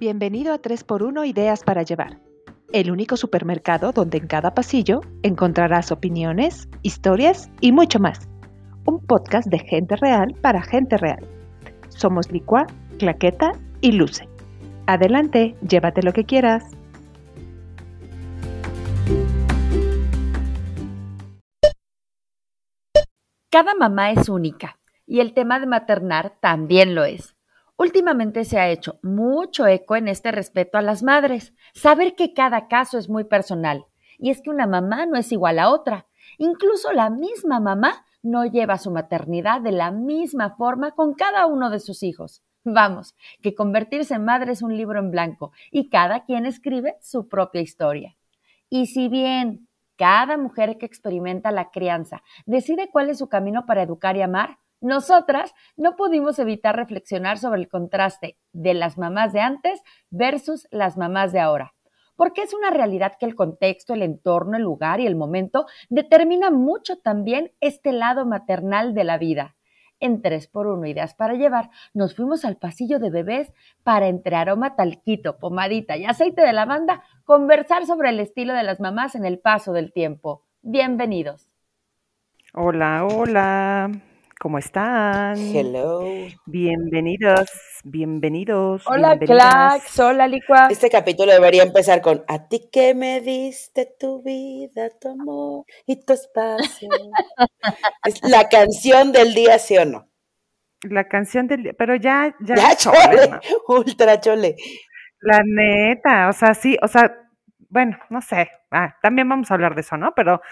Bienvenido 0.00 0.54
a 0.54 0.62
3x1 0.62 1.28
Ideas 1.28 1.62
para 1.62 1.82
Llevar, 1.82 2.18
el 2.72 2.90
único 2.90 3.18
supermercado 3.18 3.92
donde 3.92 4.16
en 4.16 4.28
cada 4.28 4.54
pasillo 4.54 5.02
encontrarás 5.22 5.92
opiniones, 5.92 6.70
historias 6.80 7.50
y 7.60 7.72
mucho 7.72 7.98
más. 7.98 8.26
Un 8.86 9.04
podcast 9.04 9.48
de 9.48 9.58
gente 9.58 9.96
real 9.96 10.34
para 10.40 10.62
gente 10.62 10.96
real. 10.96 11.28
Somos 11.90 12.32
Licua, 12.32 12.66
Claqueta 12.98 13.52
y 13.82 13.92
Luce. 13.92 14.26
Adelante, 14.86 15.54
llévate 15.68 16.02
lo 16.02 16.14
que 16.14 16.24
quieras. 16.24 16.64
Cada 23.50 23.74
mamá 23.74 24.12
es 24.12 24.30
única 24.30 24.78
y 25.06 25.20
el 25.20 25.34
tema 25.34 25.60
de 25.60 25.66
maternar 25.66 26.38
también 26.40 26.94
lo 26.94 27.04
es. 27.04 27.36
Últimamente 27.80 28.44
se 28.44 28.58
ha 28.58 28.68
hecho 28.68 28.98
mucho 29.02 29.66
eco 29.66 29.96
en 29.96 30.06
este 30.06 30.32
respeto 30.32 30.76
a 30.76 30.82
las 30.82 31.02
madres, 31.02 31.54
saber 31.72 32.14
que 32.14 32.34
cada 32.34 32.68
caso 32.68 32.98
es 32.98 33.08
muy 33.08 33.24
personal 33.24 33.86
y 34.18 34.28
es 34.28 34.42
que 34.42 34.50
una 34.50 34.66
mamá 34.66 35.06
no 35.06 35.16
es 35.16 35.32
igual 35.32 35.58
a 35.58 35.70
otra. 35.70 36.06
Incluso 36.36 36.92
la 36.92 37.08
misma 37.08 37.58
mamá 37.58 38.04
no 38.22 38.44
lleva 38.44 38.76
su 38.76 38.90
maternidad 38.90 39.62
de 39.62 39.72
la 39.72 39.92
misma 39.92 40.56
forma 40.56 40.90
con 40.90 41.14
cada 41.14 41.46
uno 41.46 41.70
de 41.70 41.80
sus 41.80 42.02
hijos. 42.02 42.42
Vamos, 42.64 43.16
que 43.40 43.54
convertirse 43.54 44.12
en 44.12 44.26
madre 44.26 44.52
es 44.52 44.60
un 44.60 44.76
libro 44.76 44.98
en 44.98 45.10
blanco 45.10 45.52
y 45.70 45.88
cada 45.88 46.26
quien 46.26 46.44
escribe 46.44 46.98
su 47.00 47.28
propia 47.28 47.62
historia. 47.62 48.14
Y 48.68 48.88
si 48.88 49.08
bien 49.08 49.68
cada 49.96 50.36
mujer 50.36 50.76
que 50.76 50.84
experimenta 50.84 51.50
la 51.50 51.70
crianza 51.70 52.22
decide 52.44 52.90
cuál 52.92 53.08
es 53.08 53.16
su 53.16 53.30
camino 53.30 53.64
para 53.64 53.82
educar 53.82 54.18
y 54.18 54.20
amar, 54.20 54.58
nosotras 54.80 55.54
no 55.76 55.96
pudimos 55.96 56.38
evitar 56.38 56.76
reflexionar 56.76 57.38
sobre 57.38 57.60
el 57.60 57.68
contraste 57.68 58.38
de 58.52 58.74
las 58.74 58.98
mamás 58.98 59.32
de 59.32 59.40
antes 59.40 59.82
versus 60.10 60.66
las 60.70 60.96
mamás 60.96 61.32
de 61.32 61.40
ahora. 61.40 61.74
Porque 62.16 62.42
es 62.42 62.52
una 62.52 62.70
realidad 62.70 63.14
que 63.18 63.26
el 63.26 63.34
contexto, 63.34 63.94
el 63.94 64.02
entorno, 64.02 64.56
el 64.56 64.62
lugar 64.62 65.00
y 65.00 65.06
el 65.06 65.16
momento 65.16 65.66
determina 65.88 66.50
mucho 66.50 66.98
también 66.98 67.52
este 67.60 67.92
lado 67.92 68.26
maternal 68.26 68.94
de 68.94 69.04
la 69.04 69.18
vida. 69.18 69.56
En 70.00 70.22
3x1 70.22 70.88
Ideas 70.88 71.14
para 71.14 71.34
Llevar, 71.34 71.70
nos 71.92 72.16
fuimos 72.16 72.46
al 72.46 72.56
pasillo 72.56 72.98
de 72.98 73.10
bebés 73.10 73.52
para 73.82 74.08
entre 74.08 74.36
aroma 74.36 74.74
talquito, 74.74 75.38
pomadita 75.38 75.98
y 75.98 76.06
aceite 76.06 76.42
de 76.42 76.54
lavanda, 76.54 77.02
conversar 77.24 77.84
sobre 77.86 78.08
el 78.08 78.20
estilo 78.20 78.54
de 78.54 78.62
las 78.62 78.80
mamás 78.80 79.14
en 79.14 79.26
el 79.26 79.38
paso 79.38 79.72
del 79.72 79.92
tiempo. 79.92 80.46
Bienvenidos. 80.62 81.50
Hola, 82.54 83.06
hola. 83.06 84.09
¿Cómo 84.42 84.56
están? 84.56 85.36
Hello. 85.36 86.02
Bienvenidos, 86.46 87.50
bienvenidos. 87.84 88.82
Hola, 88.86 89.18
Clax. 89.18 90.00
Hola, 90.00 90.26
Licua. 90.26 90.68
Este 90.70 90.88
capítulo 90.88 91.30
debería 91.30 91.62
empezar 91.62 92.00
con 92.00 92.24
A 92.26 92.48
ti 92.48 92.70
que 92.72 92.94
me 92.94 93.20
diste 93.20 93.84
tu 94.00 94.22
vida, 94.22 94.88
tu 94.98 95.10
amor 95.10 95.66
y 95.84 96.02
tu 96.02 96.14
espacio. 96.14 96.88
es 98.06 98.22
la 98.22 98.48
canción 98.48 99.12
del 99.12 99.34
día, 99.34 99.58
¿sí 99.58 99.76
o 99.76 99.84
no? 99.84 100.08
La 100.84 101.06
canción 101.06 101.46
del 101.46 101.64
día, 101.64 101.72
pero 101.76 101.96
ya, 101.96 102.34
ya. 102.40 102.54
Ya, 102.54 102.76
chole, 102.76 103.40
ultra 103.68 104.20
chole. 104.22 104.56
La 105.20 105.42
neta, 105.44 106.30
o 106.30 106.32
sea, 106.32 106.54
sí, 106.54 106.78
o 106.80 106.88
sea, 106.88 107.29
bueno, 107.70 107.96
no 108.10 108.20
sé, 108.20 108.50
ah, 108.72 108.96
también 109.00 109.28
vamos 109.28 109.50
a 109.50 109.54
hablar 109.54 109.76
de 109.76 109.82
eso, 109.82 109.96
¿no? 109.96 110.12
Pero, 110.14 110.42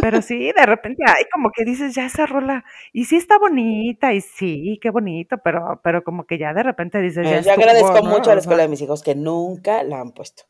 pero 0.00 0.22
sí, 0.22 0.52
de 0.52 0.66
repente 0.66 1.04
hay 1.06 1.24
como 1.30 1.50
que 1.50 1.64
dices, 1.64 1.94
ya 1.94 2.06
esa 2.06 2.24
rola, 2.24 2.64
y 2.94 3.04
sí 3.04 3.16
está 3.16 3.38
bonita, 3.38 4.14
y 4.14 4.22
sí, 4.22 4.78
qué 4.80 4.88
bonito, 4.90 5.36
pero, 5.44 5.80
pero 5.84 6.02
como 6.02 6.24
que 6.24 6.38
ya 6.38 6.54
de 6.54 6.62
repente 6.62 7.00
dices, 7.00 7.28
ya 7.28 7.38
eh, 7.38 7.42
Yo 7.42 7.52
agradezco 7.52 8.02
mucho 8.02 8.30
a 8.30 8.34
la 8.34 8.40
escuela 8.40 8.62
de 8.62 8.68
mis 8.68 8.80
hijos 8.80 9.02
que 9.02 9.14
nunca 9.14 9.82
la 9.82 10.00
han 10.00 10.12
puesto. 10.12 10.44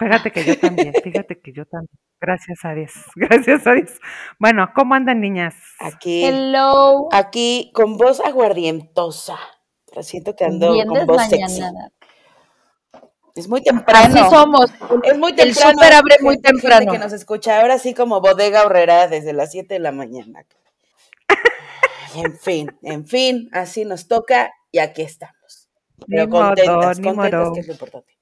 Fíjate 0.00 0.32
que 0.32 0.44
yo 0.44 0.58
también, 0.58 0.92
fíjate 1.02 1.40
que 1.40 1.52
yo 1.52 1.64
también. 1.64 1.98
Gracias 2.20 2.64
a 2.64 2.74
Dios, 2.74 2.92
gracias 3.14 3.66
a 3.68 3.74
Dios. 3.74 4.00
Bueno, 4.40 4.70
¿cómo 4.74 4.94
andan 4.94 5.20
niñas? 5.20 5.54
Aquí. 5.78 6.24
Hello. 6.24 7.08
Aquí 7.12 7.70
con 7.72 7.96
voz 7.96 8.20
aguardientosa. 8.20 9.38
siento 10.00 10.34
que 10.34 10.44
ando 10.44 10.74
con 10.86 11.06
voz 11.06 11.28
sexy. 11.28 11.62
Es 13.38 13.48
muy 13.48 13.62
temprano. 13.62 14.16
Así 14.16 14.34
somos. 14.34 14.68
Es 15.04 15.16
muy 15.16 15.32
temprano. 15.32 15.70
El 15.70 15.76
súper 15.76 15.92
abre 15.92 16.16
muy 16.20 16.40
temprano. 16.40 16.90
que 16.90 16.98
nos 16.98 17.12
escucha 17.12 17.60
ahora 17.60 17.78
sí 17.78 17.94
como 17.94 18.20
bodega 18.20 18.64
horrera 18.64 19.06
desde 19.06 19.32
las 19.32 19.52
7 19.52 19.74
de 19.74 19.78
la 19.78 19.92
mañana. 19.92 20.44
en 22.16 22.36
fin, 22.36 22.76
en 22.82 23.06
fin, 23.06 23.48
así 23.52 23.84
nos 23.84 24.08
toca 24.08 24.52
y 24.72 24.80
aquí 24.80 25.02
estamos. 25.02 25.68
Pero 26.08 26.28
contentas, 26.28 26.98
contentas, 26.98 27.50
que 27.54 27.60
es 27.60 27.66
lo 27.68 27.72
importante. 27.74 28.12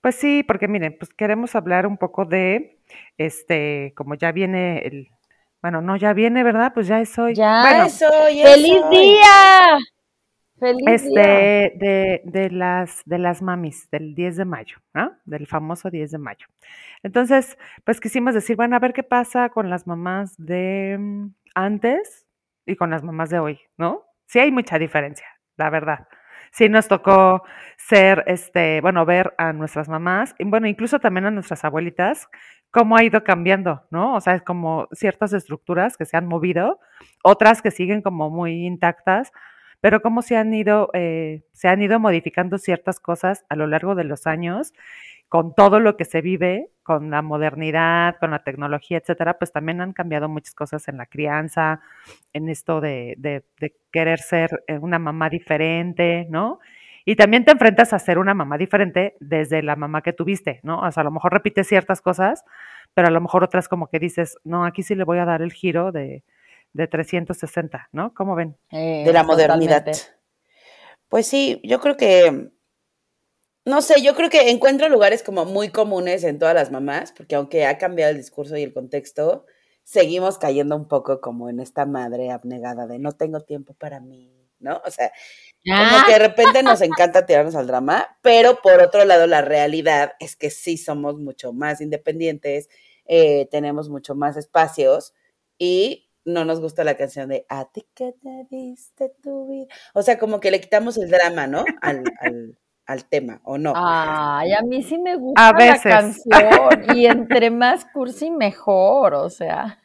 Pues 0.00 0.14
sí, 0.14 0.44
porque 0.44 0.68
miren, 0.68 0.96
pues 0.96 1.12
queremos 1.12 1.56
hablar 1.56 1.84
un 1.84 1.98
poco 1.98 2.24
de, 2.24 2.78
este, 3.18 3.92
como 3.96 4.14
ya 4.14 4.30
viene 4.30 4.86
el, 4.86 5.08
bueno, 5.60 5.82
no, 5.82 5.96
ya 5.96 6.12
viene, 6.12 6.44
¿verdad? 6.44 6.70
Pues 6.72 6.86
ya 6.86 7.00
es 7.00 7.18
hoy. 7.18 7.34
Ya 7.34 7.86
es 7.86 8.00
hoy. 8.02 8.40
¡Feliz 8.40 8.82
día! 8.88 9.78
Este, 10.86 11.72
De, 11.76 12.22
de, 12.24 12.50
las, 12.50 13.02
de 13.04 13.18
las 13.18 13.42
mamis 13.42 13.90
del 13.90 14.14
10 14.14 14.36
de 14.36 14.44
mayo, 14.44 14.76
¿no? 14.94 15.12
Del 15.24 15.46
famoso 15.46 15.90
10 15.90 16.10
de 16.10 16.18
mayo. 16.18 16.46
Entonces, 17.02 17.56
pues 17.84 18.00
quisimos 18.00 18.34
decir, 18.34 18.56
bueno, 18.56 18.76
a 18.76 18.78
ver 18.78 18.92
qué 18.92 19.02
pasa 19.02 19.48
con 19.48 19.70
las 19.70 19.86
mamás 19.86 20.36
de 20.36 20.96
mm, 20.98 21.26
antes 21.54 22.26
y 22.66 22.76
con 22.76 22.90
las 22.90 23.02
mamás 23.02 23.30
de 23.30 23.38
hoy, 23.38 23.60
¿no? 23.76 24.04
Sí 24.26 24.38
hay 24.38 24.52
mucha 24.52 24.78
diferencia, 24.78 25.26
la 25.56 25.70
verdad. 25.70 26.08
Sí 26.52 26.68
nos 26.68 26.88
tocó 26.88 27.44
ser, 27.76 28.24
este, 28.26 28.80
bueno, 28.80 29.06
ver 29.06 29.34
a 29.38 29.52
nuestras 29.52 29.88
mamás, 29.88 30.34
y 30.38 30.44
bueno, 30.44 30.66
incluso 30.66 30.98
también 30.98 31.26
a 31.26 31.30
nuestras 31.30 31.64
abuelitas, 31.64 32.28
cómo 32.70 32.96
ha 32.96 33.04
ido 33.04 33.24
cambiando, 33.24 33.84
¿no? 33.90 34.14
O 34.14 34.20
sea, 34.20 34.34
es 34.34 34.42
como 34.42 34.88
ciertas 34.92 35.32
estructuras 35.32 35.96
que 35.96 36.04
se 36.04 36.16
han 36.16 36.26
movido, 36.26 36.80
otras 37.22 37.62
que 37.62 37.70
siguen 37.70 38.02
como 38.02 38.30
muy 38.30 38.66
intactas, 38.66 39.32
pero 39.80 40.02
cómo 40.02 40.22
se 40.22 40.36
han 40.36 40.52
ido, 40.52 40.90
eh, 40.94 41.42
se 41.52 41.68
han 41.68 41.82
ido 41.82 41.98
modificando 41.98 42.58
ciertas 42.58 43.00
cosas 43.00 43.44
a 43.48 43.56
lo 43.56 43.66
largo 43.66 43.94
de 43.94 44.04
los 44.04 44.26
años, 44.26 44.72
con 45.28 45.54
todo 45.54 45.78
lo 45.78 45.96
que 45.96 46.04
se 46.04 46.22
vive, 46.22 46.70
con 46.82 47.10
la 47.10 47.22
modernidad, 47.22 48.16
con 48.18 48.32
la 48.32 48.42
tecnología, 48.42 48.98
etcétera, 48.98 49.38
pues 49.38 49.52
también 49.52 49.80
han 49.80 49.92
cambiado 49.92 50.28
muchas 50.28 50.54
cosas 50.54 50.88
en 50.88 50.96
la 50.96 51.06
crianza, 51.06 51.80
en 52.32 52.48
esto 52.48 52.80
de, 52.80 53.14
de, 53.18 53.44
querer 53.92 54.18
ser 54.18 54.64
eh, 54.66 54.78
una 54.78 54.98
mamá 54.98 55.30
diferente, 55.30 56.26
¿no? 56.30 56.58
Y 57.04 57.16
también 57.16 57.44
te 57.44 57.52
enfrentas 57.52 57.92
a 57.92 57.98
ser 58.00 58.18
una 58.18 58.34
mamá 58.34 58.58
diferente 58.58 59.14
desde 59.20 59.62
la 59.62 59.76
mamá 59.76 60.02
que 60.02 60.12
tuviste, 60.12 60.60
¿no? 60.64 60.80
O 60.80 60.90
sea, 60.90 61.02
a 61.02 61.04
lo 61.04 61.12
mejor 61.12 61.32
repites 61.32 61.68
ciertas 61.68 62.00
cosas, 62.00 62.44
pero 62.92 63.08
a 63.08 63.10
lo 63.12 63.20
mejor 63.20 63.44
otras 63.44 63.68
como 63.68 63.88
que 63.88 64.00
dices, 64.00 64.36
no, 64.44 64.64
aquí 64.64 64.82
sí 64.82 64.94
le 64.96 65.04
voy 65.04 65.18
a 65.18 65.24
dar 65.24 65.42
el 65.42 65.52
giro 65.52 65.92
de, 65.92 66.24
de 66.72 66.86
360, 66.86 67.88
¿no? 67.92 68.14
¿Cómo 68.14 68.34
ven? 68.34 68.56
Eh, 68.70 69.02
de 69.04 69.12
la 69.12 69.22
modernidad. 69.22 69.86
Pues 71.08 71.26
sí, 71.26 71.60
yo 71.64 71.80
creo 71.80 71.96
que, 71.96 72.50
no 73.64 73.82
sé, 73.82 74.00
yo 74.02 74.14
creo 74.14 74.30
que 74.30 74.50
encuentro 74.50 74.88
lugares 74.88 75.22
como 75.22 75.44
muy 75.44 75.70
comunes 75.70 76.22
en 76.24 76.38
todas 76.38 76.54
las 76.54 76.70
mamás, 76.70 77.12
porque 77.12 77.34
aunque 77.34 77.66
ha 77.66 77.78
cambiado 77.78 78.12
el 78.12 78.16
discurso 78.16 78.56
y 78.56 78.62
el 78.62 78.72
contexto, 78.72 79.46
seguimos 79.82 80.38
cayendo 80.38 80.76
un 80.76 80.86
poco 80.86 81.20
como 81.20 81.48
en 81.48 81.58
esta 81.58 81.84
madre 81.84 82.30
abnegada 82.30 82.86
de 82.86 83.00
no 83.00 83.12
tengo 83.12 83.40
tiempo 83.40 83.74
para 83.74 83.98
mí, 83.98 84.32
¿no? 84.60 84.80
O 84.86 84.90
sea, 84.90 85.10
como 85.64 86.06
que 86.06 86.12
de 86.12 86.18
repente 86.20 86.62
nos 86.62 86.80
encanta 86.80 87.26
tirarnos 87.26 87.56
al 87.56 87.66
drama, 87.66 88.18
pero 88.22 88.60
por 88.62 88.80
otro 88.80 89.04
lado 89.04 89.26
la 89.26 89.42
realidad 89.42 90.12
es 90.20 90.36
que 90.36 90.50
sí 90.50 90.76
somos 90.76 91.18
mucho 91.18 91.52
más 91.52 91.80
independientes, 91.80 92.68
eh, 93.04 93.48
tenemos 93.50 93.88
mucho 93.88 94.14
más 94.14 94.36
espacios 94.36 95.12
y 95.58 96.09
no 96.24 96.44
nos 96.44 96.60
gusta 96.60 96.84
la 96.84 96.96
canción 96.96 97.28
de 97.28 97.46
A 97.48 97.66
ti 97.66 97.86
que 97.94 98.14
te 98.22 98.46
diste 98.50 99.12
tu 99.22 99.48
vida. 99.48 99.66
O 99.94 100.02
sea, 100.02 100.18
como 100.18 100.40
que 100.40 100.50
le 100.50 100.60
quitamos 100.60 100.98
el 100.98 101.10
drama, 101.10 101.46
¿no? 101.46 101.64
Al, 101.80 102.04
al, 102.20 102.58
al 102.86 103.04
tema, 103.04 103.40
¿o 103.44 103.58
no? 103.58 103.72
Ay, 103.76 104.52
a 104.52 104.62
mí 104.62 104.82
sí 104.82 104.98
me 104.98 105.16
gusta 105.16 105.52
la 105.52 105.80
canción. 105.80 106.24
Y 106.96 107.06
entre 107.06 107.50
más 107.50 107.84
cursi, 107.84 108.30
mejor, 108.30 109.14
o 109.14 109.30
sea. 109.30 109.78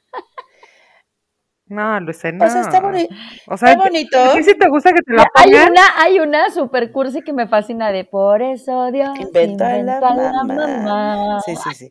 No, 1.67 1.99
Luce, 1.99 2.31
no. 2.31 2.45
O 2.45 2.49
sea, 2.49 2.61
está, 2.61 2.79
bonito. 2.79 3.15
o 3.47 3.57
sea, 3.57 3.71
está 3.71 3.83
bonito. 3.83 4.33
Sí, 4.33 4.43
sí 4.43 4.55
te 4.55 4.69
gusta 4.69 4.91
que 4.91 5.01
te 5.01 5.13
la 5.13 5.25
pongan? 5.33 5.61
Hay 5.61 5.69
una, 5.69 5.81
hay 5.97 6.19
una 6.19 6.51
super 6.51 6.91
cursi 6.91 7.21
que 7.23 7.33
me 7.33 7.47
fascina 7.47 7.91
de 7.91 8.03
Por 8.03 8.43
eso 8.43 8.91
Dios 8.91 9.09
inventó, 9.19 9.63
la, 9.63 9.99
la 9.99 10.43
mamá. 10.43 11.41
Sí, 11.43 11.55
sí, 11.55 11.73
sí. 11.73 11.89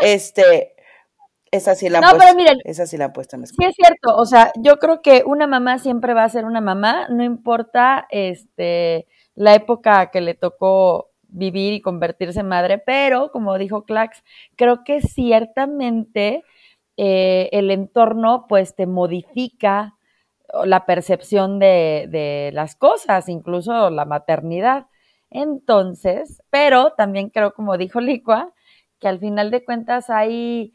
Este, 0.00 0.74
esa 1.54 1.74
sí 1.74 1.88
la 1.88 2.00
no, 2.00 2.08
pero 2.18 2.34
miren, 2.34 2.58
esa 2.64 2.86
sí 2.86 2.96
la 2.96 3.06
han 3.06 3.12
puesto 3.12 3.36
en 3.36 3.46
Sí 3.46 3.54
es 3.60 3.74
cierto, 3.74 4.16
o 4.16 4.26
sea, 4.26 4.52
yo 4.56 4.78
creo 4.78 5.02
que 5.02 5.22
una 5.24 5.46
mamá 5.46 5.78
siempre 5.78 6.14
va 6.14 6.24
a 6.24 6.28
ser 6.28 6.44
una 6.44 6.60
mamá, 6.60 7.06
no 7.08 7.22
importa 7.24 8.06
este 8.10 9.06
la 9.34 9.54
época 9.54 10.10
que 10.10 10.20
le 10.20 10.34
tocó 10.34 11.10
vivir 11.28 11.72
y 11.74 11.80
convertirse 11.80 12.40
en 12.40 12.48
madre, 12.48 12.78
pero 12.78 13.30
como 13.32 13.58
dijo 13.58 13.84
Clax, 13.84 14.22
creo 14.56 14.84
que 14.84 15.00
ciertamente 15.00 16.44
eh, 16.96 17.48
el 17.52 17.70
entorno 17.70 18.46
pues 18.48 18.76
te 18.76 18.86
modifica 18.86 19.94
la 20.64 20.86
percepción 20.86 21.58
de, 21.58 22.06
de 22.08 22.50
las 22.52 22.76
cosas, 22.76 23.28
incluso 23.28 23.90
la 23.90 24.04
maternidad. 24.04 24.86
Entonces, 25.30 26.42
pero 26.50 26.92
también 26.92 27.30
creo, 27.30 27.52
como 27.54 27.76
dijo 27.76 28.00
Licua, 28.00 28.52
que 29.00 29.08
al 29.08 29.18
final 29.18 29.50
de 29.50 29.64
cuentas 29.64 30.10
hay, 30.10 30.72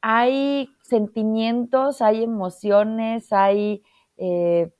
hay 0.00 0.70
sentimientos, 0.82 2.02
hay 2.02 2.22
emociones, 2.22 3.32
hay 3.32 3.82
eh, 4.16 4.70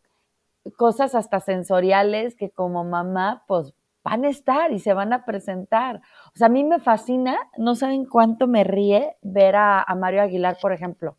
cosas 0.77 1.15
hasta 1.15 1.41
sensoriales 1.41 2.35
que 2.37 2.51
como 2.51 2.85
mamá, 2.85 3.45
pues 3.47 3.75
van 4.07 4.25
a 4.25 4.29
estar 4.29 4.73
y 4.73 4.79
se 4.79 4.95
van 4.95 5.13
a 5.13 5.25
presentar. 5.25 6.01
O 6.33 6.37
sea, 6.37 6.47
a 6.47 6.51
mí 6.51 6.63
me 6.63 6.79
fascina, 6.79 7.37
no 7.59 7.75
saben 7.75 8.05
cuánto 8.05 8.47
me 8.47 8.63
ríe 8.63 9.17
ver 9.23 9.57
a, 9.57 9.85
Mario 9.97 10.23
Aguilar, 10.23 10.59
por 10.63 10.73
ejemplo, 10.73 11.17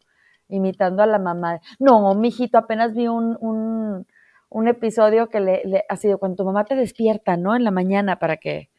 imitando 0.47 1.03
a 1.03 1.05
la 1.05 1.19
mamá. 1.19 1.59
No, 1.79 2.15
mijito, 2.15 2.57
apenas 2.57 2.93
vi 2.93 3.07
un, 3.09 3.37
un, 3.41 4.07
un 4.49 4.67
episodio 4.69 5.27
que 5.27 5.41
le, 5.41 5.61
le, 5.65 5.83
ha 5.89 5.97
sido 5.97 6.17
cuando 6.17 6.37
tu 6.37 6.45
mamá 6.45 6.63
te 6.63 6.75
despierta, 6.75 7.35
¿no? 7.35 7.55
En 7.55 7.65
la 7.65 7.71
mañana 7.71 8.19
para 8.19 8.37
que, 8.37 8.69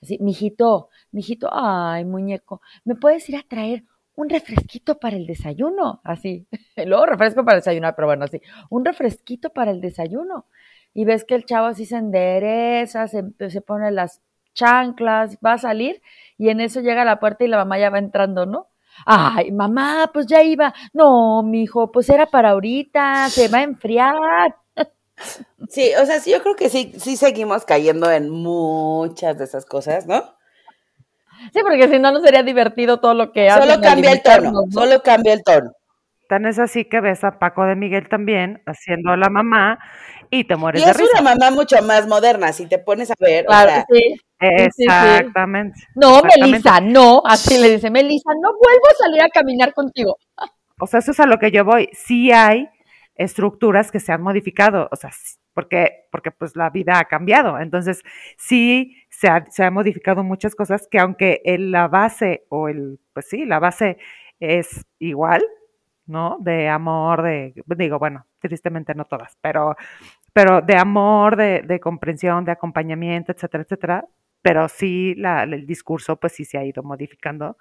así, 0.00 0.18
mijito, 0.20 0.88
mijito, 1.10 1.48
ay, 1.52 2.04
muñeco, 2.04 2.60
¿me 2.84 2.94
puedes 2.94 3.28
ir 3.28 3.36
a 3.36 3.42
traer 3.48 3.82
un 4.16 4.28
refresquito 4.28 4.98
para 4.98 5.16
el 5.16 5.26
desayuno? 5.26 6.00
Así, 6.04 6.46
luego 6.84 7.06
refresco 7.06 7.44
para 7.44 7.58
desayunar, 7.58 7.94
pero 7.94 8.08
bueno, 8.08 8.24
así, 8.24 8.40
un 8.70 8.84
refresquito 8.84 9.50
para 9.50 9.70
el 9.70 9.80
desayuno 9.80 10.46
y 10.92 11.04
ves 11.04 11.24
que 11.24 11.34
el 11.34 11.44
chavo 11.44 11.66
así 11.66 11.86
se 11.86 11.96
endereza, 11.96 13.06
se, 13.06 13.22
se 13.48 13.60
pone 13.60 13.90
las 13.92 14.22
chanclas, 14.54 15.38
va 15.44 15.52
a 15.54 15.58
salir 15.58 16.02
y 16.38 16.48
en 16.48 16.60
eso 16.60 16.80
llega 16.80 17.02
a 17.02 17.04
la 17.04 17.20
puerta 17.20 17.44
y 17.44 17.48
la 17.48 17.58
mamá 17.58 17.78
ya 17.78 17.90
va 17.90 17.98
entrando, 17.98 18.46
¿no? 18.46 18.68
Ay, 19.04 19.52
mamá, 19.52 20.10
pues 20.12 20.26
ya 20.26 20.42
iba. 20.42 20.72
No, 20.94 21.42
mijo, 21.42 21.92
pues 21.92 22.08
era 22.08 22.26
para 22.26 22.50
ahorita, 22.50 23.28
se 23.28 23.48
va 23.48 23.58
a 23.58 23.62
enfriar. 23.64 24.56
Sí, 25.68 25.90
o 26.00 26.06
sea, 26.06 26.20
sí, 26.20 26.30
yo 26.30 26.42
creo 26.42 26.56
que 26.56 26.68
sí, 26.68 26.92
sí 26.98 27.16
seguimos 27.16 27.64
cayendo 27.64 28.10
en 28.10 28.30
muchas 28.30 29.38
de 29.38 29.44
esas 29.44 29.64
cosas, 29.66 30.06
¿no? 30.06 30.35
Sí, 31.52 31.60
porque 31.62 31.88
si 31.88 31.98
no, 31.98 32.12
no 32.12 32.20
sería 32.20 32.42
divertido 32.42 32.98
todo 32.98 33.14
lo 33.14 33.32
que 33.32 33.50
Solo 33.50 33.80
cambia 33.80 34.12
el 34.12 34.22
tono, 34.22 34.62
solo 34.70 35.02
cambia 35.02 35.32
el 35.32 35.42
tono. 35.42 35.72
Tan 36.28 36.44
es 36.46 36.58
así 36.58 36.84
que 36.84 37.00
ves 37.00 37.22
a 37.22 37.38
Paco 37.38 37.64
de 37.64 37.76
Miguel 37.76 38.08
también 38.08 38.62
haciendo 38.66 39.16
la 39.16 39.28
mamá 39.28 39.78
y 40.30 40.44
te 40.44 40.56
mueres 40.56 40.84
de 40.84 40.92
risa. 40.92 41.02
Y 41.02 41.06
es 41.06 41.20
una 41.20 41.34
mamá 41.34 41.50
mucho 41.52 41.80
más 41.82 42.08
moderna, 42.08 42.52
si 42.52 42.66
te 42.66 42.78
pones 42.78 43.10
a 43.10 43.14
ver. 43.20 43.46
Claro, 43.46 43.84
sí. 43.88 44.16
Exactamente. 44.38 45.78
No, 45.94 46.20
Melissa, 46.22 46.80
no, 46.80 47.22
así 47.24 47.58
le 47.58 47.70
dice, 47.70 47.90
Melissa, 47.90 48.30
no 48.42 48.50
vuelvo 48.52 48.86
a 48.90 48.94
salir 48.94 49.22
a 49.22 49.28
caminar 49.28 49.72
contigo. 49.72 50.18
O 50.78 50.86
sea, 50.86 51.00
eso 51.00 51.12
es 51.12 51.20
a 51.20 51.26
lo 51.26 51.38
que 51.38 51.50
yo 51.50 51.64
voy. 51.64 51.88
Sí 51.92 52.32
hay 52.32 52.68
estructuras 53.14 53.90
que 53.90 54.00
se 54.00 54.12
han 54.12 54.22
modificado, 54.22 54.88
o 54.90 54.96
sea, 54.96 55.10
porque, 55.54 56.06
porque 56.12 56.30
pues 56.32 56.54
la 56.54 56.68
vida 56.70 56.98
ha 56.98 57.04
cambiado. 57.06 57.58
Entonces, 57.58 58.02
sí 58.36 58.96
se 59.18 59.28
ha, 59.28 59.46
se 59.48 59.64
ha 59.64 59.70
modificado 59.70 60.22
muchas 60.22 60.54
cosas 60.54 60.86
que 60.90 60.98
aunque 60.98 61.40
la 61.58 61.88
base 61.88 62.44
o 62.50 62.68
el, 62.68 63.00
pues 63.14 63.26
sí, 63.30 63.46
la 63.46 63.58
base 63.58 63.96
es 64.40 64.84
igual, 64.98 65.42
¿no? 66.04 66.36
De 66.40 66.68
amor, 66.68 67.22
de, 67.22 67.54
digo, 67.78 67.98
bueno, 67.98 68.26
tristemente 68.40 68.94
no 68.94 69.06
todas, 69.06 69.38
pero, 69.40 69.74
pero 70.34 70.60
de 70.60 70.76
amor, 70.76 71.36
de, 71.36 71.62
de 71.62 71.80
comprensión, 71.80 72.44
de 72.44 72.52
acompañamiento, 72.52 73.32
etcétera, 73.32 73.62
etcétera. 73.62 74.04
Pero 74.42 74.68
sí 74.68 75.14
la, 75.14 75.44
el 75.44 75.66
discurso, 75.66 76.16
pues 76.16 76.34
sí 76.34 76.44
se 76.44 76.58
ha 76.58 76.64
ido 76.64 76.82
modificando 76.82 77.56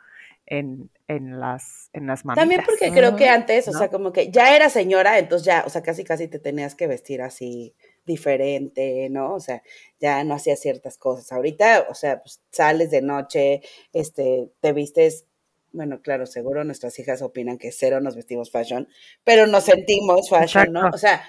en, 0.45 0.91
en 1.07 1.39
las, 1.39 1.89
en 1.93 2.05
las 2.05 2.25
mamitas. 2.25 2.41
También 2.41 2.61
porque 2.65 2.91
creo 2.91 3.15
que 3.15 3.29
antes, 3.29 3.69
o 3.69 3.71
sea, 3.71 3.89
como 3.89 4.11
que 4.11 4.29
ya 4.29 4.53
era 4.55 4.69
señora, 4.69 5.17
entonces 5.17 5.45
ya, 5.45 5.63
o 5.65 5.69
sea, 5.69 5.81
casi 5.81 6.03
casi 6.03 6.27
te 6.27 6.37
tenías 6.37 6.75
que 6.75 6.85
vestir 6.85 7.21
así 7.21 7.73
diferente, 8.05 9.09
¿no? 9.09 9.35
O 9.35 9.39
sea, 9.39 9.61
ya 9.99 10.23
no 10.23 10.35
hacías 10.35 10.59
ciertas 10.59 10.97
cosas. 10.97 11.31
Ahorita, 11.31 11.87
o 11.89 11.93
sea, 11.95 12.21
pues 12.21 12.41
sales 12.51 12.91
de 12.91 13.01
noche, 13.01 13.61
este, 13.93 14.51
te 14.59 14.73
vistes 14.73 15.25
bueno, 15.71 16.01
claro, 16.01 16.25
seguro 16.25 16.63
nuestras 16.63 16.97
hijas 16.99 17.21
opinan 17.21 17.57
que 17.57 17.69
cero 17.69 17.99
nos 17.99 18.15
vestimos 18.15 18.49
fashion, 18.49 18.87
pero 19.25 19.45
nos 19.45 19.65
sentimos 19.65 20.29
fashion, 20.29 20.71
¿no? 20.71 20.87
O 20.87 20.97
sea, 20.97 21.21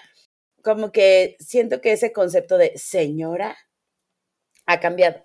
como 0.62 0.92
que 0.92 1.36
siento 1.40 1.80
que 1.80 1.92
ese 1.92 2.12
concepto 2.12 2.56
de 2.56 2.72
señora 2.78 3.56
ha 4.66 4.78
cambiado 4.78 5.24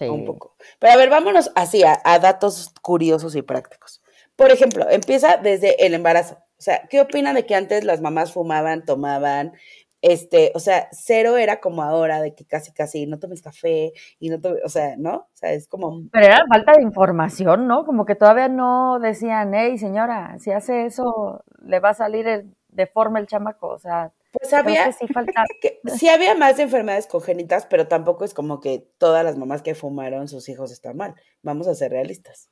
un 0.00 0.24
poco. 0.24 0.56
Pero 0.78 0.92
a 0.92 0.96
ver, 0.96 1.10
vámonos 1.10 1.50
así 1.54 1.82
a, 1.82 2.00
a 2.04 2.18
datos 2.18 2.72
curiosos 2.82 3.34
y 3.34 3.42
prácticos. 3.42 4.00
Por 4.36 4.50
ejemplo, 4.50 4.88
empieza 4.88 5.36
desde 5.36 5.84
el 5.84 5.94
embarazo. 5.94 6.34
O 6.58 6.62
sea, 6.62 6.86
¿qué 6.88 7.00
opina 7.00 7.32
de 7.34 7.46
que 7.46 7.54
antes 7.54 7.84
las 7.84 8.00
mamás 8.00 8.32
fumaban, 8.32 8.84
tomaban, 8.84 9.52
este, 10.00 10.52
o 10.54 10.60
sea, 10.60 10.88
cero 10.92 11.36
era 11.36 11.60
como 11.60 11.82
ahora, 11.82 12.20
de 12.20 12.34
que 12.34 12.44
casi, 12.44 12.72
casi 12.72 13.06
no 13.06 13.18
tomes 13.18 13.42
café 13.42 13.92
y 14.20 14.30
no 14.30 14.40
tomes, 14.40 14.60
o 14.64 14.68
sea, 14.68 14.96
¿no? 14.96 15.14
O 15.16 15.28
sea, 15.34 15.52
es 15.52 15.66
como... 15.66 16.02
Pero 16.12 16.26
era 16.26 16.44
falta 16.48 16.72
de 16.72 16.82
información, 16.82 17.66
¿no? 17.66 17.84
Como 17.84 18.04
que 18.04 18.14
todavía 18.14 18.48
no 18.48 19.00
decían, 19.00 19.52
hey, 19.54 19.76
señora, 19.76 20.38
si 20.38 20.52
hace 20.52 20.86
eso, 20.86 21.42
le 21.64 21.80
va 21.80 21.90
a 21.90 21.94
salir 21.94 22.46
de 22.68 22.86
forma 22.86 23.18
el 23.18 23.26
chamaco, 23.26 23.68
o 23.68 23.78
sea... 23.78 24.12
Pues 24.30 24.52
había, 24.52 24.92
sí, 24.92 25.06
falta... 25.08 25.44
sí 25.96 26.08
había 26.08 26.34
más 26.34 26.58
enfermedades 26.58 27.06
congénitas, 27.06 27.66
pero 27.66 27.88
tampoco 27.88 28.24
es 28.24 28.34
como 28.34 28.60
que 28.60 28.86
todas 28.98 29.24
las 29.24 29.36
mamás 29.36 29.62
que 29.62 29.74
fumaron 29.74 30.28
sus 30.28 30.48
hijos 30.48 30.70
están 30.70 30.96
mal. 30.96 31.14
Vamos 31.42 31.66
a 31.66 31.74
ser 31.74 31.90
realistas. 31.92 32.50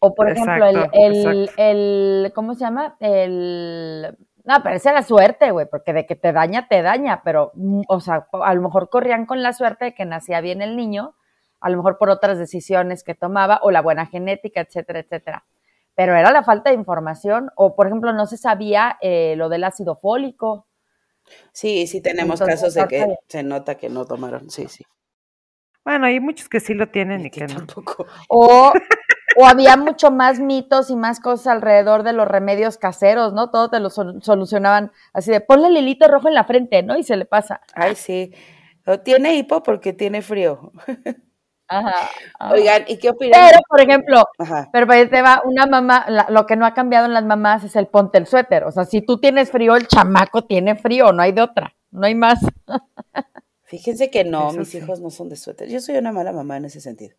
O 0.00 0.14
por 0.14 0.30
ejemplo, 0.30 0.66
el, 0.66 0.88
el, 0.94 1.50
el, 1.56 2.32
¿cómo 2.34 2.54
se 2.54 2.60
llama? 2.60 2.96
El 3.00 4.16
no, 4.50 4.64
pero 4.64 4.74
esa 4.74 4.90
era 4.90 5.02
suerte, 5.04 5.52
güey, 5.52 5.66
porque 5.70 5.92
de 5.92 6.06
que 6.06 6.16
te 6.16 6.32
daña, 6.32 6.66
te 6.66 6.82
daña, 6.82 7.22
pero, 7.22 7.52
mm, 7.54 7.82
o 7.86 8.00
sea, 8.00 8.26
a 8.32 8.54
lo 8.54 8.62
mejor 8.62 8.90
corrían 8.90 9.24
con 9.24 9.44
la 9.44 9.52
suerte 9.52 9.84
de 9.86 9.94
que 9.94 10.04
nacía 10.04 10.40
bien 10.40 10.60
el 10.60 10.76
niño, 10.76 11.14
a 11.60 11.70
lo 11.70 11.76
mejor 11.76 11.98
por 11.98 12.10
otras 12.10 12.36
decisiones 12.36 13.04
que 13.04 13.14
tomaba, 13.14 13.60
o 13.62 13.70
la 13.70 13.80
buena 13.80 14.06
genética, 14.06 14.60
etcétera, 14.60 14.98
etcétera. 14.98 15.44
Pero 15.94 16.16
era 16.16 16.32
la 16.32 16.42
falta 16.42 16.70
de 16.70 16.76
información, 16.76 17.50
o 17.54 17.76
por 17.76 17.86
ejemplo, 17.86 18.12
no 18.12 18.26
se 18.26 18.38
sabía 18.38 18.98
eh, 19.00 19.34
lo 19.36 19.48
del 19.48 19.62
ácido 19.62 19.94
fólico. 19.94 20.66
Sí, 21.52 21.86
sí 21.86 22.00
tenemos 22.00 22.40
casos 22.40 22.74
de 22.74 22.88
que 22.88 23.16
se 23.28 23.44
nota 23.44 23.76
que 23.76 23.88
no 23.88 24.04
tomaron, 24.04 24.50
sí, 24.50 24.66
sí. 24.68 24.84
Bueno, 25.84 26.06
hay 26.06 26.18
muchos 26.18 26.48
que 26.48 26.58
sí 26.58 26.74
lo 26.74 26.88
tienen 26.88 27.24
y, 27.24 27.30
que, 27.30 27.46
no. 27.46 27.54
Tampoco. 27.54 28.06
O 28.28 28.72
o 29.36 29.46
había 29.46 29.76
mucho 29.76 30.10
más 30.10 30.40
mitos 30.40 30.90
y 30.90 30.96
más 30.96 31.20
cosas 31.20 31.48
alrededor 31.48 32.02
de 32.02 32.12
los 32.12 32.26
remedios 32.26 32.78
caseros, 32.78 33.32
¿no? 33.32 33.50
Todo 33.50 33.70
te 33.70 33.80
lo 33.80 33.90
solucionaban 33.90 34.92
así 35.12 35.30
de 35.30 35.40
ponle 35.40 35.68
el 35.68 35.76
hilito 35.76 36.08
rojo 36.08 36.28
en 36.28 36.34
la 36.34 36.44
frente, 36.44 36.82
¿no? 36.82 36.96
Y 36.96 37.02
se 37.02 37.16
le 37.16 37.24
pasa. 37.24 37.60
Ay, 37.74 37.94
sí. 37.94 38.32
O 38.86 39.00
tiene 39.00 39.36
hipo 39.36 39.62
porque 39.62 39.92
tiene 39.92 40.22
frío. 40.22 40.72
Ajá, 41.68 42.10
Oigan, 42.52 42.84
¿y 42.88 42.98
qué 42.98 43.10
opinan? 43.10 43.40
Pero, 43.48 43.60
por 43.68 43.80
ejemplo, 43.80 44.24
pero 44.72 44.92
ahí 44.92 45.08
te 45.08 45.22
va 45.22 45.42
una 45.44 45.66
mamá, 45.66 46.06
lo 46.28 46.46
que 46.46 46.56
no 46.56 46.66
ha 46.66 46.74
cambiado 46.74 47.06
en 47.06 47.14
las 47.14 47.24
mamás 47.24 47.62
es 47.64 47.76
el 47.76 47.86
ponte 47.86 48.18
el 48.18 48.26
suéter. 48.26 48.64
O 48.64 48.72
sea, 48.72 48.84
si 48.84 49.02
tú 49.02 49.18
tienes 49.18 49.50
frío, 49.50 49.76
el 49.76 49.86
chamaco 49.86 50.44
tiene 50.44 50.74
frío, 50.74 51.12
no 51.12 51.22
hay 51.22 51.32
de 51.32 51.42
otra, 51.42 51.74
no 51.90 52.06
hay 52.06 52.14
más. 52.14 52.40
Fíjense 53.64 54.10
que 54.10 54.24
no, 54.24 54.50
mis 54.52 54.74
hijos 54.74 55.00
no 55.00 55.10
son 55.10 55.28
de 55.28 55.36
suéter. 55.36 55.68
Yo 55.68 55.80
soy 55.80 55.96
una 55.96 56.10
mala 56.10 56.32
mamá 56.32 56.56
en 56.56 56.64
ese 56.64 56.80
sentido 56.80 57.14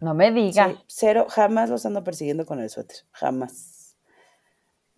no 0.00 0.14
me 0.14 0.30
diga. 0.32 0.74
cero, 0.86 1.26
jamás 1.28 1.70
los 1.70 1.86
ando 1.86 2.04
persiguiendo 2.04 2.46
con 2.46 2.60
el 2.60 2.70
suéter, 2.70 2.98
jamás. 3.12 3.96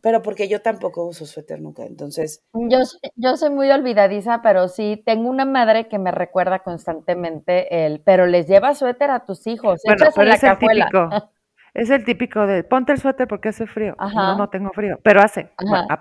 Pero 0.03 0.21
porque 0.21 0.49
yo 0.49 0.61
tampoco 0.61 1.05
uso 1.07 1.27
suéter 1.27 1.61
nunca, 1.61 1.85
entonces. 1.85 2.43
Yo, 2.53 2.79
yo 3.15 3.37
soy 3.37 3.51
muy 3.51 3.71
olvidadiza, 3.71 4.43
pero 4.43 4.67
sí 4.67 5.01
tengo 5.07 5.31
una 5.31 5.45
madre 5.45 5.89
que 5.89 5.99
me 5.99 6.11
recuerda 6.11 6.65
constantemente 6.65 7.87
el, 7.87 8.01
pero 8.01 8.27
les 8.27 8.49
lleva 8.49 8.75
suéter 8.75 9.11
a 9.11 9.25
tus 9.25 9.47
hijos. 9.47 9.81
Bueno, 9.85 10.05
pero 10.15 10.33
es 10.33 10.43
el 10.43 10.59
típico. 10.59 11.09
Es 11.75 11.89
el 11.89 12.05
típico 12.05 12.47
de 12.47 12.65
ponte 12.65 12.93
el 12.93 13.01
suéter 13.01 13.27
porque 13.27 13.49
hace 13.49 13.67
frío. 13.67 13.97
No, 13.99 14.37
no 14.37 14.51
tengo 14.51 14.71
frío, 14.73 14.99
pero 15.03 15.23
hace. 15.23 15.49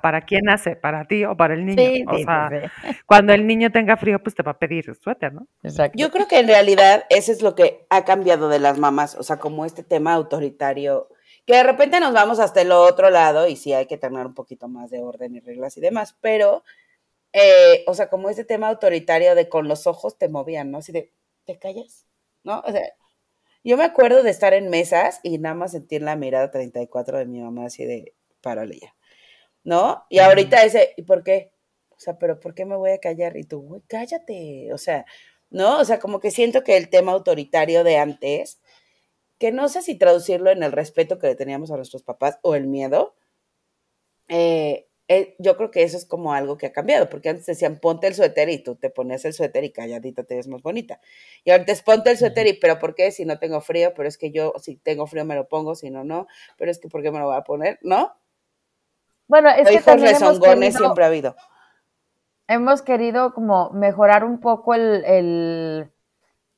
¿Para 0.01 0.21
quién 0.21 0.49
hace? 0.49 0.75
¿Para 0.75 1.05
ti 1.05 1.23
o 1.23 1.35
para 1.37 1.53
el 1.53 1.65
niño? 1.65 2.05
o 2.07 2.17
sea, 2.17 2.49
cuando 3.05 3.33
el 3.33 3.47
niño 3.47 3.71
tenga 3.71 3.95
frío, 3.95 4.21
pues 4.21 4.35
te 4.35 4.43
va 4.43 4.51
a 4.51 4.59
pedir 4.59 4.89
el 4.89 4.95
suéter, 4.95 5.33
¿no? 5.33 5.47
Exacto. 5.63 5.97
Yo 5.97 6.11
creo 6.11 6.27
que 6.27 6.39
en 6.39 6.47
realidad 6.47 7.05
ese 7.09 7.31
es 7.31 7.41
lo 7.41 7.55
que 7.55 7.85
ha 7.89 8.03
cambiado 8.03 8.49
de 8.49 8.59
las 8.59 8.77
mamás, 8.77 9.15
o 9.15 9.23
sea, 9.23 9.37
como 9.37 9.65
este 9.65 9.83
tema 9.83 10.13
autoritario, 10.13 11.07
que 11.45 11.55
de 11.55 11.63
repente 11.63 12.01
nos 12.01 12.13
vamos 12.13 12.39
hasta 12.39 12.61
el 12.61 12.71
otro 12.73 13.09
lado 13.09 13.47
y 13.47 13.55
sí 13.55 13.71
hay 13.71 13.85
que 13.85 13.97
tener 13.97 14.25
un 14.25 14.33
poquito 14.33 14.67
más 14.67 14.89
de 14.89 14.99
orden 15.01 15.35
y 15.35 15.39
reglas 15.39 15.77
y 15.77 15.81
demás, 15.81 16.17
pero, 16.19 16.63
eh, 17.31 17.85
o 17.87 17.93
sea, 17.93 18.09
como 18.09 18.29
este 18.29 18.43
tema 18.43 18.67
autoritario 18.67 19.35
de 19.35 19.47
con 19.47 19.69
los 19.69 19.87
ojos 19.87 20.17
te 20.17 20.27
movían, 20.27 20.69
¿no? 20.69 20.79
Así 20.79 20.91
de, 20.91 21.13
¿te 21.45 21.57
callas? 21.57 22.05
¿No? 22.43 22.59
O 22.65 22.71
sea, 22.71 22.81
yo 23.63 23.77
me 23.77 23.83
acuerdo 23.83 24.23
de 24.23 24.31
estar 24.31 24.53
en 24.53 24.69
mesas 24.69 25.19
y 25.23 25.37
nada 25.37 25.55
más 25.55 25.71
sentir 25.71 26.01
la 26.01 26.15
mirada 26.15 26.51
34 26.51 27.19
de 27.19 27.25
mi 27.25 27.41
mamá 27.41 27.65
así 27.65 27.85
de, 27.85 28.13
párale 28.41 28.79
ya, 28.79 28.95
¿no? 29.63 30.05
Y 30.09 30.19
ahorita 30.19 30.63
ese, 30.63 30.93
¿y 30.97 31.03
por 31.03 31.23
qué? 31.23 31.51
O 31.89 31.99
sea, 31.99 32.17
pero 32.17 32.39
¿por 32.39 32.55
qué 32.55 32.65
me 32.65 32.75
voy 32.75 32.91
a 32.91 32.99
callar? 32.99 33.37
Y 33.37 33.43
tú, 33.43 33.61
güey, 33.61 33.81
cállate, 33.87 34.73
o 34.73 34.77
sea, 34.77 35.05
¿no? 35.51 35.79
O 35.79 35.85
sea, 35.85 35.99
como 35.99 36.19
que 36.19 36.31
siento 36.31 36.63
que 36.63 36.77
el 36.77 36.89
tema 36.89 37.11
autoritario 37.11 37.83
de 37.83 37.97
antes, 37.97 38.59
que 39.37 39.51
no 39.51 39.69
sé 39.69 39.81
si 39.83 39.95
traducirlo 39.95 40.51
en 40.51 40.63
el 40.63 40.71
respeto 40.71 41.19
que 41.19 41.27
le 41.27 41.35
teníamos 41.35 41.71
a 41.71 41.75
nuestros 41.77 42.03
papás 42.03 42.39
o 42.41 42.55
el 42.55 42.67
miedo, 42.67 43.15
eh, 44.29 44.87
eh, 45.13 45.35
yo 45.39 45.57
creo 45.57 45.71
que 45.71 45.83
eso 45.83 45.97
es 45.97 46.05
como 46.05 46.33
algo 46.33 46.57
que 46.57 46.67
ha 46.67 46.71
cambiado, 46.71 47.09
porque 47.09 47.27
antes 47.27 47.45
decían 47.45 47.79
ponte 47.81 48.07
el 48.07 48.15
suéter 48.15 48.47
y 48.47 48.59
tú 48.63 48.75
te 48.75 48.89
ponías 48.89 49.25
el 49.25 49.33
suéter 49.33 49.65
y 49.65 49.71
calladita 49.73 50.23
te 50.23 50.35
ves 50.35 50.47
más 50.47 50.61
bonita. 50.61 51.01
Y 51.43 51.51
ahorita 51.51 51.73
es 51.73 51.81
ponte 51.81 52.11
el 52.11 52.17
suéter 52.17 52.47
y, 52.47 52.53
pero 52.53 52.79
¿por 52.79 52.95
qué? 52.95 53.11
Si 53.11 53.25
no 53.25 53.37
tengo 53.37 53.59
frío, 53.59 53.93
pero 53.93 54.07
es 54.07 54.17
que 54.17 54.31
yo 54.31 54.53
si 54.59 54.77
tengo 54.77 55.07
frío 55.07 55.25
me 55.25 55.35
lo 55.35 55.49
pongo, 55.49 55.75
si 55.75 55.89
no, 55.89 56.05
no, 56.05 56.27
pero 56.57 56.71
es 56.71 56.79
que 56.79 56.87
¿por 56.87 57.01
qué 57.01 57.11
me 57.11 57.19
lo 57.19 57.25
voy 57.25 57.35
a 57.35 57.41
poner? 57.41 57.77
¿No? 57.81 58.13
Bueno, 59.27 59.49
es 59.49 59.67
que 59.67 59.81
también 59.81 60.15
hemos 60.15 60.39
querido, 60.39 60.77
siempre 60.77 61.03
ha 61.03 61.07
habido. 61.07 61.35
Hemos 62.47 62.81
querido 62.81 63.33
como 63.33 63.69
mejorar 63.71 64.23
un 64.23 64.39
poco 64.39 64.75
el, 64.75 65.03
el, 65.03 65.91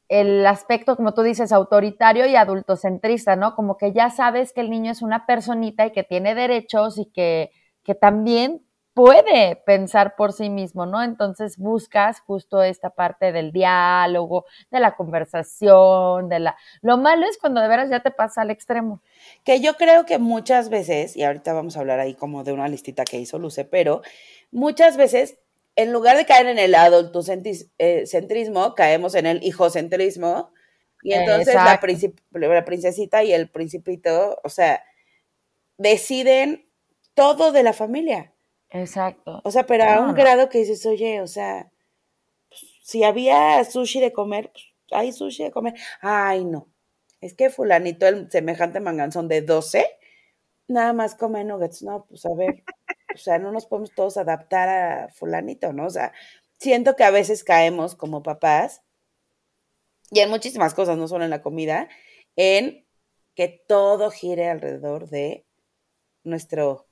el 0.10 0.46
aspecto, 0.46 0.96
como 0.96 1.16
tú 1.16 1.24
dices, 1.24 1.52
autoritario 1.52 2.28
y 2.28 2.36
adultocentrista, 2.36 3.36
¿no? 3.36 3.56
Como 3.56 3.78
que 3.78 3.94
ya 3.94 4.12
sabes 4.12 4.54
que 4.54 4.62
el 4.62 4.70
niño 4.70 4.92
es 4.92 5.02
una 5.02 5.26
personita 5.26 5.88
y 5.88 5.92
que 5.92 6.04
tiene 6.04 6.36
derechos 6.36 7.00
y 7.00 7.12
que 7.12 7.50
que 7.84 7.96
también 7.96 8.64
puede 8.94 9.56
pensar 9.66 10.16
por 10.16 10.34
sí 10.34 10.50
mismo, 10.50 10.86
¿no? 10.86 11.04
Entonces 11.04 11.58
buscas 11.58 12.20
justo 12.22 12.62
esta 12.62 12.92
parte 12.92 13.32
del 13.32 13.52
diálogo, 13.52 14.46
de 14.70 14.80
la 14.80 14.96
conversación, 14.96 16.30
de 16.30 16.40
la... 16.40 16.56
Lo 16.82 16.98
malo 16.98 17.26
es 17.28 17.38
cuando 17.38 17.60
de 17.62 17.68
veras 17.68 17.90
ya 17.90 18.02
te 18.02 18.12
pasa 18.12 18.42
al 18.42 18.52
extremo. 18.52 19.02
Que 19.44 19.60
yo 19.62 19.76
creo 19.76 20.06
que 20.06 20.20
muchas 20.20 20.70
veces, 20.70 21.18
y 21.18 21.24
ahorita 21.24 21.54
vamos 21.54 21.76
a 21.76 21.80
hablar 21.80 22.00
ahí 22.00 22.14
como 22.14 22.44
de 22.44 22.54
una 22.54 22.68
listita 22.68 23.04
que 23.04 23.20
hizo 23.20 23.40
Luce, 23.40 23.66
pero 23.66 24.04
muchas 24.52 24.96
veces, 24.96 25.40
en 25.76 25.92
lugar 25.92 26.16
de 26.16 26.26
caer 26.26 26.46
en 26.46 26.60
el 26.60 26.76
adultocentrismo, 26.76 27.68
eh, 27.80 28.74
caemos 28.76 29.16
en 29.16 29.26
el 29.26 29.44
hijocentrismo, 29.44 30.52
y 31.02 31.14
entonces 31.14 31.56
la, 31.56 31.80
la 32.32 32.64
princesita 32.64 33.24
y 33.24 33.34
el 33.34 33.50
principito, 33.50 34.40
o 34.42 34.50
sea, 34.50 34.84
deciden 35.78 36.63
todo 37.14 37.52
de 37.52 37.64
la 37.64 37.74
familia. 37.74 38.34
Exacto. 38.70 39.42
O 39.44 39.52
sea, 39.52 39.66
pero 39.66 39.84
a 39.84 40.00
un 40.00 40.14
grado 40.14 40.50
que 40.50 40.60
dices, 40.60 40.86
oye, 40.86 41.22
o 41.22 41.28
sea, 41.28 41.72
pues, 42.50 42.66
si 42.82 43.04
había 43.04 43.64
sushi 43.64 44.00
de 44.00 44.12
comer, 44.12 44.52
pues 44.52 44.66
hay 44.92 45.12
sushi 45.12 45.44
de 45.44 45.52
comer. 45.52 45.74
Ay, 46.02 46.46
no. 46.46 46.70
Es 47.22 47.34
que 47.34 47.50
fulanito, 47.50 48.08
el 48.08 48.30
semejante 48.32 48.80
manganzón 48.80 49.28
de 49.28 49.42
12, 49.42 49.86
nada 50.68 50.94
más 50.94 51.16
come 51.16 51.44
nuggets. 51.44 51.84
No, 51.84 52.06
pues 52.06 52.26
a 52.26 52.34
ver, 52.36 52.64
o 53.14 53.18
sea, 53.18 53.40
no 53.40 53.52
nos 53.52 53.66
podemos 53.66 53.94
todos 53.94 54.18
adaptar 54.18 54.70
a 54.70 55.10
fulanito, 55.10 55.72
¿no? 55.72 55.86
O 55.86 55.90
sea, 55.90 56.12
siento 56.60 56.96
que 56.96 57.04
a 57.04 57.12
veces 57.12 57.44
caemos 57.44 57.96
como 57.96 58.24
papás, 58.24 58.82
y 60.12 60.20
en 60.20 60.30
muchísimas 60.30 60.74
cosas, 60.74 60.98
no 60.98 61.08
solo 61.08 61.24
en 61.24 61.30
la 61.30 61.42
comida, 61.42 61.90
en 62.36 62.86
que 63.36 63.48
todo 63.48 64.12
gire 64.12 64.50
alrededor 64.50 65.10
de 65.10 65.46
nuestro 66.24 66.88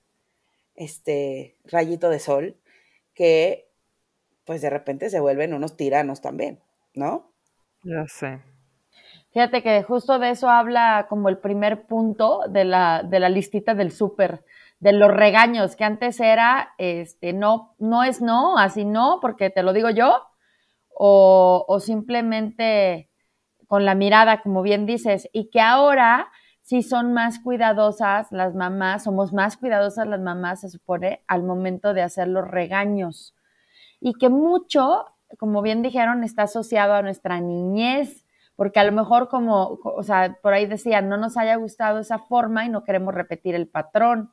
este 0.83 1.57
rayito 1.65 2.09
de 2.09 2.19
sol 2.19 2.57
que 3.13 3.69
pues 4.45 4.61
de 4.61 4.69
repente 4.69 5.09
se 5.09 5.19
vuelven 5.19 5.53
unos 5.53 5.77
tiranos 5.77 6.21
también, 6.21 6.59
¿no? 6.93 7.31
Ya 7.83 8.05
sé. 8.07 8.41
Fíjate 9.31 9.63
que 9.63 9.83
justo 9.83 10.19
de 10.19 10.31
eso 10.31 10.49
habla 10.49 11.05
como 11.07 11.29
el 11.29 11.37
primer 11.37 11.85
punto 11.85 12.41
de 12.49 12.65
la, 12.65 13.03
de 13.03 13.19
la 13.19 13.29
listita 13.29 13.75
del 13.75 13.91
súper, 13.91 14.43
de 14.79 14.91
los 14.91 15.11
regaños, 15.11 15.75
que 15.75 15.83
antes 15.85 16.19
era, 16.19 16.73
este, 16.77 17.31
no, 17.31 17.75
no 17.77 18.03
es 18.03 18.21
no, 18.21 18.57
así 18.57 18.83
no, 18.83 19.19
porque 19.21 19.49
te 19.49 19.63
lo 19.63 19.71
digo 19.73 19.89
yo, 19.89 20.27
o, 20.89 21.63
o 21.67 21.79
simplemente 21.79 23.09
con 23.67 23.85
la 23.85 23.95
mirada, 23.95 24.41
como 24.41 24.63
bien 24.63 24.85
dices, 24.85 25.29
y 25.31 25.49
que 25.49 25.61
ahora 25.61 26.29
si 26.61 26.83
son 26.83 27.13
más 27.13 27.39
cuidadosas 27.39 28.31
las 28.31 28.55
mamás, 28.55 29.03
somos 29.03 29.33
más 29.33 29.57
cuidadosas 29.57 30.07
las 30.07 30.21
mamás, 30.21 30.61
se 30.61 30.69
supone, 30.69 31.23
al 31.27 31.43
momento 31.43 31.93
de 31.93 32.01
hacer 32.01 32.27
los 32.27 32.47
regaños. 32.47 33.35
Y 33.99 34.13
que 34.13 34.29
mucho, 34.29 35.05
como 35.37 35.61
bien 35.61 35.81
dijeron, 35.81 36.23
está 36.23 36.43
asociado 36.43 36.93
a 36.93 37.01
nuestra 37.01 37.39
niñez, 37.39 38.25
porque 38.55 38.79
a 38.79 38.83
lo 38.83 38.91
mejor 38.91 39.27
como, 39.27 39.79
o 39.83 40.03
sea, 40.03 40.37
por 40.41 40.53
ahí 40.53 40.65
decían, 40.65 41.09
no 41.09 41.17
nos 41.17 41.35
haya 41.37 41.55
gustado 41.55 41.99
esa 41.99 42.19
forma 42.19 42.65
y 42.65 42.69
no 42.69 42.83
queremos 42.83 43.13
repetir 43.13 43.55
el 43.55 43.67
patrón. 43.67 44.31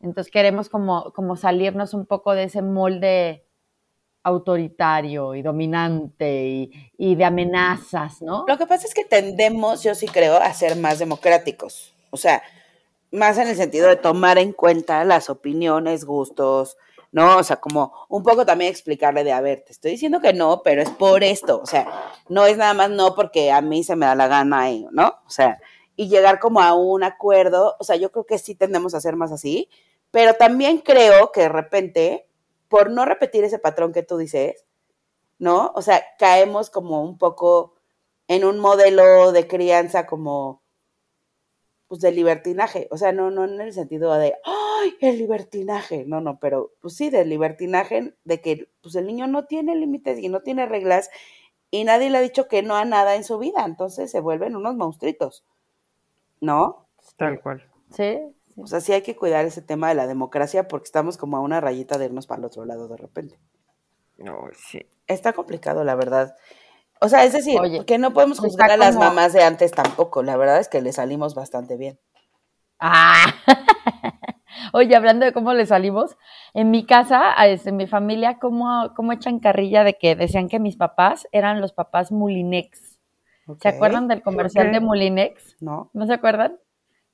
Entonces 0.00 0.30
queremos 0.30 0.68
como, 0.68 1.12
como 1.12 1.36
salirnos 1.36 1.94
un 1.94 2.04
poco 2.04 2.34
de 2.34 2.44
ese 2.44 2.60
molde 2.60 3.46
autoritario 4.24 5.34
y 5.34 5.42
dominante 5.42 6.70
y, 6.96 7.14
de 7.14 7.24
amenazas, 7.24 8.22
¿no? 8.22 8.46
Lo 8.48 8.56
que 8.56 8.66
pasa 8.66 8.86
es 8.86 8.94
que 8.94 9.04
tendemos, 9.04 9.82
yo 9.82 9.94
sí 9.94 10.06
creo, 10.06 10.38
a 10.38 10.52
ser 10.54 10.76
más 10.76 10.98
democráticos. 10.98 11.94
O 12.10 12.16
sea, 12.16 12.42
más 13.12 13.36
en 13.38 13.48
el 13.48 13.56
sentido 13.56 13.88
de 13.88 13.96
tomar 13.96 14.38
en 14.38 14.52
cuenta 14.52 15.04
las 15.04 15.28
opiniones, 15.28 16.06
gustos, 16.06 16.78
¿no? 17.12 17.36
O 17.36 17.42
sea, 17.44 17.56
como 17.56 17.92
un 18.08 18.22
poco 18.22 18.46
también 18.46 18.70
explicarle 18.70 19.24
de, 19.24 19.32
a 19.32 19.42
ver, 19.42 19.62
te 19.64 19.72
estoy 19.72 19.92
diciendo 19.92 20.20
que 20.20 20.32
no, 20.32 20.62
pero 20.64 20.80
es 20.80 20.90
por 20.90 21.22
esto. 21.22 21.60
O 21.62 21.66
sea, 21.66 21.86
no 22.30 22.46
es 22.46 22.56
nada 22.56 22.72
más 22.72 22.90
no 22.90 23.14
porque 23.14 23.52
a 23.52 23.60
mí 23.60 23.84
se 23.84 23.94
me 23.94 24.06
da 24.06 24.14
la 24.14 24.26
gana, 24.26 24.64
¿no? 24.90 25.18
O 25.26 25.30
sea, 25.30 25.58
y 25.96 26.08
llegar 26.08 26.40
como 26.40 26.60
a 26.60 26.74
un 26.74 27.04
acuerdo. 27.04 27.76
O 27.78 27.84
sea, 27.84 27.96
yo 27.96 28.10
creo 28.10 28.24
que 28.24 28.38
sí 28.38 28.54
tendemos 28.54 28.94
a 28.94 29.00
ser 29.00 29.16
más 29.16 29.32
así, 29.32 29.68
pero 30.10 30.34
también 30.34 30.78
creo 30.78 31.30
que 31.30 31.42
de 31.42 31.48
repente 31.50 32.26
por 32.74 32.90
no 32.90 33.04
repetir 33.04 33.44
ese 33.44 33.60
patrón 33.60 33.92
que 33.92 34.02
tú 34.02 34.16
dices, 34.16 34.66
¿no? 35.38 35.70
O 35.76 35.80
sea, 35.80 36.02
caemos 36.18 36.70
como 36.70 37.04
un 37.04 37.18
poco 37.18 37.76
en 38.26 38.44
un 38.44 38.58
modelo 38.58 39.30
de 39.30 39.46
crianza 39.46 40.06
como, 40.06 40.60
pues, 41.86 42.00
de 42.00 42.10
libertinaje. 42.10 42.88
O 42.90 42.96
sea, 42.96 43.12
no, 43.12 43.30
no 43.30 43.44
en 43.44 43.60
el 43.60 43.72
sentido 43.72 44.12
de, 44.14 44.34
¡ay, 44.44 44.96
el 45.02 45.18
libertinaje! 45.18 46.04
No, 46.04 46.20
no, 46.20 46.40
pero, 46.40 46.72
pues 46.80 46.96
sí, 46.96 47.10
del 47.10 47.28
libertinaje, 47.28 48.16
de 48.24 48.40
que, 48.40 48.68
pues, 48.82 48.96
el 48.96 49.06
niño 49.06 49.28
no 49.28 49.46
tiene 49.46 49.76
límites 49.76 50.18
y 50.18 50.28
no 50.28 50.40
tiene 50.40 50.66
reglas 50.66 51.10
y 51.70 51.84
nadie 51.84 52.10
le 52.10 52.18
ha 52.18 52.22
dicho 52.22 52.48
que 52.48 52.64
no 52.64 52.74
a 52.74 52.84
nada 52.84 53.14
en 53.14 53.22
su 53.22 53.38
vida. 53.38 53.64
Entonces 53.64 54.10
se 54.10 54.18
vuelven 54.18 54.56
unos 54.56 54.74
monstruitos, 54.74 55.44
¿no? 56.40 56.88
Tal 57.18 57.40
cual. 57.40 57.70
Sí, 57.92 58.18
o 58.56 58.66
sea, 58.66 58.80
sí 58.80 58.92
hay 58.92 59.02
que 59.02 59.16
cuidar 59.16 59.44
ese 59.44 59.62
tema 59.62 59.88
de 59.88 59.94
la 59.94 60.06
democracia 60.06 60.68
porque 60.68 60.84
estamos 60.84 61.16
como 61.16 61.36
a 61.36 61.40
una 61.40 61.60
rayita 61.60 61.98
de 61.98 62.06
irnos 62.06 62.26
para 62.26 62.40
el 62.40 62.44
otro 62.44 62.64
lado 62.64 62.88
de 62.88 62.96
repente. 62.96 63.38
No, 64.18 64.48
sí. 64.56 64.86
Está 65.06 65.32
complicado, 65.32 65.84
la 65.84 65.94
verdad. 65.94 66.36
O 67.00 67.08
sea, 67.08 67.24
es 67.24 67.32
decir, 67.32 67.58
que 67.86 67.98
no 67.98 68.12
podemos 68.12 68.38
juzgar 68.38 68.70
a 68.70 68.76
las 68.76 68.96
mamás 68.96 69.32
de 69.32 69.42
antes 69.42 69.72
tampoco. 69.72 70.22
La 70.22 70.36
verdad 70.36 70.60
es 70.60 70.68
que 70.68 70.80
le 70.80 70.92
salimos 70.92 71.34
bastante 71.34 71.76
bien. 71.76 71.98
Ah. 72.78 73.34
Oye, 74.72 74.94
hablando 74.96 75.26
de 75.26 75.32
cómo 75.32 75.52
le 75.52 75.66
salimos, 75.66 76.16
en 76.54 76.70
mi 76.70 76.86
casa, 76.86 77.32
este, 77.46 77.70
en 77.70 77.76
mi 77.76 77.86
familia, 77.86 78.38
¿cómo, 78.38 78.92
¿cómo, 78.94 79.12
echan 79.12 79.40
carrilla 79.40 79.84
de 79.84 79.94
que 79.94 80.16
decían 80.16 80.48
que 80.48 80.60
mis 80.60 80.76
papás 80.76 81.28
eran 81.32 81.60
los 81.60 81.72
papás 81.72 82.12
Mulinex? 82.12 82.98
¿Se 83.60 83.68
acuerdan 83.68 84.08
del 84.08 84.22
comercial 84.22 84.72
de 84.72 84.80
Mulinex? 84.80 85.56
No. 85.60 85.90
¿No 85.92 86.06
se 86.06 86.14
acuerdan? 86.14 86.58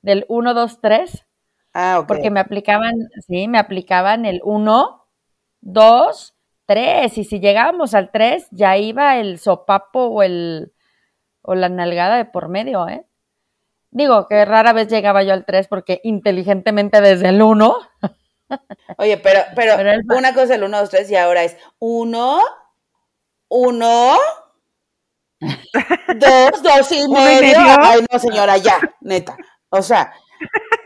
Del 0.01 0.25
1, 0.29 0.53
2, 0.53 0.79
3. 0.81 1.27
Ah. 1.73 2.03
Porque 2.07 2.29
me 2.29 2.39
aplicaban, 2.39 2.93
sí, 3.27 3.47
me 3.47 3.57
aplicaban 3.57 4.25
el 4.25 4.41
1, 4.43 5.07
2, 5.61 6.35
3. 6.65 7.17
Y 7.17 7.23
si 7.23 7.39
llegábamos 7.39 7.93
al 7.93 8.11
3, 8.11 8.47
ya 8.51 8.77
iba 8.77 9.17
el 9.17 9.39
sopapo 9.39 10.05
o 10.07 10.23
el 10.23 10.73
o 11.43 11.55
la 11.55 11.69
nalgada 11.69 12.17
de 12.17 12.25
por 12.25 12.49
medio, 12.49 12.87
¿eh? 12.87 13.05
Digo 13.89 14.27
que 14.27 14.45
rara 14.45 14.73
vez 14.73 14.87
llegaba 14.87 15.23
yo 15.23 15.33
al 15.33 15.45
3 15.45 15.67
porque 15.67 15.99
inteligentemente 16.03 17.01
desde 17.01 17.29
el 17.29 17.41
1. 17.41 17.77
Oye, 18.97 19.17
pero, 19.17 19.41
pero, 19.55 19.75
una 20.15 20.33
cosa 20.33 20.43
es 20.43 20.51
el 20.51 20.63
1, 20.63 20.79
2, 20.79 20.89
3 20.89 21.11
y 21.11 21.15
ahora 21.15 21.43
es 21.43 21.57
1, 21.79 22.41
1, 23.49 24.17
2, 25.39 26.63
2 26.63 26.91
y 26.91 27.07
medio. 27.09 27.57
Ay, 27.57 28.05
no, 28.11 28.19
señora, 28.19 28.57
ya, 28.57 28.79
neta. 29.01 29.35
O 29.69 29.81
sea, 29.81 30.13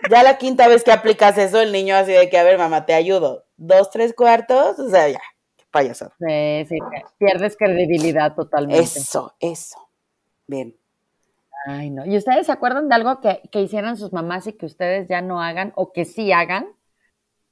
ya 0.09 0.23
la 0.23 0.37
quinta 0.37 0.67
vez 0.67 0.83
que 0.83 0.91
aplicas 0.91 1.37
eso, 1.37 1.61
el 1.61 1.71
niño 1.71 1.95
así 1.95 2.11
de 2.11 2.29
que, 2.29 2.37
a 2.37 2.43
ver, 2.43 2.57
mamá, 2.57 2.85
te 2.85 2.93
ayudo. 2.93 3.45
Dos, 3.57 3.89
tres 3.89 4.13
cuartos, 4.13 4.79
o 4.79 4.89
sea, 4.89 5.09
ya, 5.09 5.21
qué 5.55 5.65
payaso. 5.71 6.11
Sí, 6.19 6.65
sí, 6.67 6.77
pierdes 7.17 7.55
credibilidad 7.57 8.35
totalmente. 8.35 8.83
Eso, 8.83 9.33
eso. 9.39 9.77
Bien. 10.47 10.75
Ay, 11.67 11.89
no. 11.89 12.05
¿Y 12.05 12.15
ustedes 12.17 12.45
se 12.45 12.51
acuerdan 12.51 12.89
de 12.89 12.95
algo 12.95 13.21
que, 13.21 13.41
que 13.51 13.61
hicieran 13.61 13.97
sus 13.97 14.13
mamás 14.13 14.45
y 14.47 14.53
que 14.53 14.65
ustedes 14.65 15.07
ya 15.07 15.21
no 15.21 15.41
hagan 15.41 15.73
o 15.75 15.91
que 15.91 16.05
sí 16.05 16.31
hagan? 16.31 16.67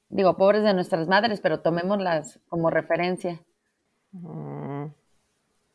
Digo, 0.09 0.37
pobres 0.37 0.63
de 0.63 0.75
nuestras 0.75 1.07
madres, 1.07 1.41
pero 1.41 1.61
tomémoslas 1.61 2.39
como 2.47 2.69
referencia. 2.69 3.41
Mm. 4.11 4.85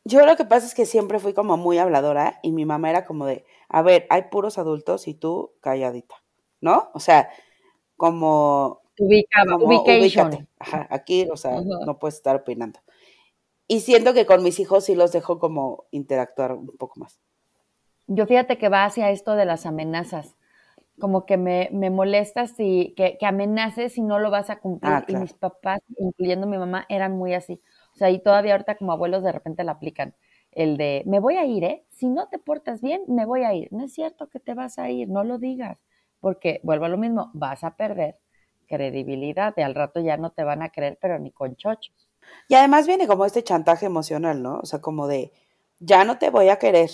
Yo 0.04 0.24
lo 0.24 0.36
que 0.36 0.44
pasa 0.44 0.66
es 0.66 0.74
que 0.74 0.86
siempre 0.86 1.18
fui 1.18 1.34
como 1.34 1.56
muy 1.56 1.76
habladora 1.76 2.38
y 2.42 2.52
mi 2.52 2.64
mamá 2.64 2.88
era 2.88 3.04
como 3.04 3.26
de, 3.26 3.44
a 3.68 3.82
ver, 3.82 4.06
hay 4.08 4.22
puros 4.30 4.56
adultos 4.56 5.06
y 5.06 5.12
tú 5.12 5.52
calladita, 5.60 6.14
¿no? 6.60 6.90
O 6.94 7.00
sea, 7.00 7.30
como... 7.96 8.82
Ubicaba, 8.98 9.56
ubícate. 9.56 10.46
Ajá, 10.58 10.86
aquí, 10.90 11.28
o 11.32 11.36
sea, 11.36 11.60
no 11.62 11.98
puedes 11.98 12.16
estar 12.16 12.36
opinando. 12.36 12.80
Y 13.68 13.80
siento 13.80 14.14
que 14.14 14.26
con 14.26 14.42
mis 14.42 14.58
hijos 14.60 14.84
sí 14.86 14.94
los 14.96 15.12
dejo 15.12 15.38
como 15.38 15.86
interactuar 15.92 16.52
un 16.54 16.76
poco 16.78 17.00
más. 17.00 17.20
Yo 18.06 18.26
fíjate 18.26 18.58
que 18.58 18.68
va 18.68 18.84
hacia 18.84 19.10
esto 19.10 19.34
de 19.34 19.44
las 19.44 19.66
amenazas. 19.66 20.36
como 21.00 21.26
que 21.26 21.38
me, 21.38 21.70
me 21.72 21.90
molestas 21.90 22.54
y 22.58 22.94
que, 22.96 23.18
que, 23.18 23.26
amenaces 23.26 23.94
si 23.94 24.02
no 24.02 24.18
lo 24.20 24.30
vas 24.30 24.50
a 24.50 24.60
cumplir. 24.60 24.92
Ah, 24.92 25.04
Y 25.08 25.16
mis 25.16 25.34
papás, 25.34 25.80
incluyendo 25.98 26.46
mi 26.46 26.58
mamá, 26.58 26.86
eran 26.90 27.16
muy 27.16 27.34
así. 27.34 27.62
O 27.94 27.96
sea, 27.98 28.10
y 28.10 28.20
todavía 28.22 28.52
ahorita 28.54 28.76
como 28.78 28.92
abuelos 28.92 29.22
de 29.24 29.32
repente 29.32 29.64
la 29.64 29.72
aplican. 29.72 30.14
El 30.52 30.76
de, 30.78 31.04
me 31.06 31.20
voy 31.20 31.36
a 31.36 31.46
ir, 31.46 31.64
¿eh? 31.64 31.84
Si 31.90 32.08
no 32.10 32.28
te 32.28 32.38
portas 32.38 32.82
bien, 32.82 33.02
me 33.08 33.26
voy 33.26 33.44
a 33.44 33.54
ir. 33.54 33.68
No 33.72 33.84
es 33.84 33.92
cierto 33.94 34.28
que 34.28 34.40
te 34.40 34.54
vas 34.54 34.78
a 34.78 34.90
ir, 34.90 35.08
no 35.08 35.24
lo 35.24 35.38
digas. 35.38 35.78
Porque, 36.20 36.60
vuelvo 36.62 36.86
a 36.86 36.88
lo 36.88 36.98
mismo, 36.98 37.30
vas 37.34 37.64
a 37.64 37.76
perder 37.76 38.16
credibilidad 38.66 39.54
y 39.56 39.62
al 39.62 39.74
rato 39.74 40.00
ya 40.00 40.16
no 40.16 40.30
te 40.30 40.44
van 40.44 40.62
a 40.62 40.70
creer, 40.70 40.98
pero 41.00 41.18
ni 41.18 41.30
con 41.32 41.56
chochos. 41.56 42.08
Y 42.48 42.54
además 42.54 42.86
viene 42.86 43.06
como 43.06 43.24
este 43.24 43.42
chantaje 43.44 43.86
emocional, 43.86 44.42
¿no? 44.42 44.58
O 44.60 44.66
sea, 44.66 44.80
como 44.80 45.06
de, 45.08 45.32
ya 45.80 46.04
no 46.04 46.18
te 46.18 46.30
voy 46.30 46.48
a 46.50 46.58
querer. 46.58 46.90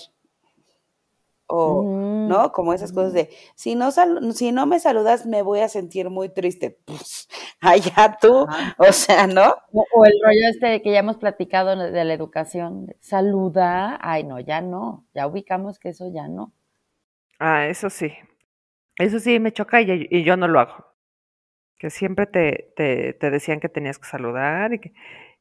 O, 1.47 1.91
Mm, 1.91 2.25
¿no? 2.25 2.53
Como 2.53 2.73
esas 2.73 2.93
cosas 2.93 3.13
de, 3.13 3.31
si 3.55 3.75
no, 3.75 3.91
sal- 3.91 4.33
si 4.35 4.51
no 4.53 4.67
me 4.67 4.81
saludas, 4.81 5.27
me 5.27 5.43
voy 5.43 5.61
a 5.61 5.69
sentir 5.69 6.09
muy 6.11 6.29
triste. 6.31 6.79
Pues, 6.85 7.29
allá 7.61 8.17
tú, 8.21 8.47
Ajá. 8.49 8.77
o 8.79 8.93
sea, 8.93 9.27
¿no? 9.27 9.55
O, 9.73 9.87
o 9.95 10.05
el 10.07 10.13
rollo 10.25 10.49
este 10.49 10.81
que 10.83 10.93
ya 10.93 11.01
hemos 11.01 11.19
platicado 11.19 11.77
de 11.77 12.05
la 12.05 12.15
educación, 12.15 12.87
de 12.87 12.97
saluda, 13.01 13.99
ay 14.01 14.25
no, 14.25 14.41
ya 14.41 14.61
no, 14.63 15.05
ya 15.15 15.27
ubicamos 15.27 15.79
que 15.79 15.91
eso 15.91 16.09
ya 16.11 16.29
no. 16.29 16.53
Ah, 17.39 17.69
eso 17.69 17.91
sí. 17.91 18.13
Eso 18.99 19.19
sí 19.19 19.41
me 19.41 19.53
choca 19.53 19.81
y, 19.83 20.07
y 20.11 20.25
yo 20.25 20.37
no 20.37 20.49
lo 20.49 20.61
hago. 20.61 20.87
Que 21.79 21.91
siempre 21.91 22.27
te, 22.27 22.73
te, 22.77 23.15
te 23.15 23.31
decían 23.31 23.61
que 23.61 23.69
tenías 23.69 23.99
que 23.99 24.07
saludar 24.09 24.73
y 24.75 24.79
que, 24.81 24.93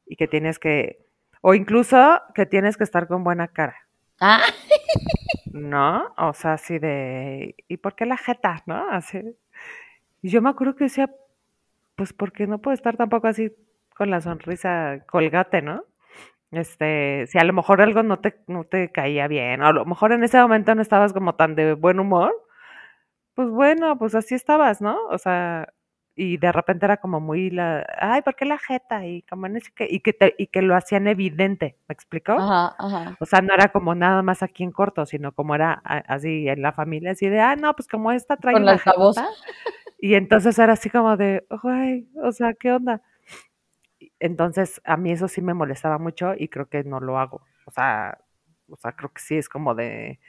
y 0.05 0.15
que 0.15 0.27
tienes 0.27 0.59
que, 0.59 1.05
o 1.41 1.53
incluso 1.53 2.21
que 2.35 2.45
tienes 2.45 2.77
que 2.77 2.83
estar 2.85 3.07
con 3.07 3.23
buena 3.23 3.49
cara, 3.49 3.77
Ah, 4.19 4.41
¿no? 5.51 6.13
O 6.17 6.33
sea, 6.33 6.53
así 6.53 6.79
de, 6.79 7.55
¿y 7.67 7.77
por 7.77 7.95
qué 7.95 8.05
la 8.05 8.17
jeta, 8.17 8.63
no? 8.65 8.89
Así. 8.89 9.21
Y 10.21 10.29
yo 10.29 10.41
me 10.41 10.49
acuerdo 10.49 10.75
que 10.75 10.85
decía, 10.85 11.11
pues 11.95 12.13
porque 12.13 12.47
no 12.47 12.59
puedo 12.59 12.75
estar 12.75 12.97
tampoco 12.97 13.27
así 13.27 13.53
con 13.95 14.09
la 14.11 14.21
sonrisa 14.21 15.05
colgate, 15.07 15.61
¿no? 15.61 15.85
Este, 16.51 17.27
si 17.27 17.39
a 17.39 17.45
lo 17.45 17.53
mejor 17.53 17.81
algo 17.81 18.03
no 18.03 18.19
te, 18.19 18.35
no 18.47 18.65
te 18.65 18.91
caía 18.91 19.27
bien, 19.27 19.61
o 19.63 19.67
a 19.67 19.73
lo 19.73 19.85
mejor 19.85 20.13
en 20.13 20.23
ese 20.23 20.39
momento 20.41 20.75
no 20.75 20.81
estabas 20.83 21.13
como 21.13 21.35
tan 21.35 21.55
de 21.55 21.73
buen 21.75 21.99
humor, 21.99 22.33
pues 23.35 23.49
bueno, 23.49 23.97
pues 23.97 24.15
así 24.15 24.35
estabas, 24.35 24.81
¿no? 24.81 24.97
O 25.09 25.17
sea, 25.17 25.67
y 26.15 26.37
de 26.37 26.51
repente 26.51 26.85
era 26.85 26.97
como 26.97 27.19
muy 27.19 27.49
la, 27.49 27.85
ay, 27.97 28.21
¿por 28.21 28.35
qué 28.35 28.45
la 28.45 28.59
jeta? 28.59 29.05
Y 29.05 29.23
como 29.23 29.47
no 29.47 29.59
sé 29.59 29.71
qué, 29.75 29.87
y 29.89 30.01
que 30.01 30.13
te, 30.13 30.35
y 30.37 30.47
que 30.47 30.61
lo 30.61 30.75
hacían 30.75 31.07
evidente, 31.07 31.77
¿me 31.87 31.93
explicó? 31.93 32.33
ajá, 32.33 32.75
ajá. 32.77 33.17
O 33.19 33.25
sea, 33.25 33.41
no 33.41 33.53
era 33.53 33.71
como 33.71 33.95
nada 33.95 34.21
más 34.21 34.43
aquí 34.43 34.63
en 34.63 34.71
corto, 34.71 35.05
sino 35.05 35.31
como 35.31 35.55
era 35.55 35.73
así 35.83 36.47
en 36.47 36.61
la 36.61 36.71
familia, 36.71 37.11
así 37.11 37.27
de, 37.29 37.39
ah, 37.39 37.55
no, 37.55 37.75
pues 37.75 37.87
como 37.87 38.11
esta 38.11 38.37
trae 38.37 38.53
Con 38.53 38.65
la 38.65 38.73
altavoz. 38.73 39.17
Y 39.99 40.15
entonces 40.15 40.59
era 40.59 40.73
así 40.73 40.89
como 40.89 41.17
de, 41.17 41.45
güey, 41.63 42.09
o 42.21 42.31
sea, 42.31 42.53
¿qué 42.53 42.73
onda? 42.73 43.01
Entonces, 44.19 44.81
a 44.83 44.97
mí 44.97 45.11
eso 45.11 45.27
sí 45.27 45.41
me 45.41 45.53
molestaba 45.53 45.97
mucho 45.97 46.33
y 46.37 46.49
creo 46.49 46.67
que 46.67 46.83
no 46.83 46.99
lo 46.99 47.17
hago. 47.17 47.41
O 47.65 47.71
sea, 47.71 48.19
o 48.69 48.75
sea, 48.77 48.91
creo 48.93 49.11
que 49.11 49.21
sí 49.21 49.37
es 49.37 49.49
como 49.49 49.75
de, 49.75 50.19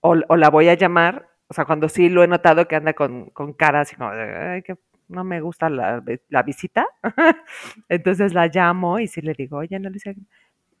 o, 0.00 0.14
o 0.28 0.36
la 0.36 0.50
voy 0.50 0.68
a 0.68 0.74
llamar, 0.74 1.28
o 1.48 1.54
sea, 1.54 1.64
cuando 1.64 1.88
sí 1.88 2.08
lo 2.08 2.22
he 2.24 2.28
notado 2.28 2.66
que 2.68 2.76
anda 2.76 2.94
con, 2.94 3.30
con 3.30 3.52
cara 3.54 3.80
así 3.82 3.96
como 3.96 4.10
de, 4.12 4.36
ay, 4.36 4.62
que 4.62 4.76
no 5.08 5.24
me 5.24 5.40
gusta 5.40 5.68
la, 5.70 6.02
la 6.28 6.42
visita, 6.42 6.86
entonces 7.88 8.34
la 8.34 8.48
llamo 8.48 8.98
y 9.00 9.06
sí 9.08 9.20
le 9.20 9.34
digo, 9.34 9.58
oye, 9.58 9.78
no 9.78 9.90
le 9.90 9.96
hice, 9.96 10.16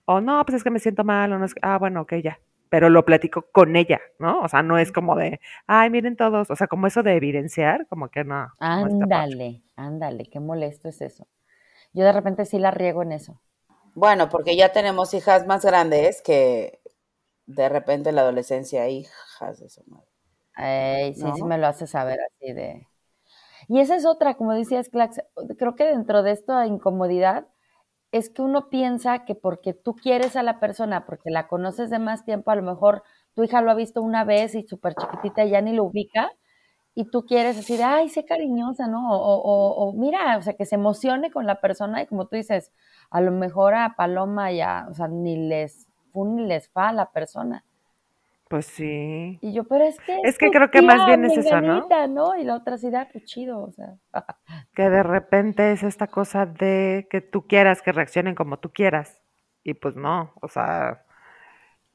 o 0.06 0.20
no, 0.20 0.44
pues 0.44 0.56
es 0.56 0.64
que 0.64 0.70
me 0.70 0.78
siento 0.80 1.04
mal, 1.04 1.32
o 1.32 1.38
no 1.38 1.44
es, 1.44 1.54
que- 1.54 1.60
ah, 1.62 1.78
bueno, 1.78 2.02
ok, 2.02 2.14
ya, 2.22 2.40
pero 2.68 2.90
lo 2.90 3.04
platico 3.04 3.46
con 3.52 3.76
ella, 3.76 4.00
¿no? 4.18 4.40
O 4.40 4.48
sea, 4.48 4.62
no 4.62 4.78
es 4.78 4.92
como 4.92 5.16
de, 5.16 5.40
ay, 5.66 5.90
miren 5.90 6.16
todos, 6.16 6.50
o 6.50 6.56
sea, 6.56 6.66
como 6.66 6.86
eso 6.86 7.02
de 7.02 7.16
evidenciar, 7.16 7.86
como 7.88 8.08
que 8.10 8.24
no. 8.24 8.48
Ándale, 8.58 9.62
ándale, 9.76 10.26
qué 10.26 10.40
molesto 10.40 10.88
es 10.88 11.00
eso. 11.02 11.28
Yo 11.92 12.04
de 12.04 12.12
repente 12.12 12.46
sí 12.46 12.58
la 12.58 12.70
riego 12.70 13.02
en 13.02 13.12
eso. 13.12 13.40
Bueno, 13.94 14.28
porque 14.28 14.56
ya 14.56 14.72
tenemos 14.72 15.14
hijas 15.14 15.46
más 15.46 15.64
grandes 15.64 16.22
que 16.22 16.80
de 17.46 17.68
repente 17.70 18.10
en 18.10 18.16
la 18.16 18.22
adolescencia, 18.22 18.88
hijas 18.88 19.60
de 19.60 19.68
su 19.70 19.84
madre. 19.86 20.08
Ay, 20.54 21.14
sí, 21.14 21.32
sí 21.34 21.44
me 21.44 21.58
lo 21.58 21.66
hace 21.66 21.86
saber 21.86 22.18
así 22.20 22.52
de... 22.52 22.86
Y 23.68 23.80
esa 23.80 23.96
es 23.96 24.06
otra, 24.06 24.34
como 24.36 24.52
decías, 24.54 24.88
Clax, 24.90 25.22
creo 25.58 25.76
que 25.76 25.84
dentro 25.86 26.22
de 26.22 26.32
esta 26.32 26.66
incomodidad 26.66 27.46
es 28.12 28.30
que 28.30 28.42
uno 28.42 28.70
piensa 28.70 29.24
que 29.24 29.34
porque 29.34 29.74
tú 29.74 29.94
quieres 29.96 30.36
a 30.36 30.42
la 30.44 30.60
persona, 30.60 31.06
porque 31.06 31.30
la 31.30 31.48
conoces 31.48 31.90
de 31.90 31.98
más 32.00 32.24
tiempo, 32.24 32.50
a 32.52 32.56
lo 32.56 32.62
mejor 32.62 33.02
tu 33.34 33.44
hija 33.44 33.62
lo 33.62 33.70
ha 33.70 33.74
visto 33.74 34.02
una 34.02 34.24
vez 34.24 34.54
y 34.54 34.64
súper 34.66 34.94
chiquitita 34.96 35.44
y 35.44 35.50
ya 35.50 35.62
ni 35.62 35.74
lo 35.74 35.84
ubica, 35.84 36.30
y 36.94 37.06
tú 37.10 37.26
quieres 37.26 37.56
decir, 37.56 37.82
ay, 37.84 38.08
sé 38.08 38.24
cariñosa, 38.24 38.86
¿no? 38.88 39.12
O, 39.12 39.16
o, 39.18 39.88
o- 39.90 39.92
mira, 39.94 40.36
o 40.38 40.42
sea, 40.42 40.54
que 40.54 40.66
se 40.66 40.76
emocione 40.76 41.30
con 41.32 41.46
la 41.46 41.60
persona 41.60 42.02
y 42.02 42.06
como 42.06 42.26
tú 42.28 42.36
dices, 42.36 42.72
a 43.10 43.20
lo 43.20 43.32
mejor 43.32 43.74
a 43.74 43.94
Paloma 43.96 44.52
ya, 44.52 44.86
o 44.90 44.94
sea, 44.94 45.08
ni 45.08 45.36
les 45.48 45.88
fu 46.12 46.24
ni 46.26 46.46
les 46.46 46.68
fa 46.70 46.88
a 46.90 46.92
la 46.92 47.10
persona. 47.12 47.64
Pues 48.54 48.66
sí. 48.66 49.36
Y 49.42 49.52
yo, 49.52 49.64
pero 49.64 49.82
es 49.82 49.98
que 49.98 50.16
Es 50.22 50.38
que 50.38 50.48
creo 50.52 50.70
que 50.70 50.80
más 50.80 51.08
bien 51.08 51.24
es 51.24 51.36
eso, 51.36 51.60
¿no? 51.60 51.88
Y 52.38 52.44
la 52.44 52.54
otra 52.54 52.78
sí 52.78 52.88
da, 52.88 53.08
pues 53.10 53.24
chido, 53.24 53.60
o 53.60 53.72
sea. 53.72 53.96
Que 54.76 54.88
de 54.90 55.02
repente 55.02 55.72
es 55.72 55.82
esta 55.82 56.06
cosa 56.06 56.46
de 56.46 57.08
que 57.10 57.20
tú 57.20 57.48
quieras 57.48 57.82
que 57.82 57.90
reaccionen 57.90 58.36
como 58.36 58.60
tú 58.60 58.72
quieras. 58.72 59.20
Y 59.64 59.74
pues 59.74 59.96
no, 59.96 60.34
o 60.40 60.46
sea, 60.46 61.04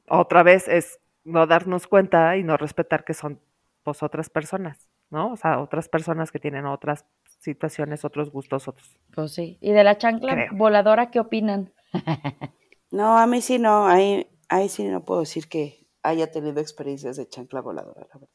otra 0.06 0.42
vez 0.42 0.68
es 0.68 1.00
no 1.24 1.46
darnos 1.46 1.86
cuenta 1.86 2.36
y 2.36 2.42
no 2.42 2.58
respetar 2.58 3.04
que 3.04 3.14
son 3.14 3.40
pues 3.82 4.02
otras 4.02 4.28
personas, 4.28 4.90
¿no? 5.08 5.32
O 5.32 5.36
sea, 5.36 5.60
otras 5.60 5.88
personas 5.88 6.30
que 6.30 6.40
tienen 6.40 6.66
otras 6.66 7.06
situaciones, 7.38 8.04
otros 8.04 8.30
gustos, 8.30 8.68
otros. 8.68 8.98
Pues 9.14 9.32
sí. 9.32 9.56
¿Y 9.62 9.72
de 9.72 9.82
la 9.82 9.96
chancla 9.96 10.34
Creo. 10.34 10.52
voladora 10.52 11.10
qué 11.10 11.20
opinan? 11.20 11.72
No, 12.92 13.16
a 13.16 13.28
mí 13.28 13.40
sí 13.40 13.60
no, 13.60 13.86
ahí, 13.86 14.26
ahí 14.48 14.68
sí 14.68 14.82
no 14.88 15.04
puedo 15.04 15.20
decir 15.20 15.48
que 15.48 15.79
haya 16.02 16.30
tenido 16.30 16.60
experiencias 16.60 17.16
de 17.16 17.28
chancla 17.28 17.60
voladora, 17.60 18.00
la 18.12 18.18
verdad. 18.18 18.28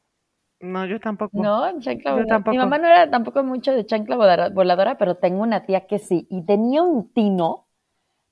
No, 0.62 0.86
yo 0.86 1.00
tampoco. 1.00 1.32
No, 1.42 1.64
chancla 1.80 2.12
Yo 2.12 2.16
voladora. 2.18 2.26
tampoco. 2.28 2.52
Mi 2.52 2.58
mamá 2.58 2.78
no 2.78 2.88
era 2.88 3.10
tampoco 3.10 3.44
mucho 3.44 3.74
de 3.74 3.86
chancla 3.86 4.16
voladora- 4.16 4.50
voladora, 4.50 4.98
pero 4.98 5.16
tengo 5.18 5.42
una 5.44 5.66
tía 5.66 5.86
que 5.88 6.00
sí. 6.00 6.28
Y 6.30 6.46
tenía 6.46 6.82
un 6.82 7.12
tino, 7.14 7.68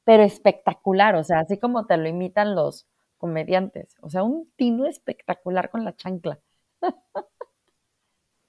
pero 0.06 0.24
espectacular, 0.24 1.16
o 1.16 1.24
sea, 1.24 1.40
así 1.40 1.58
como 1.60 1.86
te 1.86 1.98
lo 1.98 2.08
imitan 2.08 2.56
los 2.56 2.88
comediantes. 3.18 3.96
O 4.02 4.10
sea, 4.10 4.24
un 4.24 4.52
tino 4.56 4.86
espectacular 4.88 5.70
con 5.70 5.84
la 5.84 5.96
chancla. 5.96 6.40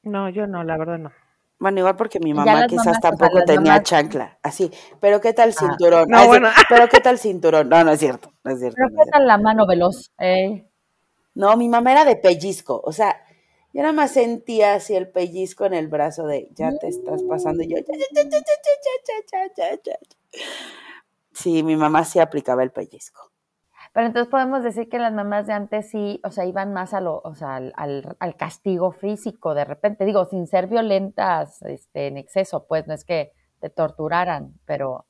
No, 0.03 0.29
yo 0.29 0.47
no, 0.47 0.65
la 0.65 0.77
verdad 0.77 0.99
no. 0.99 1.13
Bueno, 1.59 1.79
igual 1.79 1.97
porque 1.97 2.21
mi 2.21 2.35
mamá 2.35 2.67
quizás 2.67 2.85
mamás, 2.85 2.99
o 2.99 3.01
sea, 3.01 3.11
tampoco 3.11 3.43
tenía 3.47 3.73
mamás- 3.79 3.83
chancla, 3.85 4.39
así. 4.43 4.71
Pero 5.01 5.21
¿qué 5.21 5.33
tal 5.33 5.55
cinturón? 5.55 6.09
No, 6.11 6.19
Ah, 6.19 6.27
bueno. 6.27 6.49
Pero 6.69 6.89
¿qué 6.89 7.01
tal 7.01 7.17
cinturón? 7.19 7.69
No, 7.71 7.83
no 7.85 7.93
es 7.93 8.01
cierto, 8.01 8.31
no 8.45 8.51
es 8.53 8.59
cierto. 8.61 8.77
Pero 8.77 8.91
no 8.91 9.03
qué 9.05 9.11
tal 9.11 9.27
la 9.27 9.39
mano 9.39 9.67
veloz. 9.67 10.13
Eh, 10.19 10.69
no, 11.35 11.57
mi 11.57 11.69
mamá 11.69 11.93
era 11.93 12.05
de 12.05 12.17
pellizco, 12.17 12.81
o 12.85 12.93
sea, 12.93 13.25
yo 13.73 13.83
nada 13.83 13.93
más 13.93 14.13
sentía 14.13 14.75
así 14.75 14.95
el 14.95 15.11
pellizco 15.11 15.67
en 15.67 15.75
el 15.75 15.89
brazo 15.89 16.27
de, 16.27 16.49
ya 16.53 16.71
te 16.79 16.87
estás 16.87 17.25
pasando, 17.25 17.65
y 17.65 17.69
yo, 17.69 17.77
Sí, 21.33 21.65
mi 21.65 21.77
mamá 21.77 22.05
sí 22.05 22.21
aplicaba 22.21 22.63
el 22.63 22.71
pellizco. 22.71 23.33
Pero 23.93 24.07
entonces 24.07 24.31
podemos 24.31 24.63
decir 24.63 24.89
que 24.89 24.99
las 24.99 25.13
mamás 25.13 25.47
de 25.47 25.53
antes 25.53 25.89
sí, 25.91 26.21
o 26.25 26.31
sea, 26.31 26.45
iban 26.45 26.73
más 26.73 26.95
a 26.95 27.01
lo, 27.01 27.21
o 27.25 27.35
sea, 27.35 27.57
al, 27.57 27.73
al, 27.77 28.17
al, 28.19 28.37
castigo 28.37 28.93
físico 28.93 29.55
de 29.55 29.65
repente, 29.65 30.05
digo, 30.05 30.25
sin 30.27 30.47
ser 30.47 30.67
violentas 30.67 31.63
este, 31.63 32.09
en 32.09 32.17
exceso, 32.17 32.67
pues 32.67 32.87
no 32.87 32.95
es 32.95 33.05
que 33.05 33.33
te 33.61 33.71
torturaran, 33.71 34.55
pero 34.67 35.07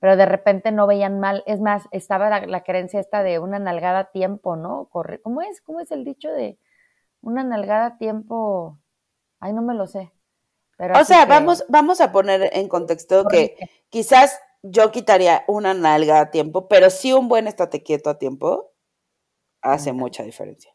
pero 0.00 0.16
de 0.16 0.26
repente 0.26 0.72
no 0.72 0.86
veían 0.86 1.20
mal. 1.20 1.42
Es 1.46 1.60
más, 1.60 1.84
estaba 1.90 2.28
la, 2.30 2.46
la 2.46 2.62
creencia 2.64 3.00
esta 3.00 3.22
de 3.22 3.38
una 3.38 3.58
nalgada 3.58 3.98
a 4.00 4.10
tiempo, 4.10 4.56
¿no? 4.56 4.88
Corre, 4.90 5.20
¿Cómo 5.20 5.42
es? 5.42 5.60
¿Cómo 5.60 5.80
es 5.80 5.90
el 5.90 6.04
dicho 6.04 6.30
de 6.30 6.58
una 7.20 7.44
nalgada 7.44 7.86
a 7.86 7.98
tiempo? 7.98 8.78
Ay, 9.40 9.52
no 9.52 9.62
me 9.62 9.74
lo 9.74 9.86
sé. 9.86 10.12
Pero 10.76 10.98
O 10.98 11.04
sea, 11.04 11.24
que- 11.24 11.30
vamos, 11.30 11.64
vamos 11.68 12.00
a 12.00 12.12
poner 12.12 12.50
en 12.52 12.68
contexto 12.68 13.26
que 13.26 13.56
quizás 13.90 14.38
yo 14.62 14.90
quitaría 14.90 15.44
una 15.48 15.74
nalga 15.74 16.20
a 16.20 16.30
tiempo, 16.30 16.68
pero 16.68 16.90
sí 16.90 17.12
un 17.12 17.28
buen 17.28 17.46
estate 17.48 17.82
quieto 17.82 18.10
a 18.10 18.18
tiempo 18.18 18.72
hace 19.60 19.92
mucha 19.92 20.22
diferencia. 20.22 20.72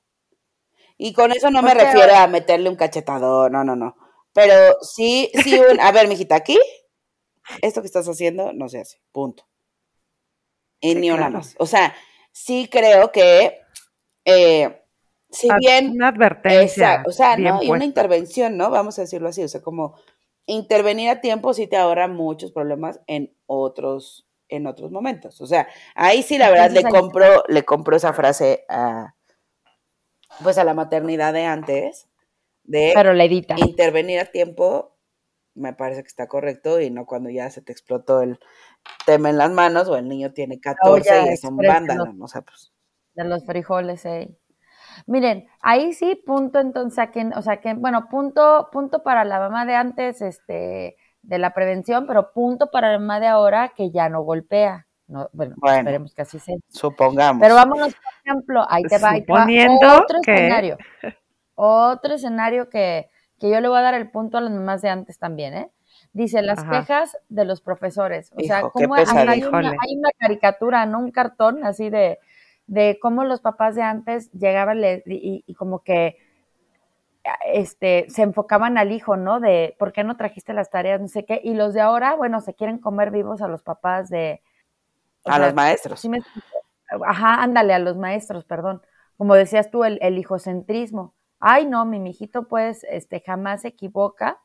Y 0.98 1.14
con 1.14 1.32
eso 1.32 1.50
no 1.50 1.62
me 1.62 1.74
refiero 1.74 2.14
a 2.16 2.28
meterle 2.28 2.70
un 2.70 2.76
cachetador, 2.76 3.52
no, 3.52 3.64
no, 3.64 3.76
no. 3.76 3.96
Pero 4.34 4.76
sí, 4.82 5.32
sí, 5.44 5.60
un, 5.60 5.80
a 5.80 5.92
ver, 5.92 6.08
mijita, 6.08 6.36
aquí, 6.36 6.58
esto 7.62 7.82
que 7.82 7.88
estás 7.88 8.08
haciendo 8.08 8.54
no 8.54 8.70
se 8.70 8.80
hace, 8.82 9.02
punto. 9.12 9.46
Y 10.80 10.94
Sí, 10.94 11.00
ni 11.00 11.10
una 11.10 11.18
claro. 11.20 11.34
más. 11.38 11.56
O 11.60 11.66
sea, 11.66 11.96
sí 12.32 12.68
creo 12.72 13.12
que, 13.12 13.60
eh, 14.26 14.82
si 15.30 15.48
bien 15.60 15.92
Una 15.92 16.10
advertencia. 16.10 16.62
Exacto, 16.64 17.10
o 17.10 17.14
sea, 17.14 17.38
¿no? 17.38 17.64
Y 17.64 17.70
una 17.70 17.86
intervención, 17.86 18.58
¿no? 18.58 18.70
Vamos 18.70 18.98
a 19.00 19.04
decirlo 19.04 19.30
así, 19.30 19.44
o 19.44 19.48
sea, 19.48 19.62
como 19.62 19.96
intervenir 20.46 21.10
a 21.10 21.22
tiempo 21.22 21.54
sí 21.54 21.68
te 21.68 21.78
ahorra 21.78 22.08
muchos 22.08 22.52
problemas 22.52 23.00
en 23.08 23.34
otros, 23.46 24.28
en 24.50 24.68
otros 24.68 24.92
momentos. 24.92 25.40
O 25.42 25.48
sea, 25.48 25.68
ahí 25.96 26.22
sí 26.22 26.38
la 26.38 26.50
verdad 26.50 26.72
le 26.72 26.80
ahí- 26.80 26.92
compro, 26.92 27.44
le 27.48 27.64
compro 27.64 27.96
esa 27.96 28.14
frase 28.14 28.66
a, 28.70 29.16
pues 30.44 30.58
a 30.58 30.64
la 30.64 30.74
maternidad 30.74 31.34
de 31.34 31.46
antes, 31.46 32.08
de 32.64 32.92
Pero 32.94 33.14
la 33.14 33.24
edita. 33.24 33.56
intervenir 33.58 34.20
a 34.20 34.26
tiempo, 34.26 34.93
me 35.56 35.74
parece 35.74 36.02
que 36.02 36.08
está 36.08 36.28
correcto 36.28 36.80
y 36.80 36.89
no 36.89 37.06
cuando 37.06 37.30
ya 37.30 37.50
se 37.50 37.62
te 37.62 37.72
explotó 37.72 38.22
el 38.22 38.39
tema 39.06 39.30
en 39.30 39.38
las 39.38 39.52
manos 39.52 39.88
o 39.88 39.96
el 39.96 40.08
niño 40.08 40.34
tiene 40.34 40.60
14 40.60 41.26
y 41.26 41.30
es 41.30 41.44
un 41.44 41.58
vándalo, 41.58 42.06
o 42.20 42.28
sea, 42.28 42.42
pues. 42.42 42.72
De 43.13 43.24
los 43.24 43.46
frijoles, 43.46 44.06
eh. 44.06 44.36
Miren, 45.06 45.48
ahí 45.62 45.94
sí, 45.94 46.16
punto 46.16 46.60
entonces, 46.60 47.10
o 47.36 47.42
sea 47.42 47.62
que, 47.62 47.74
bueno, 47.74 48.08
punto, 48.10 48.70
punto 48.72 49.04
para 49.04 49.24
la 49.24 49.39
mamá 49.39 49.66
de 49.66 49.76
antes, 49.76 50.22
este, 50.22 50.98
de 51.22 51.38
la 51.38 51.54
prevención, 51.54 52.06
pero 52.08 52.32
punto 52.32 52.70
para 52.72 52.92
la 52.92 53.00
mamá 53.00 53.20
de 53.20 53.28
ahora 53.28 53.74
que 53.76 53.92
ya 53.92 54.10
no 54.10 54.22
golpea. 54.22 54.88
No, 55.08 55.30
bueno, 55.34 55.56
esperemos 55.63 56.13
que 56.13 56.22
así 56.22 56.39
sea. 56.39 56.56
Supongamos. 56.70 57.42
Pero 57.42 57.56
vámonos, 57.56 57.94
por 57.94 58.13
ejemplo, 58.26 58.66
ahí 58.70 58.84
te 58.84 58.98
va, 58.98 59.12
ahí 59.12 59.24
te 59.24 59.32
va 59.34 59.46
otro 60.00 60.20
escenario. 60.22 60.78
Otro 61.56 62.16
escenario 62.16 62.68
que, 62.68 63.12
que 63.44 63.50
yo 63.50 63.60
le 63.60 63.68
voy 63.68 63.78
a 63.78 63.82
dar 63.82 63.94
el 63.94 64.10
punto 64.10 64.38
a 64.38 64.42
las 64.42 64.54
mamás 64.54 64.82
de 64.82 64.88
antes 64.88 65.20
también, 65.20 65.54
¿eh? 65.54 65.70
Dice, 66.14 66.42
las 66.42 66.64
quejas 66.64 67.18
de 67.28 67.44
los 67.44 67.60
profesores. 67.60 68.32
O 68.38 68.40
sea, 68.40 68.62
como 68.70 68.96
hay, 68.96 69.04
hay, 69.06 69.44
una, 69.44 69.74
hay, 69.82 69.98
una, 69.98 70.12
caricatura, 70.18 70.86
¿no? 70.86 71.00
Un 71.00 71.12
cartón 71.12 71.66
así 71.66 71.90
de, 71.90 72.20
de 72.68 72.98
cómo 73.02 73.26
los 73.26 73.42
papás 73.42 73.76
de 73.76 73.82
antes 73.82 74.32
llegaban 74.32 74.82
y, 74.82 75.44
y, 75.46 75.54
como 75.56 75.84
que 75.84 76.16
este, 77.52 78.06
se 78.08 78.22
enfocaban 78.22 78.78
al 78.78 78.94
hijo, 78.94 79.18
¿no? 79.18 79.42
De 79.42 79.76
por 79.78 79.92
qué 79.92 80.06
no 80.06 80.16
trajiste 80.16 80.54
las 80.54 80.70
tareas, 80.70 81.02
no 81.02 81.10
sé 81.10 81.26
qué. 81.26 81.42
Y 81.44 81.54
los 81.54 81.74
de 81.74 81.82
ahora, 81.82 82.16
bueno, 82.16 82.40
se 82.40 82.54
quieren 82.54 82.78
comer 82.78 83.12
vivos 83.12 83.42
a 83.42 83.50
los 83.50 83.62
papás 83.62 84.08
de... 84.08 84.42
A 85.26 85.38
los 85.38 85.54
maestros. 85.54 86.08
ajá, 87.06 87.44
ándale, 87.44 87.74
a 87.74 87.80
los 87.80 87.98
maestros, 87.98 88.46
perdón. 88.46 88.82
Como 89.18 89.36
decías 89.36 89.70
tú, 89.70 89.84
el, 89.84 90.00
el 90.02 90.18
hijocentrismo. 90.18 91.14
Ay, 91.46 91.66
no, 91.66 91.84
mi 91.84 92.00
mijito, 92.00 92.48
pues, 92.48 92.86
este, 92.90 93.20
jamás 93.20 93.64
se 93.64 93.68
equivoca 93.68 94.40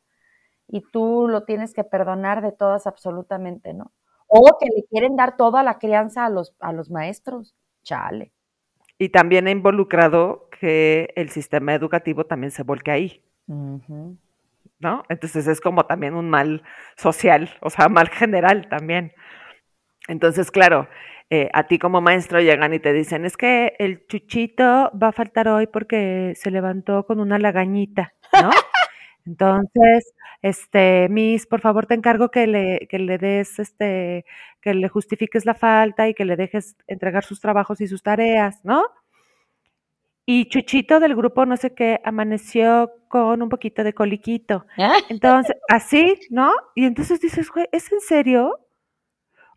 y 0.66 0.82
tú 0.90 1.28
lo 1.28 1.44
tienes 1.44 1.72
que 1.72 1.84
perdonar 1.84 2.42
de 2.42 2.50
todas 2.50 2.88
absolutamente, 2.88 3.72
¿no? 3.72 3.92
O 4.26 4.58
que 4.58 4.66
le 4.66 4.84
quieren 4.90 5.14
dar 5.14 5.36
toda 5.36 5.62
la 5.62 5.78
crianza 5.78 6.24
a 6.24 6.28
los, 6.28 6.56
a 6.58 6.72
los 6.72 6.90
maestros. 6.90 7.54
Chale. 7.84 8.32
Y 8.98 9.10
también 9.10 9.46
ha 9.46 9.52
involucrado 9.52 10.48
que 10.60 11.12
el 11.14 11.30
sistema 11.30 11.72
educativo 11.72 12.26
también 12.26 12.50
se 12.50 12.64
volque 12.64 12.90
ahí. 12.90 13.22
¿No? 13.46 15.04
Entonces 15.08 15.46
es 15.46 15.60
como 15.60 15.86
también 15.86 16.14
un 16.14 16.28
mal 16.28 16.64
social, 16.96 17.48
o 17.60 17.70
sea, 17.70 17.88
mal 17.88 18.08
general 18.08 18.68
también. 18.68 19.12
Entonces, 20.08 20.50
claro, 20.50 20.88
eh, 21.30 21.50
a 21.52 21.68
ti 21.68 21.78
como 21.78 22.00
maestro 22.00 22.40
llegan 22.40 22.72
y 22.72 22.80
te 22.80 22.92
dicen, 22.92 23.24
es 23.26 23.36
que 23.36 23.74
el 23.78 24.06
chuchito 24.06 24.90
va 25.00 25.08
a 25.08 25.12
faltar 25.12 25.46
hoy 25.48 25.66
porque 25.66 26.32
se 26.34 26.50
levantó 26.50 27.04
con 27.04 27.20
una 27.20 27.38
lagañita, 27.38 28.14
¿no? 28.32 28.50
Entonces, 29.26 30.14
este, 30.40 31.08
Miss, 31.10 31.46
por 31.46 31.60
favor 31.60 31.84
te 31.84 31.92
encargo 31.92 32.30
que 32.30 32.46
le, 32.46 32.88
que 32.88 32.98
le 32.98 33.18
des, 33.18 33.58
este, 33.58 34.24
que 34.62 34.72
le 34.72 34.88
justifiques 34.88 35.44
la 35.44 35.54
falta 35.54 36.08
y 36.08 36.14
que 36.14 36.24
le 36.24 36.36
dejes 36.36 36.76
entregar 36.86 37.24
sus 37.24 37.40
trabajos 37.40 37.82
y 37.82 37.86
sus 37.86 38.02
tareas, 38.02 38.64
¿no? 38.64 38.84
Y 40.24 40.46
Chuchito 40.48 41.00
del 41.00 41.16
grupo 41.16 41.46
no 41.46 41.56
sé 41.56 41.74
qué 41.74 42.00
amaneció 42.04 42.92
con 43.08 43.42
un 43.42 43.48
poquito 43.48 43.84
de 43.84 43.94
coliquito. 43.94 44.66
Entonces, 45.10 45.56
así, 45.68 46.18
¿no? 46.30 46.52
Y 46.74 46.84
entonces 46.84 47.20
dices, 47.20 47.50
güey, 47.50 47.66
¿es 47.72 47.90
en 47.92 48.00
serio? 48.00 48.58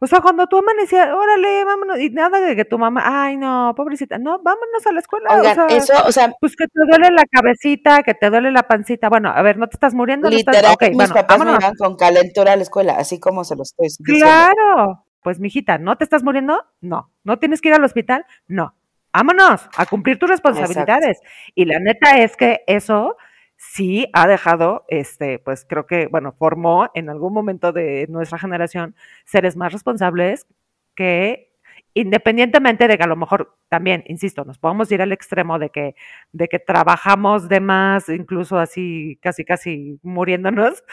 O 0.04 0.08
sea, 0.08 0.20
cuando 0.20 0.48
tú 0.48 0.58
amanecías, 0.58 1.10
órale, 1.14 1.64
vámonos, 1.64 2.00
y 2.00 2.10
nada 2.10 2.40
de 2.40 2.56
que 2.56 2.66
tu 2.66 2.80
mamá, 2.80 3.04
ay, 3.06 3.38
no, 3.38 3.76
pobrecita, 3.78 4.18
no, 4.18 4.40
vámonos 4.40 4.88
a 4.88 4.92
la 4.92 5.00
escuela. 5.00 5.30
o 5.30 5.44
sea, 5.44 5.68
eso, 5.68 5.94
o 6.08 6.12
sea. 6.12 6.34
Pues 6.42 6.56
que 6.56 6.66
te 6.66 6.82
duele 6.90 7.14
la 7.16 7.24
cabecita, 7.30 8.02
que 8.02 8.16
te 8.16 8.32
duele 8.32 8.52
la 8.52 8.64
pancita. 8.64 9.10
Bueno, 9.10 9.30
a 9.30 9.40
ver, 9.44 9.58
no 9.58 9.68
te 9.68 9.76
estás 9.76 9.94
muriendo. 9.94 10.28
Literal, 10.28 10.76
no 10.80 10.98
mis 10.98 11.12
papás 11.12 11.38
me 11.46 11.52
van 11.52 11.76
con 11.76 11.96
calentura 11.98 12.54
a 12.54 12.56
la 12.56 12.64
escuela, 12.64 12.96
así 12.98 13.20
como 13.20 13.44
se 13.44 13.56
los 13.56 13.70
estoy 13.70 13.90
diciendo. 13.90 14.26
Claro, 14.26 15.06
pues 15.22 15.40
mijita, 15.40 15.78
¿no 15.78 15.96
te 15.96 16.04
estás 16.04 16.24
muriendo? 16.24 16.66
No. 16.82 17.12
¿No 17.24 17.38
tienes 17.38 17.62
que 17.62 17.70
ir 17.70 17.76
al 17.76 17.84
hospital? 17.84 18.26
No. 18.48 18.74
Vámonos 19.14 19.70
a 19.78 19.86
cumplir 19.86 20.18
tus 20.18 20.32
responsabilidades. 20.32 21.20
Y 21.54 21.66
la 21.66 21.80
neta 21.80 22.18
es 22.18 22.36
que 22.36 22.64
eso 22.66 23.18
sí 23.62 24.08
ha 24.14 24.28
dejado, 24.28 24.86
este, 24.88 25.38
pues 25.38 25.66
creo 25.70 25.86
que, 25.86 26.08
bueno, 26.08 26.34
formó 26.34 26.90
en 26.96 27.10
algún 27.10 27.32
momento 27.32 27.72
de 27.72 28.08
nuestra 28.10 28.40
generación 28.40 28.96
seres 29.24 29.56
más 29.56 29.72
responsables 29.72 30.48
que 30.96 31.52
independientemente 31.94 32.88
de 32.88 32.98
que 32.98 33.04
a 33.04 33.08
lo 33.08 33.16
mejor 33.16 33.56
también, 33.70 34.04
insisto, 34.08 34.46
nos 34.46 34.58
podemos 34.58 34.92
ir 34.92 35.02
al 35.02 35.12
extremo 35.12 35.60
de 35.60 35.70
que, 35.70 35.96
de 36.32 36.48
que 36.48 36.58
trabajamos 36.58 37.50
de 37.50 37.60
más, 37.60 38.10
incluso 38.10 38.58
así 38.58 39.20
casi 39.22 39.46
casi 39.46 40.00
muriéndonos, 40.02 40.84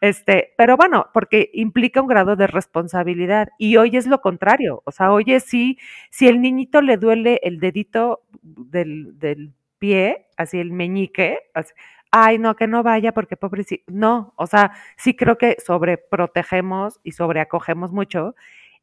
este, 0.00 0.52
pero 0.58 0.76
bueno, 0.76 1.06
porque 1.14 1.50
implica 1.54 2.02
un 2.02 2.08
grado 2.08 2.36
de 2.36 2.46
responsabilidad 2.46 3.48
y 3.58 3.76
hoy 3.76 3.96
es 3.96 4.06
lo 4.06 4.20
contrario, 4.20 4.82
o 4.84 4.90
sea, 4.90 5.12
hoy 5.12 5.24
es 5.28 5.44
sí, 5.44 5.78
si 6.10 6.28
el 6.28 6.42
niñito 6.42 6.82
le 6.82 6.98
duele 6.98 7.40
el 7.42 7.58
dedito 7.58 8.22
del, 8.42 9.18
del 9.18 9.54
pie, 9.78 10.26
así 10.36 10.58
el 10.58 10.72
meñique, 10.72 11.38
así, 11.54 11.72
ay, 12.10 12.38
no, 12.38 12.56
que 12.56 12.66
no 12.66 12.82
vaya 12.82 13.12
porque 13.12 13.36
pobrecito. 13.36 13.84
No, 13.92 14.32
o 14.36 14.46
sea, 14.46 14.72
sí 14.96 15.16
creo 15.16 15.38
que 15.38 15.56
sobreprotegemos 15.64 17.00
y 17.02 17.12
sobreacogemos 17.12 17.92
mucho 17.92 18.34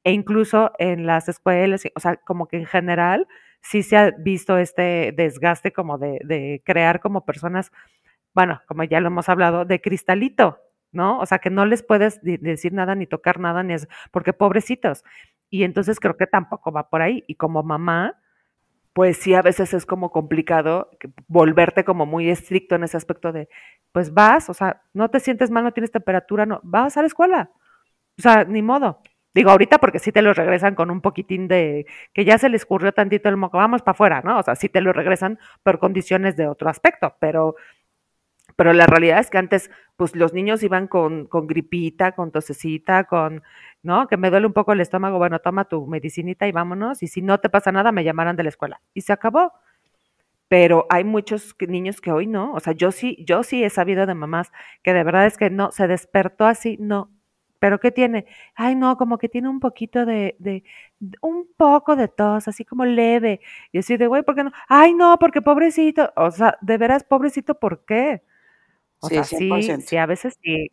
e 0.04 0.12
incluso 0.14 0.72
en 0.80 1.06
las 1.08 1.30
escuelas, 1.30 1.84
o 1.96 2.00
sea, 2.00 2.18
como 2.18 2.48
que 2.48 2.58
en 2.58 2.66
general 2.68 3.28
sí 3.62 3.84
se 3.84 3.98
ha 3.98 4.12
visto 4.12 4.58
este 4.58 5.14
desgaste 5.18 5.74
como 5.74 5.98
de, 5.98 6.20
de 6.24 6.62
crear 6.66 7.00
como 7.02 7.26
personas, 7.26 7.72
bueno, 8.36 8.62
como 8.68 8.84
ya 8.84 9.00
lo 9.02 9.08
hemos 9.08 9.30
hablado, 9.30 9.66
de 9.66 9.82
cristalito, 9.82 10.60
¿no? 10.92 11.20
O 11.20 11.26
sea, 11.26 11.40
que 11.40 11.50
no 11.50 11.66
les 11.66 11.84
puedes 11.84 12.22
decir 12.24 12.74
nada 12.74 12.96
ni 12.96 13.08
tocar 13.08 13.40
nada, 13.40 13.64
ni 13.64 13.74
es, 13.74 13.88
porque 14.12 14.34
pobrecitos. 14.34 15.04
Y 15.50 15.64
entonces 15.64 16.00
creo 16.00 16.18
que 16.18 16.28
tampoco 16.28 16.72
va 16.72 16.90
por 16.90 17.02
ahí. 17.02 17.24
Y 17.28 17.36
como 17.36 17.64
mamá, 17.64 18.20
pues 18.96 19.18
sí, 19.18 19.34
a 19.36 19.42
veces 19.42 19.74
es 19.74 19.86
como 19.86 20.10
complicado 20.10 20.90
volverte 21.28 21.84
como 21.84 22.06
muy 22.06 22.30
estricto 22.30 22.76
en 22.76 22.86
ese 22.86 22.96
aspecto 22.96 23.34
de, 23.34 23.50
pues 23.92 24.14
vas, 24.14 24.50
o 24.50 24.54
sea, 24.54 24.84
no 24.94 25.10
te 25.10 25.20
sientes 25.20 25.52
mal, 25.52 25.66
no 25.66 25.74
tienes 25.74 25.92
temperatura, 25.92 26.46
no, 26.46 26.62
vas 26.64 26.96
a 26.96 27.02
la 27.02 27.08
escuela. 27.08 27.52
O 28.18 28.22
sea, 28.22 28.46
ni 28.46 28.62
modo. 28.62 29.02
Digo, 29.34 29.52
ahorita 29.52 29.80
porque 29.80 30.00
sí 30.00 30.14
te 30.14 30.22
lo 30.22 30.34
regresan 30.34 30.76
con 30.76 30.90
un 30.92 31.02
poquitín 31.02 31.50
de 31.50 31.86
que 32.14 32.24
ya 32.24 32.38
se 32.38 32.48
les 32.48 32.62
escurrió 32.62 32.94
tantito 32.94 33.28
el 33.28 33.36
moco, 33.36 33.58
vamos 33.58 33.82
para 33.82 33.96
afuera, 33.96 34.22
¿no? 34.24 34.40
O 34.40 34.44
sea, 34.44 34.56
sí 34.56 34.70
te 34.70 34.80
lo 34.80 34.94
regresan 34.94 35.40
por 35.62 35.80
condiciones 35.80 36.38
de 36.38 36.48
otro 36.48 36.70
aspecto, 36.70 37.18
pero 37.20 37.56
pero 38.56 38.74
la 38.74 38.86
realidad 38.88 39.20
es 39.20 39.30
que 39.30 39.38
antes, 39.38 39.70
pues 39.96 40.16
los 40.16 40.34
niños 40.34 40.64
iban 40.64 40.88
con, 40.88 41.26
con 41.28 41.48
gripita, 41.48 42.14
con 42.14 42.32
tosecita, 42.32 43.06
con, 43.06 43.44
¿no? 43.84 44.08
Que 44.08 44.18
me 44.18 44.30
duele 44.30 44.48
un 44.48 44.54
poco 44.54 44.74
el 44.74 44.82
estómago, 44.82 45.18
bueno, 45.18 45.40
toma 45.40 45.66
tu 45.66 45.86
medicinita 45.88 46.48
y 46.48 46.52
vámonos, 46.52 47.04
y 47.04 47.08
si 47.08 47.22
no 47.22 47.40
te 47.40 47.50
pasa 47.50 47.72
nada, 47.72 47.92
me 47.92 48.04
llamarán 48.04 48.36
de 48.36 48.44
la 48.44 48.50
escuela. 48.50 48.82
Y 48.94 49.02
se 49.02 49.14
acabó. 49.14 49.54
Pero 50.48 50.86
hay 50.90 51.04
muchos 51.04 51.56
niños 51.68 52.02
que 52.02 52.12
hoy 52.12 52.28
no, 52.28 52.54
o 52.54 52.60
sea, 52.60 52.74
yo 52.74 52.92
sí, 52.92 53.18
yo 53.26 53.44
sí 53.44 53.64
he 53.64 53.70
sabido 53.72 54.06
de 54.06 54.14
mamás 54.14 54.52
que 54.84 54.94
de 54.94 55.04
verdad 55.04 55.26
es 55.26 55.38
que 55.38 55.50
no, 55.50 55.72
se 55.72 55.88
despertó 55.88 56.46
así, 56.46 56.78
no, 56.80 57.10
pero 57.60 57.80
¿qué 57.80 57.92
tiene? 57.92 58.28
Ay, 58.54 58.76
no, 58.76 58.96
como 58.96 59.18
que 59.18 59.28
tiene 59.28 59.50
un 59.50 59.60
poquito 59.60 60.06
de, 60.06 60.36
de, 60.40 60.64
un 61.22 61.48
poco 61.58 61.96
de 61.96 62.08
tos, 62.08 62.48
así 62.48 62.64
como 62.64 62.86
leve. 62.86 63.40
Y 63.72 63.80
así 63.80 63.98
de, 63.98 64.06
güey, 64.06 64.22
¿por 64.24 64.36
qué 64.36 64.44
no? 64.44 64.52
Ay, 64.68 64.94
no, 64.94 65.18
porque 65.20 65.42
pobrecito. 65.42 66.14
O 66.16 66.30
sea, 66.32 66.58
de 66.62 66.78
veras, 66.78 67.04
pobrecito, 67.04 67.56
¿por 67.60 67.84
qué? 67.86 68.22
O 69.06 69.10
sea, 69.10 69.24
sí, 69.24 69.50
sí, 69.82 69.98
a 69.98 70.06
veces 70.06 70.38
sí. 70.42 70.70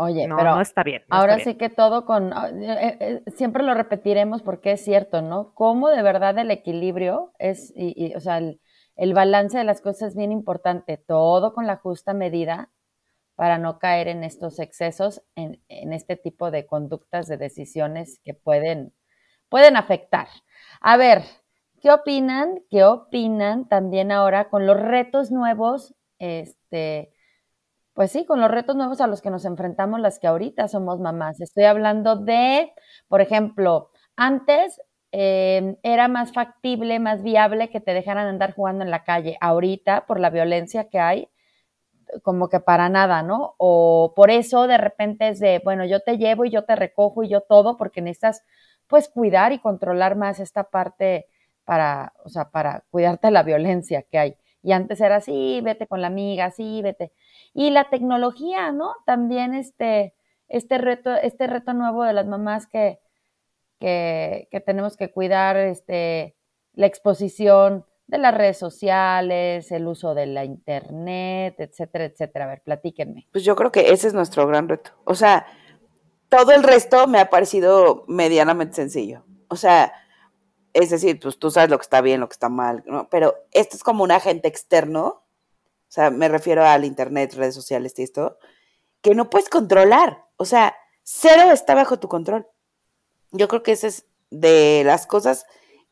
Oye, 0.00 0.28
pero 0.28 0.54
no 0.54 0.60
está 0.60 0.84
bien. 0.84 1.02
ahora 1.10 1.40
sí 1.40 1.56
que 1.56 1.70
todo 1.70 2.06
con, 2.06 2.32
ah, 2.32 2.50
eh, 2.50 2.96
eh, 3.00 3.22
siempre 3.34 3.64
lo 3.64 3.74
repetiremos 3.74 4.42
porque 4.42 4.70
es 4.70 4.84
cierto, 4.84 5.22
¿no? 5.22 5.52
Cómo 5.54 5.88
de 5.88 6.02
verdad 6.02 6.38
el 6.38 6.52
equilibrio 6.52 7.32
es, 7.40 7.72
y, 7.74 8.14
o 8.14 8.20
sea, 8.20 8.38
el, 8.38 8.60
el, 8.94 9.12
balance 9.12 9.58
de 9.58 9.64
las 9.64 9.80
cosas 9.80 10.10
es 10.10 10.16
bien 10.16 10.30
importante, 10.30 10.98
todo 10.98 11.52
con 11.52 11.66
la 11.66 11.78
justa 11.78 12.14
medida 12.14 12.70
para 13.34 13.58
no 13.58 13.80
caer 13.80 14.06
en 14.06 14.22
estos 14.22 14.60
excesos, 14.60 15.24
en, 15.34 15.60
en 15.66 15.92
este 15.92 16.14
tipo 16.14 16.52
de 16.52 16.64
conductas, 16.64 17.26
de 17.26 17.36
decisiones 17.36 18.20
que 18.22 18.34
pueden, 18.34 18.94
pueden 19.48 19.76
afectar. 19.76 20.28
A 20.80 20.96
ver, 20.96 21.24
¿qué 21.80 21.90
opinan? 21.90 22.60
¿Qué 22.70 22.84
opinan 22.84 23.68
también 23.68 24.12
ahora 24.12 24.48
con 24.48 24.64
los 24.64 24.78
retos 24.78 25.32
nuevos? 25.32 25.96
Este, 26.20 27.12
pues 27.98 28.12
sí, 28.12 28.24
con 28.24 28.40
los 28.40 28.48
retos 28.48 28.76
nuevos 28.76 29.00
a 29.00 29.08
los 29.08 29.20
que 29.20 29.28
nos 29.28 29.44
enfrentamos 29.44 29.98
las 29.98 30.20
que 30.20 30.28
ahorita 30.28 30.68
somos 30.68 31.00
mamás. 31.00 31.40
Estoy 31.40 31.64
hablando 31.64 32.14
de, 32.14 32.72
por 33.08 33.20
ejemplo, 33.20 33.90
antes 34.14 34.80
em, 35.10 35.74
era 35.82 36.06
más 36.06 36.32
factible, 36.32 37.00
más 37.00 37.24
viable 37.24 37.70
que 37.70 37.80
te 37.80 37.92
dejaran 37.94 38.28
andar 38.28 38.54
jugando 38.54 38.84
en 38.84 38.92
la 38.92 39.02
calle. 39.02 39.36
Ahorita, 39.40 40.06
por 40.06 40.20
la 40.20 40.30
violencia 40.30 40.88
que 40.88 41.00
hay, 41.00 41.28
como 42.22 42.48
que 42.48 42.60
para 42.60 42.88
nada, 42.88 43.22
¿no? 43.22 43.54
O 43.58 44.12
por 44.16 44.30
eso 44.30 44.68
de 44.68 44.78
repente 44.78 45.28
es 45.30 45.40
de, 45.40 45.60
bueno, 45.64 45.84
yo 45.84 46.00
te 46.00 46.18
llevo 46.18 46.44
y 46.44 46.50
yo 46.50 46.64
te 46.64 46.76
recojo 46.76 47.24
y 47.24 47.28
yo 47.28 47.40
todo, 47.42 47.76
porque 47.76 48.02
necesitas, 48.02 48.44
pues, 48.86 49.08
cuidar 49.08 49.52
y 49.52 49.58
controlar 49.58 50.16
más 50.16 50.40
esta 50.40 50.64
parte 50.70 51.26
para, 51.64 52.12
o 52.24 52.28
sea, 52.28 52.50
para 52.50 52.84
cuidarte 52.90 53.28
de 53.28 53.32
la 53.32 53.42
violencia 53.42 54.02
que 54.02 54.18
hay. 54.18 54.36
Y 54.62 54.72
antes 54.72 55.00
era 55.00 55.16
así, 55.16 55.60
vete 55.62 55.86
con 55.86 56.00
la 56.00 56.08
amiga, 56.08 56.50
sí, 56.50 56.80
vete. 56.82 57.12
Y 57.54 57.70
la 57.70 57.88
tecnología, 57.90 58.72
¿no? 58.72 58.94
También 59.06 59.54
este, 59.54 60.14
este 60.48 60.78
reto, 60.78 61.14
este 61.14 61.46
reto 61.46 61.72
nuevo 61.74 62.04
de 62.04 62.12
las 62.12 62.26
mamás 62.26 62.66
que, 62.66 63.00
que, 63.80 64.62
tenemos 64.64 64.96
que 64.96 65.10
cuidar, 65.10 65.56
este, 65.56 66.36
la 66.74 66.86
exposición 66.86 67.84
de 68.06 68.18
las 68.18 68.34
redes 68.34 68.58
sociales, 68.58 69.70
el 69.70 69.86
uso 69.86 70.14
de 70.14 70.26
la 70.26 70.44
internet, 70.44 71.56
etcétera, 71.58 72.04
etcétera. 72.04 72.46
A 72.46 72.48
ver, 72.48 72.62
platíquenme. 72.62 73.28
Pues 73.32 73.44
yo 73.44 73.54
creo 73.54 73.70
que 73.70 73.92
ese 73.92 74.08
es 74.08 74.14
nuestro 74.14 74.46
gran 74.46 74.68
reto. 74.68 74.92
O 75.04 75.14
sea, 75.14 75.46
todo 76.28 76.52
el 76.52 76.62
resto 76.62 77.06
me 77.06 77.18
ha 77.18 77.28
parecido 77.30 78.04
medianamente 78.08 78.76
sencillo. 78.76 79.24
O 79.48 79.56
sea, 79.56 79.92
es 80.72 80.90
decir, 80.90 81.18
pues 81.20 81.38
tú 81.38 81.50
sabes 81.50 81.70
lo 81.70 81.78
que 81.78 81.82
está 81.82 82.00
bien, 82.00 82.20
lo 82.20 82.28
que 82.28 82.34
está 82.34 82.48
mal, 82.48 82.82
¿no? 82.86 83.08
Pero 83.10 83.34
esto 83.52 83.76
es 83.76 83.82
como 83.82 84.04
un 84.04 84.10
agente 84.10 84.48
externo, 84.48 85.24
o 85.88 85.90
sea, 85.90 86.10
me 86.10 86.28
refiero 86.28 86.64
al 86.64 86.84
internet, 86.84 87.34
redes 87.34 87.54
sociales 87.54 87.94
y 87.96 88.02
esto, 88.02 88.38
que 89.00 89.14
no 89.14 89.30
puedes 89.30 89.48
controlar. 89.48 90.26
O 90.36 90.44
sea, 90.44 90.76
cero 91.02 91.50
está 91.52 91.74
bajo 91.74 91.98
tu 91.98 92.08
control. 92.08 92.46
Yo 93.32 93.48
creo 93.48 93.62
que 93.62 93.72
esa 93.72 93.86
es 93.86 94.06
de 94.30 94.82
las 94.84 95.06
cosas 95.06 95.46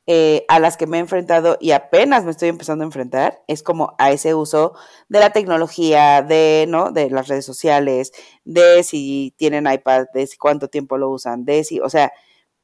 eh, 0.07 0.45
a 0.49 0.61
las 0.61 0.77
que 0.77 0.87
me 0.87 0.99
he 0.99 1.01
enfrentado 1.01 1.57
y 1.61 1.73
apenas 1.73 2.25
me 2.25 2.31
estoy 2.31 2.49
empezando 2.49 2.85
a 2.85 2.87
enfrentar, 2.87 3.43
es 3.49 3.63
como 3.63 3.95
a 3.99 4.13
ese 4.13 4.35
uso 4.35 4.75
de 5.09 5.19
la 5.19 5.33
tecnología, 5.33 6.23
de, 6.23 6.67
¿no? 6.69 6.93
De 6.93 7.11
las 7.11 7.29
redes 7.29 7.45
sociales, 7.45 8.13
de 8.45 8.83
si 8.85 9.35
tienen 9.37 9.67
iPad, 9.67 10.07
de 10.15 10.27
si 10.27 10.37
cuánto 10.37 10.69
tiempo 10.69 10.99
lo 10.99 11.11
usan, 11.11 11.45
de 11.45 11.65
si, 11.65 11.81
o 11.81 11.89
sea, 11.89 12.13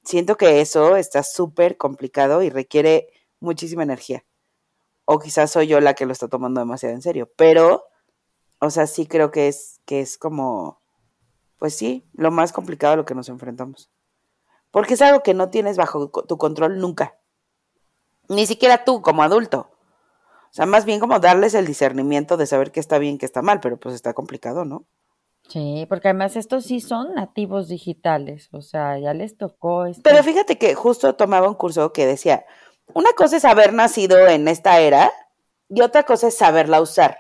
siento 0.05 0.37
que 0.37 0.61
eso 0.61 0.97
está 0.97 1.23
súper 1.23 1.77
complicado 1.79 2.43
y 2.43 2.51
requiere 2.51 3.09
muchísima 3.41 3.83
energía. 3.83 4.25
O 5.05 5.19
quizás 5.19 5.51
soy 5.51 5.67
yo 5.67 5.81
la 5.81 5.95
que 5.95 6.07
lo 6.07 6.13
está 6.13 6.29
tomando 6.29 6.61
demasiado 6.61 6.95
en 6.95 7.03
serio, 7.03 7.31
pero, 7.37 7.85
o 8.61 8.71
sea, 8.71 8.87
sí 8.87 9.07
creo 9.07 9.31
que 9.31 9.49
es, 9.49 9.81
que 9.85 10.01
es 10.01 10.19
como, 10.19 10.81
pues 11.59 11.75
sí, 11.75 12.07
lo 12.13 12.31
más 12.31 12.53
complicado 12.53 12.95
a 12.95 12.97
lo 12.97 13.05
que 13.05 13.15
nos 13.15 13.29
enfrentamos. 13.29 13.91
Porque 14.71 14.95
es 14.95 15.03
algo 15.03 15.23
que 15.23 15.35
no 15.35 15.51
tienes 15.51 15.77
bajo 15.77 16.09
tu 16.09 16.39
control 16.39 16.79
nunca. 16.79 17.19
Ni 18.29 18.47
siquiera 18.47 18.85
tú 18.85 19.03
como 19.03 19.23
adulto. 19.23 19.69
O 20.53 20.55
sea, 20.55 20.67
más 20.67 20.85
bien 20.85 21.01
como 21.01 21.19
darles 21.19 21.55
el 21.55 21.67
discernimiento 21.67 22.37
de 22.37 22.47
saber 22.47 22.73
qué 22.73 22.81
está 22.81 22.99
bien, 22.99 23.19
qué 23.19 23.27
está 23.27 23.43
mal, 23.43 23.61
pero 23.61 23.79
pues 23.79 23.95
está 23.95 24.13
complicado, 24.13 24.65
¿no? 24.65 24.85
Sí, 25.49 25.87
porque 25.89 26.09
además 26.09 26.37
estos 26.37 26.65
sí 26.65 26.81
son 26.81 27.15
nativos 27.15 27.69
digitales, 27.69 28.49
o 28.53 28.63
sea, 28.63 28.99
ya 28.99 29.13
les 29.13 29.37
tocó. 29.37 29.87
Este... 29.87 30.03
Pero 30.03 30.23
fíjate 30.23 30.57
que 30.57 30.75
justo 30.75 31.15
tomaba 31.15 31.49
un 31.49 31.55
curso 31.55 31.93
que 31.93 32.07
decía, 32.07 32.45
una 32.95 33.13
cosa 33.13 33.37
es 33.37 33.45
haber 33.45 33.73
nacido 33.73 34.27
en 34.29 34.49
esta 34.49 34.81
era 34.81 35.13
y 35.69 35.81
otra 35.81 36.05
cosa 36.05 36.29
es 36.29 36.37
saberla 36.37 36.81
usar. 36.81 37.19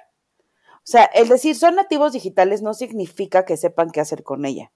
O 0.76 0.84
sea, 0.84 1.04
el 1.04 1.28
decir 1.28 1.56
son 1.56 1.76
nativos 1.76 2.12
digitales 2.12 2.62
no 2.62 2.74
significa 2.74 3.44
que 3.44 3.56
sepan 3.56 3.90
qué 3.90 4.00
hacer 4.00 4.22
con 4.22 4.44
ella. 4.44 4.72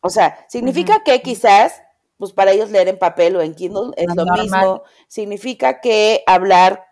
O 0.00 0.10
sea, 0.10 0.44
significa 0.48 1.02
que 1.04 1.22
quizás 1.22 1.82
pues 2.18 2.32
para 2.32 2.52
ellos 2.52 2.70
leer 2.70 2.88
en 2.88 2.98
papel 2.98 3.36
o 3.36 3.42
en 3.42 3.54
Kindle 3.54 3.92
es 3.96 4.14
lo 4.14 4.24
mismo. 4.24 4.82
Significa 5.08 5.80
que 5.80 6.22
hablar 6.26 6.86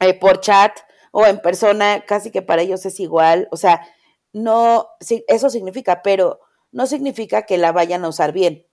eh, 0.00 0.14
por 0.14 0.40
chat 0.40 0.78
o 1.10 1.26
en 1.26 1.40
persona 1.40 2.04
casi 2.06 2.30
que 2.30 2.42
para 2.42 2.62
ellos 2.62 2.84
es 2.86 3.00
igual. 3.00 3.48
O 3.50 3.56
sea, 3.56 3.86
no, 4.32 4.88
sí, 5.00 5.24
eso 5.28 5.50
significa, 5.50 6.02
pero 6.02 6.40
no 6.70 6.86
significa 6.86 7.42
que 7.42 7.58
la 7.58 7.72
vayan 7.72 8.04
a 8.04 8.08
usar 8.08 8.32
bien. 8.32 8.66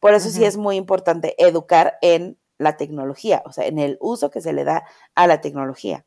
Por 0.00 0.14
eso 0.14 0.28
sí 0.30 0.44
es 0.44 0.56
muy 0.56 0.76
importante 0.76 1.34
educar 1.42 1.98
en 2.02 2.38
la 2.58 2.76
tecnología, 2.76 3.42
o 3.46 3.52
sea, 3.52 3.66
en 3.66 3.78
el 3.78 3.96
uso 4.00 4.30
que 4.30 4.40
se 4.40 4.52
le 4.52 4.64
da 4.64 4.84
a 5.14 5.26
la 5.26 5.40
tecnología. 5.40 6.04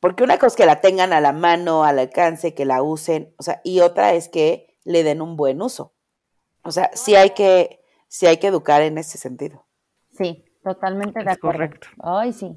Porque 0.00 0.22
una 0.22 0.36
cosa 0.36 0.48
es 0.48 0.56
que 0.56 0.66
la 0.66 0.80
tengan 0.80 1.12
a 1.12 1.20
la 1.20 1.32
mano, 1.32 1.82
al 1.82 1.98
alcance, 1.98 2.54
que 2.54 2.64
la 2.64 2.82
usen, 2.82 3.34
o 3.38 3.42
sea, 3.42 3.60
y 3.64 3.80
otra 3.80 4.12
es 4.12 4.28
que 4.28 4.76
le 4.84 5.02
den 5.02 5.20
un 5.20 5.36
buen 5.36 5.60
uso. 5.60 5.92
O 6.62 6.70
sea, 6.70 6.90
sí 6.94 7.16
hay 7.16 7.30
que, 7.30 7.80
sí 8.06 8.26
hay 8.26 8.36
que 8.36 8.46
educar 8.48 8.82
en 8.82 8.98
ese 8.98 9.18
sentido. 9.18 9.66
Sí, 10.12 10.44
totalmente 10.62 11.24
de 11.24 11.30
acuerdo. 11.30 11.58
Correcto. 11.58 11.88
Ay, 12.00 12.32
sí. 12.32 12.56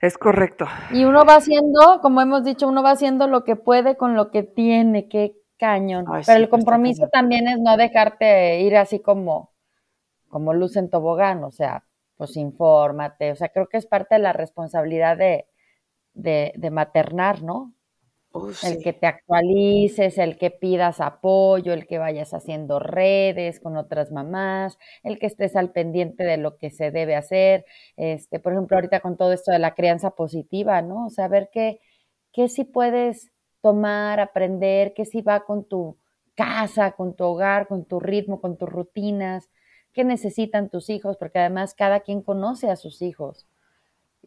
Es 0.00 0.18
correcto. 0.18 0.66
Y 0.90 1.04
uno 1.04 1.24
va 1.24 1.36
haciendo, 1.36 2.00
como 2.02 2.20
hemos 2.20 2.44
dicho, 2.44 2.68
uno 2.68 2.82
va 2.82 2.90
haciendo 2.90 3.26
lo 3.26 3.44
que 3.44 3.56
puede 3.56 3.96
con 3.96 4.14
lo 4.14 4.30
que 4.30 4.42
tiene, 4.42 5.08
qué 5.08 5.36
cañón. 5.58 6.04
Pero 6.26 6.38
el 6.38 6.48
compromiso 6.48 7.08
también 7.10 7.48
es 7.48 7.58
no 7.60 7.76
dejarte 7.76 8.60
ir 8.60 8.76
así 8.76 9.00
como, 9.00 9.52
como 10.28 10.52
luz 10.52 10.76
en 10.76 10.90
tobogán, 10.90 11.44
o 11.44 11.50
sea, 11.50 11.84
pues 12.16 12.36
infórmate, 12.36 13.32
o 13.32 13.36
sea, 13.36 13.48
creo 13.50 13.68
que 13.68 13.78
es 13.78 13.86
parte 13.86 14.16
de 14.16 14.20
la 14.22 14.32
responsabilidad 14.32 15.16
de, 15.16 15.46
de, 16.14 16.52
de 16.56 16.70
maternar, 16.70 17.42
¿no? 17.42 17.74
el 18.62 18.80
que 18.80 18.92
te 18.94 19.06
actualices, 19.06 20.18
el 20.18 20.38
que 20.38 20.50
pidas 20.50 21.00
apoyo, 21.00 21.72
el 21.72 21.86
que 21.86 21.98
vayas 21.98 22.32
haciendo 22.34 22.78
redes 22.78 23.60
con 23.60 23.76
otras 23.76 24.10
mamás, 24.10 24.78
el 25.02 25.18
que 25.18 25.26
estés 25.26 25.54
al 25.56 25.70
pendiente 25.72 26.24
de 26.24 26.38
lo 26.38 26.56
que 26.56 26.70
se 26.70 26.90
debe 26.90 27.14
hacer. 27.16 27.66
Este, 27.96 28.40
por 28.40 28.52
ejemplo, 28.52 28.76
ahorita 28.76 29.00
con 29.00 29.16
todo 29.16 29.32
esto 29.32 29.52
de 29.52 29.58
la 29.58 29.74
crianza 29.74 30.10
positiva, 30.12 30.80
¿no? 30.82 31.06
O 31.06 31.10
sea, 31.10 31.28
ver 31.28 31.50
qué, 31.52 31.80
qué 32.32 32.48
sí 32.48 32.64
puedes 32.64 33.32
tomar, 33.60 34.20
aprender, 34.20 34.94
qué 34.94 35.04
sí 35.04 35.20
va 35.22 35.44
con 35.44 35.66
tu 35.68 35.98
casa, 36.34 36.92
con 36.92 37.14
tu 37.14 37.24
hogar, 37.24 37.68
con 37.68 37.84
tu 37.86 38.00
ritmo, 38.00 38.40
con 38.40 38.56
tus 38.56 38.68
rutinas, 38.68 39.50
qué 39.94 40.04
necesitan 40.04 40.68
tus 40.68 40.90
hijos, 40.90 41.16
porque 41.16 41.38
además 41.38 41.74
cada 41.74 42.00
quien 42.00 42.20
conoce 42.20 42.70
a 42.70 42.76
sus 42.76 43.00
hijos 43.00 43.46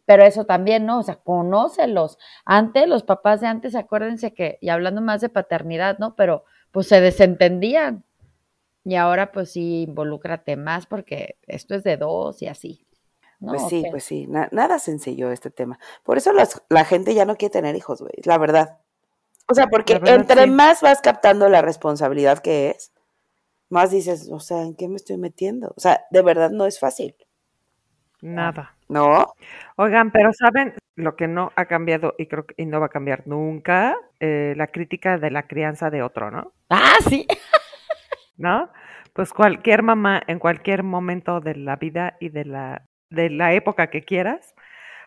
pero 0.08 0.24
eso 0.24 0.46
también, 0.46 0.86
¿no? 0.86 1.00
O 1.00 1.02
sea, 1.02 1.16
conócelos. 1.16 2.16
Antes, 2.46 2.88
los 2.88 3.02
papás 3.02 3.42
de 3.42 3.46
antes, 3.46 3.74
acuérdense 3.74 4.32
que, 4.32 4.56
y 4.62 4.70
hablando 4.70 5.02
más 5.02 5.20
de 5.20 5.28
paternidad, 5.28 5.98
¿no? 5.98 6.16
Pero 6.16 6.44
pues 6.70 6.88
se 6.88 7.02
desentendían. 7.02 8.04
Y 8.84 8.94
ahora 8.94 9.32
pues 9.32 9.50
sí, 9.50 9.82
involúcrate 9.82 10.56
más 10.56 10.86
porque 10.86 11.36
esto 11.46 11.74
es 11.74 11.84
de 11.84 11.98
dos 11.98 12.40
y 12.40 12.46
así. 12.46 12.86
Pues 13.38 13.68
sí, 13.68 13.84
pues 13.90 14.02
sí, 14.02 14.26
nada 14.26 14.78
sencillo 14.78 15.30
este 15.30 15.50
tema. 15.50 15.78
Por 16.04 16.16
eso 16.16 16.32
la 16.32 16.84
gente 16.86 17.14
ya 17.14 17.26
no 17.26 17.36
quiere 17.36 17.52
tener 17.52 17.76
hijos, 17.76 18.00
güey, 18.00 18.14
la 18.24 18.38
verdad. 18.38 18.78
O 19.46 19.54
sea, 19.54 19.66
porque 19.66 20.00
entre 20.06 20.46
más 20.46 20.80
vas 20.80 21.02
captando 21.02 21.50
la 21.50 21.60
responsabilidad 21.60 22.38
que 22.38 22.70
es, 22.70 22.92
más 23.70 23.90
dices, 23.90 24.28
o 24.30 24.40
sea, 24.40 24.62
¿en 24.62 24.74
qué 24.74 24.88
me 24.88 24.96
estoy 24.96 25.18
metiendo? 25.18 25.72
O 25.76 25.80
sea, 25.80 26.00
de 26.10 26.22
verdad 26.22 26.50
no 26.50 26.66
es 26.66 26.80
fácil. 26.80 27.14
Nada. 28.20 28.74
¿No? 28.88 29.34
Oigan, 29.76 30.10
pero 30.10 30.32
¿saben 30.32 30.74
lo 30.96 31.14
que 31.14 31.28
no 31.28 31.52
ha 31.56 31.66
cambiado 31.66 32.14
y 32.18 32.26
creo 32.26 32.46
que 32.46 32.64
no 32.64 32.80
va 32.80 32.86
a 32.86 32.90
cambiar 32.90 33.26
nunca? 33.26 33.96
Eh, 34.18 34.54
la 34.56 34.68
crítica 34.68 35.18
de 35.18 35.30
la 35.30 35.46
crianza 35.46 35.90
de 35.90 36.02
otro, 36.02 36.30
¿no? 36.30 36.52
Ah, 36.70 36.96
sí. 37.08 37.26
¿No? 38.36 38.70
Pues 39.12 39.32
cualquier 39.32 39.82
mamá 39.82 40.22
en 40.26 40.38
cualquier 40.38 40.82
momento 40.82 41.40
de 41.40 41.56
la 41.56 41.76
vida 41.76 42.16
y 42.20 42.30
de 42.30 42.44
la, 42.44 42.86
de 43.10 43.30
la 43.30 43.52
época 43.52 43.90
que 43.90 44.02
quieras, 44.02 44.54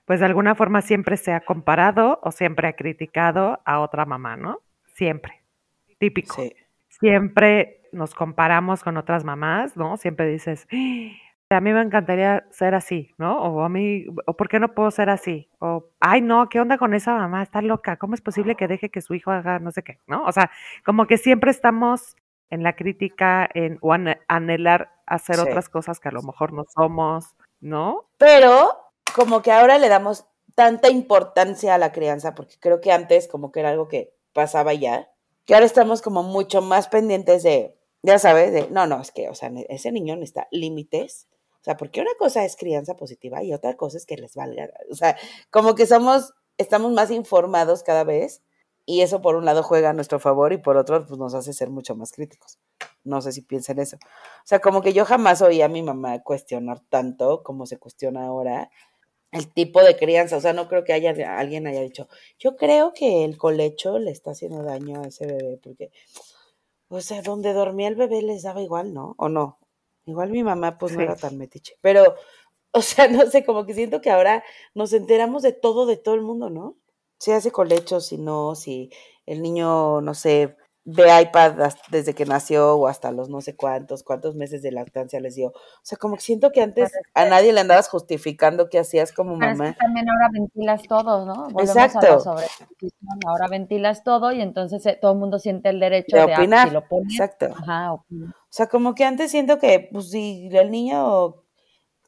pues 0.06 0.20
de 0.20 0.26
alguna 0.26 0.56
forma 0.56 0.82
siempre 0.82 1.18
se 1.18 1.34
ha 1.34 1.42
comparado 1.42 2.20
o 2.24 2.32
siempre 2.32 2.68
ha 2.68 2.74
criticado 2.74 3.62
a 3.66 3.80
otra 3.80 4.06
mamá, 4.06 4.38
¿no? 4.38 4.60
Siempre. 4.94 5.42
Típico. 5.98 6.36
Sí. 6.36 6.54
Siempre 6.90 7.81
nos 7.92 8.14
comparamos 8.14 8.84
con 8.84 8.98
otras 8.98 9.24
mamás, 9.24 9.78
¿no? 9.78 9.98
Siempre 9.98 10.28
dices, 10.28 10.68
a 11.50 11.62
mí 11.62 11.74
me 11.74 11.82
encantaría 11.82 12.46
ser 12.52 12.76
así, 12.76 13.14
¿no? 13.18 13.42
O 13.42 13.62
a 13.64 13.70
mí, 13.70 14.06
o 14.26 14.34
¿por 14.34 14.48
qué 14.48 14.60
no 14.60 14.74
puedo 14.74 14.92
ser 14.92 15.10
así? 15.10 15.50
O, 15.60 15.86
ay, 16.00 16.22
no, 16.22 16.50
¿qué 16.50 16.60
onda 16.60 16.78
con 16.78 16.94
esa 16.94 17.14
mamá? 17.14 17.44
Está 17.44 17.62
loca. 17.62 17.98
¿Cómo 17.98 18.14
es 18.14 18.22
posible 18.22 18.56
que 18.56 18.68
deje 18.68 18.90
que 18.90 19.02
su 19.02 19.14
hijo 19.14 19.32
haga 19.32 19.60
no 19.60 19.72
sé 19.72 19.84
qué, 19.84 20.00
¿no? 20.08 20.26
O 20.26 20.32
sea, 20.32 20.52
como 20.86 21.08
que 21.08 21.18
siempre 21.18 21.52
estamos 21.52 22.16
en 22.50 22.64
la 22.64 22.76
crítica 22.76 23.50
en, 23.54 23.78
o 23.82 23.94
anhelar 24.28 24.92
hacer 25.06 25.40
otras 25.40 25.70
cosas 25.70 26.00
que 26.00 26.10
a 26.10 26.12
lo 26.12 26.22
mejor 26.22 26.54
no 26.54 26.66
somos, 26.66 27.36
¿no? 27.60 28.10
Pero 28.18 28.78
como 29.16 29.42
que 29.42 29.52
ahora 29.52 29.78
le 29.78 29.90
damos 29.90 30.26
tanta 30.56 30.90
importancia 30.90 31.76
a 31.76 31.78
la 31.78 31.92
crianza, 31.92 32.36
porque 32.36 32.56
creo 32.60 32.82
que 32.82 32.92
antes 32.92 33.28
como 33.28 33.52
que 33.52 33.62
era 33.62 33.70
algo 33.70 33.88
que 33.88 34.14
pasaba 34.34 34.74
ya, 34.74 35.10
que 35.46 35.54
ahora 35.54 35.66
estamos 35.66 36.02
como 36.02 36.24
mucho 36.24 36.62
más 36.62 36.88
pendientes 36.88 37.44
de, 37.44 37.78
ya 38.04 38.20
sabes, 38.20 38.52
de, 38.52 38.70
no, 38.70 38.88
no, 38.88 39.02
es 39.02 39.12
que, 39.12 39.30
o 39.30 39.36
sea, 39.36 39.52
ese 39.70 39.92
niño 39.92 40.16
necesita 40.16 40.48
límites 40.52 41.28
o 41.62 41.64
sea, 41.64 41.78
porque 41.78 42.02
una 42.02 42.14
cosa 42.18 42.44
es 42.44 42.56
crianza 42.56 42.96
positiva 42.96 43.44
y 43.44 43.54
otra 43.54 43.76
cosa 43.78 43.98
es 43.98 44.08
que 44.08 44.18
les 44.18 44.36
valga. 44.36 44.72
O 44.90 44.96
sea, 44.96 45.16
como 45.52 45.76
que 45.76 45.86
somos, 45.86 46.34
estamos 46.58 46.92
más 46.92 47.12
informados 47.12 47.84
cada 47.84 48.04
vez 48.04 48.42
y 48.88 49.02
eso 49.02 49.22
por 49.22 49.36
un 49.36 49.46
lado 49.46 49.62
juega 49.62 49.92
a 49.92 49.94
nuestro 49.94 50.20
favor 50.20 50.54
y 50.54 50.58
por 50.58 50.76
otro 50.78 51.06
pues 51.06 51.20
nos 51.20 51.36
hace 51.36 51.54
ser 51.54 51.70
mucho 51.70 51.96
más 51.96 52.14
críticos. 52.14 52.58
No 53.04 53.22
sé 53.22 53.32
si 53.32 53.44
piensen 53.44 53.78
eso. 53.78 53.98
O 53.98 54.46
sea, 54.46 54.60
como 54.60 54.82
que 54.82 54.92
yo 54.94 55.06
jamás 55.06 55.44
oí 55.44 55.62
a 55.62 55.68
mi 55.68 55.84
mamá 55.84 56.24
cuestionar 56.24 56.80
tanto 56.90 57.44
como 57.44 57.68
se 57.68 57.78
cuestiona 57.78 58.26
ahora 58.26 58.72
el 59.32 59.54
tipo 59.54 59.84
de 59.84 59.96
crianza. 59.96 60.38
O 60.38 60.42
sea, 60.42 60.54
no 60.54 60.68
creo 60.68 60.84
que 60.84 60.94
haya 60.94 61.12
alguien 61.38 61.68
haya 61.68 61.82
dicho, 61.82 62.08
yo 62.40 62.58
creo 62.58 62.92
que 62.94 63.24
el 63.24 63.38
colecho 63.38 64.00
le 64.00 64.10
está 64.10 64.32
haciendo 64.32 64.64
daño 64.64 65.04
a 65.04 65.08
ese 65.10 65.28
bebé 65.28 65.60
porque, 65.62 65.92
o 66.92 67.02
sea, 67.02 67.22
donde 67.22 67.54
dormía 67.54 67.88
el 67.88 67.96
bebé 67.96 68.22
les 68.22 68.44
daba 68.44 68.62
igual, 68.62 68.94
¿no? 68.94 69.16
¿O 69.18 69.30
no? 69.30 69.58
Igual 70.06 70.32
mi 70.32 70.44
mamá 70.44 70.78
pues 70.78 70.96
no 70.96 71.02
era 71.02 71.16
tan 71.16 71.38
metiche, 71.38 71.78
pero 71.82 72.16
O 72.74 72.82
sea, 72.82 73.08
no 73.08 73.30
sé, 73.30 73.44
como 73.46 73.66
que 73.66 73.74
siento 73.74 74.02
que 74.02 74.10
ahora 74.12 74.44
nos 74.74 74.94
enteramos 74.94 75.44
de 75.44 75.52
todo, 75.54 75.86
de 75.86 75.98
todo 75.98 76.16
el 76.16 76.22
mundo, 76.22 76.50
¿no? 76.50 76.78
Si 77.20 77.32
hace 77.32 77.52
colechos, 77.52 78.08
si 78.08 78.18
no, 78.18 78.56
si 78.56 78.92
el 79.26 79.42
niño, 79.42 80.02
no 80.02 80.14
sé, 80.14 80.56
ve 80.84 81.22
iPad 81.22 81.74
desde 81.90 82.16
que 82.16 82.26
nació 82.26 82.76
o 82.76 82.88
hasta 82.88 83.12
los 83.12 83.30
no 83.30 83.42
sé 83.42 83.56
cuántos, 83.56 84.04
cuántos 84.04 84.36
meses 84.36 84.62
de 84.64 84.72
lactancia 84.72 85.20
les 85.20 85.36
dio. 85.36 85.50
O 85.50 85.84
sea, 85.84 85.98
como 85.98 86.16
que 86.16 86.22
siento 86.22 86.52
que 86.52 86.62
antes 86.62 86.92
a 87.14 87.26
nadie 87.26 87.54
le 87.54 87.60
andabas 87.60 87.88
justificando 87.88 88.70
qué 88.70 88.80
hacías 88.80 89.14
como 89.14 89.36
mamá. 89.36 89.70
Es 89.70 89.76
que 89.76 89.80
también 89.80 90.10
ahora 90.10 90.30
ventilas 90.32 90.82
todo, 90.84 91.26
¿no? 91.26 91.60
Exacto. 91.60 92.20
sobre 92.20 92.46
ahora 93.28 93.48
ventilas 93.48 94.04
todo 94.04 94.32
y 94.32 94.42
entonces 94.42 94.86
eh, 94.86 94.98
todo 95.00 95.12
el 95.12 95.20
mundo 95.20 95.38
siente 95.38 95.70
el 95.70 95.80
derecho 95.80 96.16
de, 96.16 96.34
ah, 96.34 96.38
opinar. 96.38 96.72
lo 96.72 96.84
Exacto. 97.04 97.48
Ajá, 97.58 97.94
O 97.94 98.04
sea, 98.50 98.68
como 98.68 98.96
que 98.96 99.06
antes 99.06 99.30
siento 99.30 99.60
que, 99.60 99.88
pues, 99.92 100.10
si 100.10 100.50
el 100.52 100.72
niño 100.72 101.44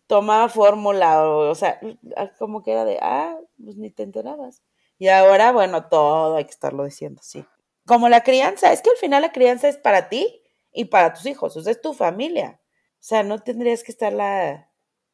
tomaba 0.07 0.49
fórmula 0.49 1.27
o, 1.27 1.49
o 1.49 1.55
sea, 1.55 1.79
ah, 2.17 2.31
como 2.39 2.63
que 2.63 2.71
era 2.71 2.85
de, 2.85 2.97
ah, 3.01 3.37
pues 3.63 3.77
ni 3.77 3.91
te 3.91 4.03
enterabas. 4.03 4.63
Y 4.97 5.09
ahora, 5.09 5.51
bueno, 5.51 5.85
todo 5.85 6.37
hay 6.37 6.45
que 6.45 6.51
estarlo 6.51 6.85
diciendo, 6.85 7.21
sí 7.23 7.45
como 7.85 8.09
la 8.09 8.21
crianza, 8.21 8.71
es 8.71 8.81
que 8.81 8.89
al 8.89 8.97
final 8.97 9.21
la 9.21 9.31
crianza 9.31 9.67
es 9.67 9.77
para 9.77 10.09
ti 10.09 10.41
y 10.71 10.85
para 10.85 11.13
tus 11.13 11.25
hijos, 11.25 11.55
o 11.57 11.61
sea, 11.61 11.71
es 11.71 11.81
tu 11.81 11.93
familia. 11.93 12.59
O 12.93 13.05
sea, 13.05 13.23
no 13.23 13.39
tendrías 13.39 13.83
que 13.83 13.91
estarla 13.91 14.69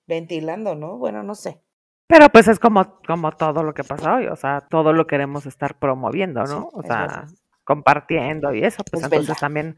ventilando, 0.06 0.76
¿no? 0.76 0.98
Bueno, 0.98 1.24
no 1.24 1.36
sé. 1.36 1.62
Pero 2.08 2.30
pues 2.30 2.48
es 2.48 2.60
como, 2.60 3.00
como 3.06 3.32
todo 3.32 3.64
lo 3.64 3.74
que 3.74 3.84
pasa 3.84 4.16
hoy, 4.16 4.28
o 4.28 4.36
sea, 4.36 4.62
todo 4.62 4.94
lo 4.94 5.06
queremos 5.06 5.46
estar 5.46 5.78
promoviendo, 5.78 6.44
¿no? 6.44 6.70
o 6.74 6.82
sea, 6.82 7.28
compartiendo 7.64 8.52
y 8.54 8.64
eso, 8.64 8.84
pues 8.90 9.04
entonces 9.04 9.38
también, 9.38 9.78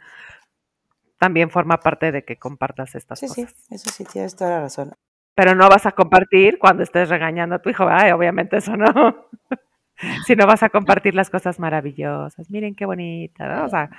también 1.17 1.49
forma 1.49 1.77
parte 1.81 2.13
de 2.13 2.23
que 2.23 2.37
compartas 2.37 2.95
estas 2.95 3.19
cosas. 3.19 3.35
Sí, 3.35 3.45
sí, 3.45 3.75
eso 3.75 3.89
sí, 3.89 4.05
tienes 4.05 4.35
toda 4.37 4.51
la 4.51 4.61
razón. 4.61 4.93
Pero 5.35 5.55
no 5.55 5.67
vas 5.67 5.85
a 5.85 5.91
compartir 5.91 6.57
cuando 6.57 6.83
estés 6.83 7.09
regañando 7.09 7.55
a 7.55 7.61
tu 7.61 7.69
hijo, 7.69 7.85
ay, 7.89 8.11
obviamente 8.11 8.57
eso 8.57 8.77
no. 8.77 9.27
si 10.25 10.35
no 10.35 10.45
vas 10.47 10.63
a 10.63 10.69
compartir 10.69 11.15
las 11.15 11.29
cosas 11.29 11.59
maravillosas, 11.59 12.49
miren 12.49 12.75
qué 12.75 12.85
bonita, 12.85 13.47
¿no? 13.47 13.65
O 13.65 13.69
sea, 13.69 13.89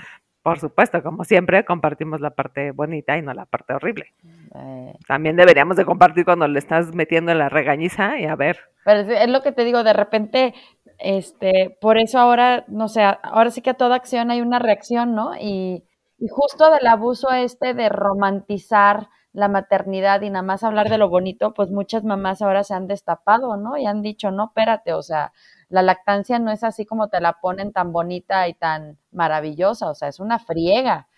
por 0.42 0.58
supuesto, 0.58 1.02
como 1.02 1.22
siempre, 1.22 1.64
compartimos 1.64 2.20
la 2.20 2.30
parte 2.30 2.72
bonita 2.72 3.16
y 3.16 3.22
no 3.22 3.32
la 3.32 3.46
parte 3.46 3.74
horrible. 3.74 4.12
Eh. 4.54 4.92
También 5.06 5.36
deberíamos 5.36 5.76
de 5.76 5.84
compartir 5.84 6.24
cuando 6.24 6.48
le 6.48 6.58
estás 6.58 6.92
metiendo 6.94 7.30
en 7.30 7.38
la 7.38 7.48
regañiza 7.48 8.18
y 8.18 8.26
a 8.26 8.34
ver. 8.34 8.58
Pero 8.84 9.00
es 9.00 9.28
lo 9.28 9.42
que 9.42 9.52
te 9.52 9.64
digo, 9.64 9.84
de 9.84 9.92
repente, 9.92 10.52
este, 10.98 11.76
por 11.80 11.96
eso 11.96 12.18
ahora, 12.18 12.64
no 12.66 12.88
sé, 12.88 13.02
ahora 13.02 13.50
sí 13.50 13.62
que 13.62 13.70
a 13.70 13.74
toda 13.74 13.94
acción 13.94 14.32
hay 14.32 14.40
una 14.40 14.58
reacción, 14.58 15.14
¿no? 15.14 15.36
Y, 15.36 15.84
y 16.18 16.26
justo 16.28 16.72
del 16.72 16.88
abuso 16.88 17.30
este 17.30 17.74
de 17.74 17.88
romantizar 17.88 19.08
la 19.32 19.48
maternidad 19.48 20.20
y 20.22 20.30
nada 20.30 20.42
más 20.42 20.62
hablar 20.62 20.90
de 20.90 20.98
lo 20.98 21.08
bonito, 21.08 21.54
pues 21.54 21.70
muchas 21.70 22.04
mamás 22.04 22.42
ahora 22.42 22.64
se 22.64 22.74
han 22.74 22.86
destapado, 22.86 23.56
¿no? 23.56 23.78
Y 23.78 23.86
han 23.86 24.02
dicho, 24.02 24.30
no, 24.30 24.46
espérate, 24.46 24.92
o 24.92 25.02
sea, 25.02 25.32
la 25.68 25.82
lactancia 25.82 26.38
no 26.38 26.50
es 26.50 26.62
así 26.64 26.84
como 26.84 27.08
te 27.08 27.20
la 27.20 27.40
ponen 27.40 27.72
tan 27.72 27.92
bonita 27.92 28.46
y 28.48 28.54
tan 28.54 28.98
maravillosa, 29.10 29.88
o 29.90 29.94
sea, 29.94 30.08
es 30.08 30.20
una 30.20 30.38
friega. 30.38 31.08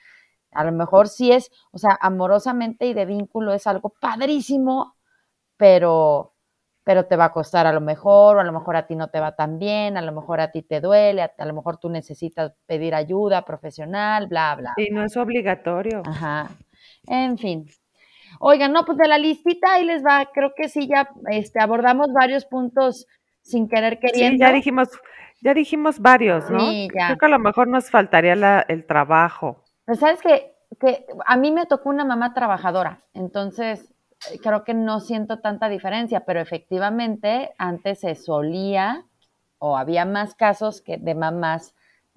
A 0.53 0.63
lo 0.63 0.71
mejor 0.71 1.09
sí 1.09 1.33
es, 1.33 1.51
o 1.73 1.79
sea, 1.79 1.99
amorosamente 2.01 2.87
y 2.87 2.95
de 2.95 3.05
vínculo 3.05 3.53
es 3.53 3.67
algo 3.67 3.93
padrísimo, 4.01 4.95
pero, 5.57 6.35
pero 6.85 7.07
te 7.07 7.17
va 7.17 7.27
a 7.27 7.33
costar 7.33 7.67
a 7.67 7.73
lo 7.73 7.81
mejor, 7.81 8.37
o 8.37 8.41
a 8.41 8.45
lo 8.45 8.53
mejor 8.53 8.77
a 8.77 8.87
ti 8.87 8.95
no 8.95 9.09
te 9.09 9.19
va 9.19 9.35
tan 9.35 9.59
bien, 9.59 9.97
a 9.97 10.03
lo 10.03 10.13
mejor 10.13 10.41
a 10.41 10.53
ti 10.53 10.63
te 10.63 10.81
duele, 10.81 11.23
a, 11.23 11.45
lo 11.45 11.55
mejor 11.55 11.79
tú 11.79 11.89
necesitas 11.89 12.53
pedir 12.67 12.95
ayuda 12.95 13.45
profesional, 13.45 14.29
bla, 14.29 14.55
bla. 14.55 14.75
Y 14.77 14.91
no 14.91 15.03
es 15.03 15.17
obligatorio. 15.17 16.03
Ajá. 16.07 16.51
En 17.09 17.39
fin. 17.39 17.67
Oigan, 18.41 18.73
no, 18.73 18.85
pues 18.85 18.99
de 18.99 19.09
la 19.09 19.19
listita 19.19 19.75
ahí 19.75 19.85
les 19.85 20.05
va, 20.05 20.31
creo 20.33 20.53
que 20.57 20.69
sí 20.69 20.89
ya 20.89 21.09
este, 21.31 21.61
abordamos 21.61 22.13
varios 22.13 22.45
puntos 22.45 23.07
sin 23.43 23.69
querer 23.69 23.99
queriendo. 23.99 24.33
Sí, 24.33 24.39
ya 24.39 24.53
dijimos, 24.53 24.89
ya 25.41 25.55
dijimos 25.55 26.01
varios, 26.01 26.51
¿no? 26.51 26.61
Sí, 26.61 26.89
ya. 26.95 27.07
Creo 27.07 27.19
que 27.19 27.27
a 27.27 27.31
lo 27.31 27.39
mejor 27.39 27.69
nos 27.69 27.91
faltaría 27.91 28.35
la, 28.35 28.65
el 28.69 28.87
trabajo. 28.87 29.63
Pero 29.85 29.99
sabes 29.99 30.21
que, 30.21 30.55
que 30.81 31.07
a 31.27 31.37
mí 31.37 31.53
me 31.53 31.67
tocó 31.67 31.91
una 31.91 32.05
mamá 32.05 32.33
trabajadora, 32.35 33.01
entonces 33.13 33.95
eh, 34.33 34.39
creo 34.43 34.65
que 34.65 34.75
no 34.75 35.01
siento 35.01 35.41
tanta 35.41 35.69
diferencia, 35.69 36.21
pero 36.21 36.41
efectivamente 36.41 37.53
antes 37.59 38.01
se 38.01 38.15
solía 38.15 39.05
o 39.59 39.77
había 39.77 40.05
más 40.05 40.35
casos 40.35 40.81
que 40.81 40.97
de 40.97 41.15
mamás 41.15 41.75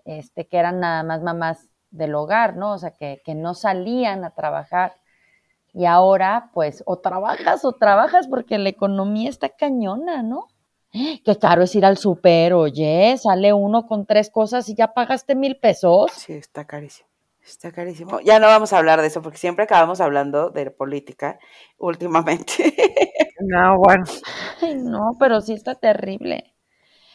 este, 0.08 0.48
que 0.48 0.58
eran 0.58 0.80
nada 0.80 1.04
más 1.04 1.22
mamás 1.22 1.70
del 1.92 2.16
hogar, 2.16 2.56
¿no? 2.56 2.74
O 2.74 2.78
sea, 2.78 2.92
que, 2.92 3.22
que 3.26 3.36
no 3.36 3.54
salían 3.54 4.24
a 4.24 4.32
trabajar. 4.32 4.94
Y 5.74 5.86
ahora, 5.86 6.50
pues, 6.54 6.84
o 6.86 7.00
trabajas 7.00 7.64
o 7.66 7.74
trabajas 7.74 8.28
porque 8.28 8.58
la 8.58 8.70
economía 8.70 9.30
está 9.30 9.50
cañona, 9.50 10.24
¿no? 10.24 10.48
Qué 10.92 11.38
caro 11.40 11.64
es 11.64 11.76
ir 11.76 11.86
al 11.86 11.98
super, 11.98 12.54
oye, 12.54 13.16
sale 13.18 13.54
uno 13.54 13.86
con 13.86 14.06
tres 14.06 14.30
cosas 14.32 14.68
y 14.70 14.76
ya 14.76 14.94
pagaste 14.94 15.36
mil 15.36 15.58
pesos. 15.58 16.12
Sí, 16.14 16.34
está 16.34 16.66
carísimo. 16.66 17.08
Está 17.46 17.72
carísimo. 17.72 18.20
Ya 18.22 18.40
no 18.40 18.48
vamos 18.48 18.74
a 18.74 18.78
hablar 18.78 19.00
de 19.00 19.08
eso 19.08 19.22
porque 19.22 19.38
siempre 19.38 19.64
acabamos 19.64 20.02
hablando 20.02 20.50
de 20.50 20.70
política 20.72 21.40
últimamente. 21.78 22.54
No, 23.40 23.78
bueno. 23.78 24.04
Ay, 24.64 24.78
no, 24.78 25.12
pero 25.20 25.42
sí 25.42 25.54
está 25.54 25.76
terrible. 25.76 26.56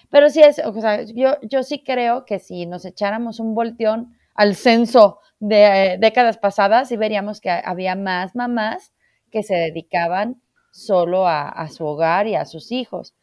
Pero 0.08 0.30
sí 0.30 0.40
es, 0.40 0.60
o 0.64 0.72
sea, 0.80 1.02
yo, 1.02 1.32
yo 1.42 1.64
sí 1.64 1.82
creo 1.82 2.24
que 2.24 2.38
si 2.38 2.64
nos 2.64 2.84
echáramos 2.84 3.40
un 3.40 3.56
volteón 3.56 4.16
al 4.36 4.54
censo 4.54 5.18
de 5.42 5.96
décadas 5.98 6.38
pasadas, 6.38 6.92
y 6.92 6.96
veríamos 6.96 7.40
que 7.40 7.50
había 7.50 7.96
más 7.96 8.36
mamás 8.36 8.92
que 9.32 9.42
se 9.42 9.56
dedicaban 9.56 10.40
solo 10.70 11.26
a, 11.26 11.48
a 11.48 11.68
su 11.68 11.84
hogar 11.84 12.28
y 12.28 12.36
a 12.36 12.44
sus 12.44 12.70
hijos. 12.70 13.14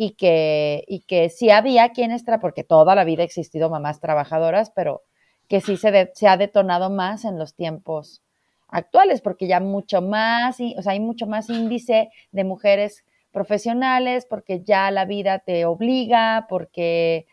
Y 0.00 0.12
que, 0.12 0.84
y 0.86 1.00
que 1.00 1.28
sí 1.28 1.50
había 1.50 1.90
quienes, 1.90 2.24
porque 2.40 2.64
toda 2.64 2.94
la 2.94 3.04
vida 3.04 3.22
ha 3.22 3.26
existido 3.26 3.68
mamás 3.68 4.00
trabajadoras, 4.00 4.70
pero 4.70 5.02
que 5.48 5.60
sí 5.60 5.76
se, 5.76 6.10
se 6.14 6.28
ha 6.28 6.36
detonado 6.36 6.88
más 6.88 7.24
en 7.24 7.36
los 7.36 7.54
tiempos 7.54 8.22
actuales, 8.68 9.20
porque 9.20 9.48
ya 9.48 9.60
mucho 9.60 10.00
más, 10.00 10.58
o 10.60 10.82
sea, 10.82 10.92
hay 10.92 11.00
mucho 11.00 11.26
más 11.26 11.50
índice 11.50 12.10
de 12.32 12.44
mujeres 12.44 13.04
profesionales, 13.32 14.24
porque 14.24 14.62
ya 14.62 14.90
la 14.90 15.04
vida 15.04 15.40
te 15.40 15.64
obliga, 15.64 16.46
porque 16.48 17.26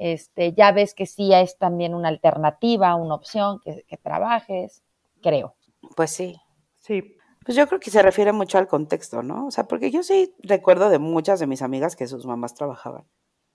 este, 0.00 0.54
ya 0.54 0.72
ves 0.72 0.94
que 0.94 1.04
sí 1.04 1.32
es 1.34 1.58
también 1.58 1.94
una 1.94 2.08
alternativa, 2.08 2.94
una 2.94 3.14
opción 3.14 3.60
que, 3.62 3.84
que 3.86 3.98
trabajes, 3.98 4.82
creo. 5.20 5.54
Pues 5.94 6.10
sí. 6.10 6.40
Sí, 6.80 7.18
pues 7.44 7.54
yo 7.54 7.66
creo 7.66 7.80
que 7.80 7.90
se 7.90 8.00
refiere 8.00 8.32
mucho 8.32 8.56
al 8.56 8.66
contexto, 8.66 9.22
¿no? 9.22 9.46
O 9.46 9.50
sea, 9.50 9.64
porque 9.64 9.90
yo 9.90 10.02
sí 10.02 10.34
recuerdo 10.38 10.88
de 10.88 10.98
muchas 10.98 11.38
de 11.38 11.46
mis 11.46 11.60
amigas 11.60 11.96
que 11.96 12.06
sus 12.06 12.24
mamás 12.24 12.54
trabajaban, 12.54 13.04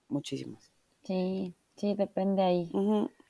muchísimas. 0.08 0.70
Sí, 1.02 1.56
sí, 1.74 1.94
depende 1.94 2.42
ahí. 2.42 2.70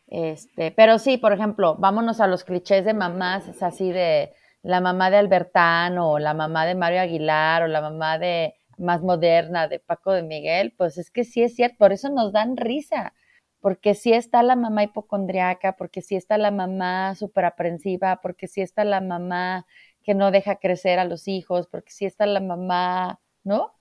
Este, 0.07 0.71
pero 0.73 0.99
sí, 0.99 1.17
por 1.17 1.33
ejemplo, 1.33 1.77
vámonos 1.77 2.21
a 2.21 2.27
los 2.27 2.45
clichés 2.45 2.85
de 2.85 2.93
mamás, 2.93 3.49
es 3.49 3.63
así 3.63 3.93
de 3.93 4.35
la 4.63 4.83
mamá 4.83 5.09
de 5.09 5.17
Albertano, 5.17 6.11
o 6.11 6.19
la 6.19 6.35
mamá 6.35 6.67
de 6.67 6.75
Mario 6.75 7.01
Aguilar, 7.01 7.63
o 7.63 7.67
la 7.67 7.81
mamá 7.81 8.19
de 8.19 8.56
más 8.79 9.03
moderna 9.03 9.69
de 9.69 9.79
Paco 9.79 10.13
de 10.13 10.23
Miguel, 10.23 10.75
pues 10.77 10.99
es 10.99 11.11
que 11.11 11.25
sí 11.25 11.43
es 11.43 11.55
cierto, 11.55 11.77
por 11.79 11.93
eso 11.93 12.09
nos 12.11 12.33
dan 12.33 12.57
risa, 12.57 13.15
porque 13.61 13.95
sí 13.95 14.13
está 14.13 14.43
la 14.43 14.57
mamá 14.57 14.85
hipocondriaca, 14.85 15.77
porque 15.77 16.03
sí 16.03 16.17
está 16.17 16.39
la 16.39 16.51
mamá 16.51 17.15
súper 17.15 17.45
aprensiva, 17.45 18.21
porque 18.23 18.49
sí 18.49 18.61
está 18.61 18.85
la 18.85 19.01
mamá 19.01 19.67
que 20.03 20.15
no 20.15 20.31
deja 20.31 20.57
crecer 20.57 20.99
a 20.99 21.05
los 21.05 21.27
hijos, 21.27 21.67
porque 21.67 21.91
si 21.91 22.07
está 22.07 22.27
la 22.27 22.41
mamá, 22.41 23.21
¿no? 23.43 23.73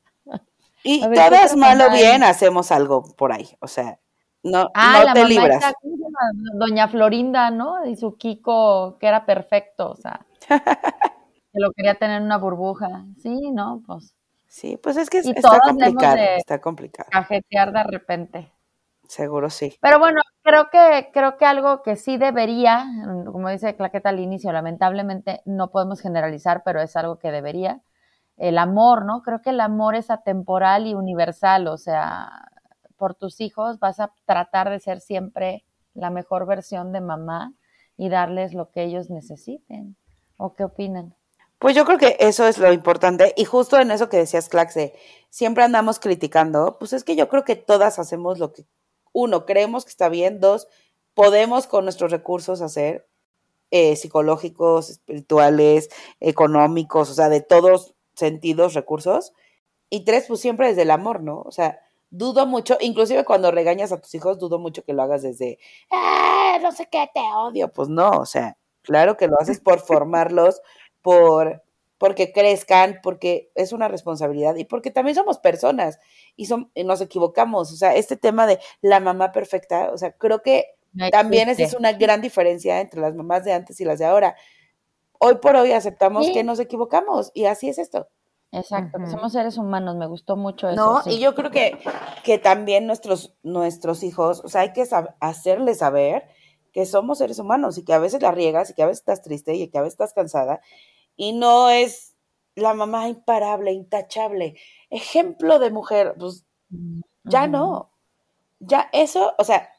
Y 0.84 1.02
todas 1.14 1.56
mal 1.56 1.82
o 1.82 1.92
bien 1.92 2.24
hacemos 2.24 2.72
algo 2.72 3.04
por 3.16 3.32
ahí, 3.32 3.48
o 3.60 3.68
sea, 3.68 4.00
no, 4.46 4.70
ah, 4.76 5.06
no 5.08 5.14
te 5.14 5.26
libras. 5.26 5.74
Doña 6.54 6.88
Florinda, 6.88 7.50
¿no? 7.50 7.84
Y 7.88 7.96
su 7.96 8.16
Kiko, 8.16 8.98
que 9.00 9.08
era 9.08 9.26
perfecto, 9.26 9.90
o 9.90 9.96
sea, 9.96 10.24
que 11.52 11.60
lo 11.60 11.72
quería 11.72 11.96
tener 11.96 12.18
en 12.18 12.26
una 12.26 12.38
burbuja. 12.38 13.06
Sí, 13.22 13.52
¿no? 13.52 13.82
Pues. 13.88 14.16
Sí, 14.56 14.78
pues 14.78 14.96
es 14.96 15.10
que 15.10 15.18
está 15.18 15.60
complicado, 15.60 16.16
está 16.38 16.62
complicado. 16.62 17.10
Cajetear 17.12 17.74
de 17.74 17.84
repente. 17.84 18.54
Seguro 19.06 19.50
sí. 19.50 19.76
Pero 19.82 20.00
bueno, 20.00 20.22
creo 20.44 20.70
que, 20.72 21.10
creo 21.12 21.36
que 21.36 21.44
algo 21.44 21.84
que 21.84 21.98
sí 21.98 22.16
debería, 22.16 22.86
como 23.26 23.50
dice 23.50 23.76
Claqueta 23.76 24.08
al 24.08 24.22
inicio, 24.22 24.54
lamentablemente 24.54 25.42
no 25.44 25.72
podemos 25.72 26.00
generalizar, 26.00 26.64
pero 26.64 26.80
es 26.80 26.96
algo 26.96 27.20
que 27.20 27.32
debería. 27.32 27.82
El 28.38 28.58
amor, 28.58 29.04
¿no? 29.04 29.24
Creo 29.24 29.42
que 29.42 29.50
el 29.50 29.60
amor 29.60 29.94
es 29.94 30.10
atemporal 30.10 30.88
y 30.88 30.94
universal, 30.94 31.68
o 31.68 31.78
sea, 31.78 32.30
por 32.96 33.14
tus 33.14 33.42
hijos 33.42 33.80
vas 33.80 34.00
a 34.00 34.14
tratar 34.24 34.70
de 34.70 34.80
ser 34.80 35.02
siempre 35.02 35.66
la 35.94 36.12
mejor 36.12 36.48
versión 36.48 36.94
de 36.94 37.02
mamá 37.02 37.52
y 37.98 38.08
darles 38.08 38.54
lo 38.54 38.72
que 38.72 38.84
ellos 38.84 39.10
necesiten. 39.10 39.98
¿O 40.38 40.54
qué 40.54 40.64
opinan? 40.64 41.14
Pues 41.60 41.76
yo 41.76 41.86
creo 41.86 41.98
que 41.98 42.18
eso 42.20 42.48
es 42.48 42.58
lo 42.58 42.72
importante 42.74 43.34
y 43.38 43.46
justo 43.46 43.80
en 43.80 43.92
eso 43.92 44.10
que 44.10 44.18
decías, 44.18 44.50
Claxe, 44.50 44.94
siempre 45.30 45.64
andamos 45.64 46.00
criticando, 46.00 46.78
pues 46.80 46.94
es 46.94 47.04
que 47.04 47.16
yo 47.16 47.30
creo 47.30 47.44
que 47.44 47.56
todas 47.56 47.98
hacemos 48.00 48.40
lo 48.40 48.54
que 48.54 48.66
uno, 49.14 49.46
creemos 49.46 49.86
que 49.86 49.92
está 49.92 50.10
bien, 50.10 50.40
dos, 50.42 50.68
podemos 51.14 51.68
con 51.68 51.86
nuestros 51.86 52.12
recursos 52.12 52.62
hacer 52.62 53.08
eh, 53.72 53.96
psicológicos, 53.96 54.90
espirituales, 54.90 55.90
económicos, 56.20 57.10
o 57.10 57.14
sea, 57.14 57.30
de 57.30 57.42
todos 57.42 57.96
sentidos, 58.16 58.74
recursos. 58.74 59.34
Y 59.90 60.06
tres, 60.06 60.26
pues 60.28 60.42
siempre 60.42 60.68
desde 60.68 60.84
el 60.84 60.92
amor, 60.92 61.22
¿no? 61.22 61.42
O 61.42 61.52
sea, 61.52 61.80
dudo 62.10 62.46
mucho, 62.46 62.78
inclusive 62.82 63.26
cuando 63.26 63.52
regañas 63.52 63.92
a 63.92 64.02
tus 64.02 64.14
hijos, 64.16 64.40
dudo 64.40 64.60
mucho 64.60 64.84
que 64.84 64.94
lo 64.94 65.04
hagas 65.04 65.24
desde, 65.24 65.60
ah, 65.92 66.58
no 66.62 66.72
sé 66.72 66.88
qué, 66.92 67.10
te 67.14 67.22
odio. 67.22 67.72
Pues 67.72 67.90
no, 67.90 68.12
o 68.12 68.26
sea, 68.26 68.58
claro 68.82 69.18
que 69.18 69.28
lo 69.28 69.40
haces 69.40 69.60
por 69.60 69.80
formarlos, 69.86 70.62
por 71.06 71.62
porque 72.00 72.34
crezcan, 72.34 73.00
porque 73.04 73.52
es 73.54 73.72
una 73.72 73.88
responsabilidad 73.88 74.56
y 74.56 74.66
porque 74.66 74.90
también 74.90 75.16
somos 75.16 75.38
personas 75.38 76.00
y, 76.36 76.48
son, 76.48 76.72
nos 76.76 77.00
equivocamos. 77.00 77.72
O 77.72 77.76
sea, 77.76 77.96
este 77.96 78.18
tema 78.18 78.48
de 78.48 78.60
la 78.82 79.00
mamá 79.00 79.32
perfecta, 79.32 79.92
o 79.94 79.98
sea, 79.98 80.12
creo 80.14 80.42
que 80.42 80.66
también 81.12 81.48
esa 81.48 81.62
es 81.62 81.76
una 81.76 81.94
gran 81.94 82.22
diferencia 82.22 82.82
entre 82.82 83.02
las 83.02 83.14
mamás 83.14 83.46
de 83.46 83.54
antes 83.54 83.80
y 83.80 83.86
las 83.86 84.00
de 84.00 84.06
ahora. 84.06 84.36
Hoy 85.20 85.36
por 85.36 85.56
hoy 85.56 85.74
aceptamos 85.74 86.28
que 86.34 86.44
nos 86.44 86.60
equivocamos 86.60 87.32
y 87.36 87.46
así 87.46 87.70
es 87.70 87.78
esto. 87.78 88.08
Exacto, 88.52 88.98
somos 89.10 89.34
seres 89.34 89.58
humanos, 89.58 89.96
me 89.96 90.08
gustó 90.08 90.38
mucho 90.38 90.70
eso. 90.70 90.76
No, 90.76 91.02
y 91.06 91.20
yo 91.20 91.36
creo 91.36 91.52
que, 91.52 91.78
que 92.24 92.40
también 92.40 92.88
nuestros, 92.88 93.36
nuestros 93.44 94.02
hijos, 94.02 94.42
o 94.44 94.50
sea, 94.50 94.62
hay 94.62 94.74
que 94.74 94.88
hacerles 95.20 95.80
saber 95.80 96.24
que 96.72 96.86
somos 96.86 97.20
seres 97.20 97.40
humanos 97.40 97.78
y 97.78 97.86
que 97.86 97.94
a 97.94 98.00
veces 98.00 98.22
la 98.22 98.32
riegas 98.32 98.70
y 98.70 98.74
que 98.74 98.84
a 98.84 98.88
veces 98.88 99.00
estás 99.00 99.22
triste 99.22 99.56
y 99.56 99.70
que 99.70 99.78
a 99.78 99.82
veces 99.82 99.94
estás 99.94 100.14
cansada 100.14 100.62
y 101.16 101.34
no 101.34 101.70
es 101.70 102.16
la 102.56 102.74
mamá 102.74 103.08
imparable, 103.10 103.72
intachable, 103.72 104.58
ejemplo 104.90 105.60
de 105.60 105.72
mujer, 105.72 106.16
pues 106.18 106.46
ya 107.24 107.48
no. 107.48 107.92
Ya 108.60 108.90
eso, 108.94 109.34
o 109.38 109.44
sea, 109.44 109.70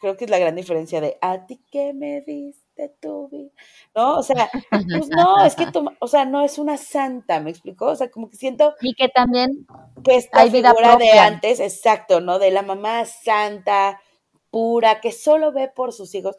creo 0.00 0.16
que 0.16 0.24
es 0.24 0.30
la 0.30 0.38
gran 0.38 0.54
diferencia 0.54 1.00
de 1.00 1.18
a 1.20 1.46
ti 1.46 1.64
que 1.70 1.92
me 1.94 2.20
diste 2.20 2.94
tu 3.00 3.28
vida. 3.28 3.50
¿No? 3.94 4.18
O 4.18 4.22
sea, 4.22 4.50
pues 4.70 5.08
no, 5.08 5.42
es 5.44 5.54
que 5.56 5.66
tu, 5.72 5.88
o 5.98 6.06
sea, 6.06 6.24
no 6.26 6.42
es 6.42 6.58
una 6.58 6.76
santa, 6.76 7.40
¿me 7.40 7.50
explicó? 7.50 7.86
O 7.86 7.96
sea, 7.96 8.10
como 8.10 8.28
que 8.28 8.36
siento 8.36 8.74
y 8.82 8.94
que 8.94 9.08
también 9.08 9.66
que 10.04 10.16
esta 10.16 10.40
hay 10.40 10.50
figura 10.50 10.96
de 10.96 11.10
antes, 11.12 11.60
exacto, 11.60 12.20
¿no? 12.20 12.38
De 12.38 12.50
la 12.50 12.62
mamá 12.62 13.04
santa, 13.06 14.00
pura, 14.50 15.00
que 15.00 15.12
solo 15.12 15.52
ve 15.52 15.68
por 15.68 15.92
sus 15.92 16.14
hijos, 16.14 16.36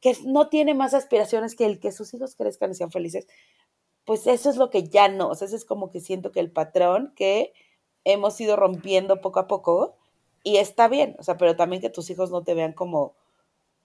que 0.00 0.16
no 0.24 0.48
tiene 0.48 0.74
más 0.74 0.94
aspiraciones 0.94 1.54
que 1.54 1.66
el 1.66 1.80
que 1.80 1.92
sus 1.92 2.12
hijos 2.14 2.34
crezcan 2.34 2.70
y 2.70 2.74
sean 2.74 2.90
felices 2.90 3.26
pues 4.04 4.26
eso 4.26 4.50
es 4.50 4.56
lo 4.56 4.70
que 4.70 4.84
ya 4.84 5.08
no, 5.08 5.28
o 5.28 5.34
sea, 5.34 5.46
eso 5.46 5.56
es 5.56 5.64
como 5.64 5.90
que 5.90 6.00
siento 6.00 6.32
que 6.32 6.40
el 6.40 6.50
patrón 6.50 7.12
que 7.16 7.52
hemos 8.04 8.40
ido 8.40 8.56
rompiendo 8.56 9.20
poco 9.20 9.40
a 9.40 9.46
poco 9.46 9.96
y 10.42 10.58
está 10.58 10.88
bien, 10.88 11.16
o 11.18 11.22
sea, 11.22 11.38
pero 11.38 11.56
también 11.56 11.80
que 11.80 11.90
tus 11.90 12.10
hijos 12.10 12.30
no 12.30 12.42
te 12.42 12.54
vean 12.54 12.72
como 12.72 13.14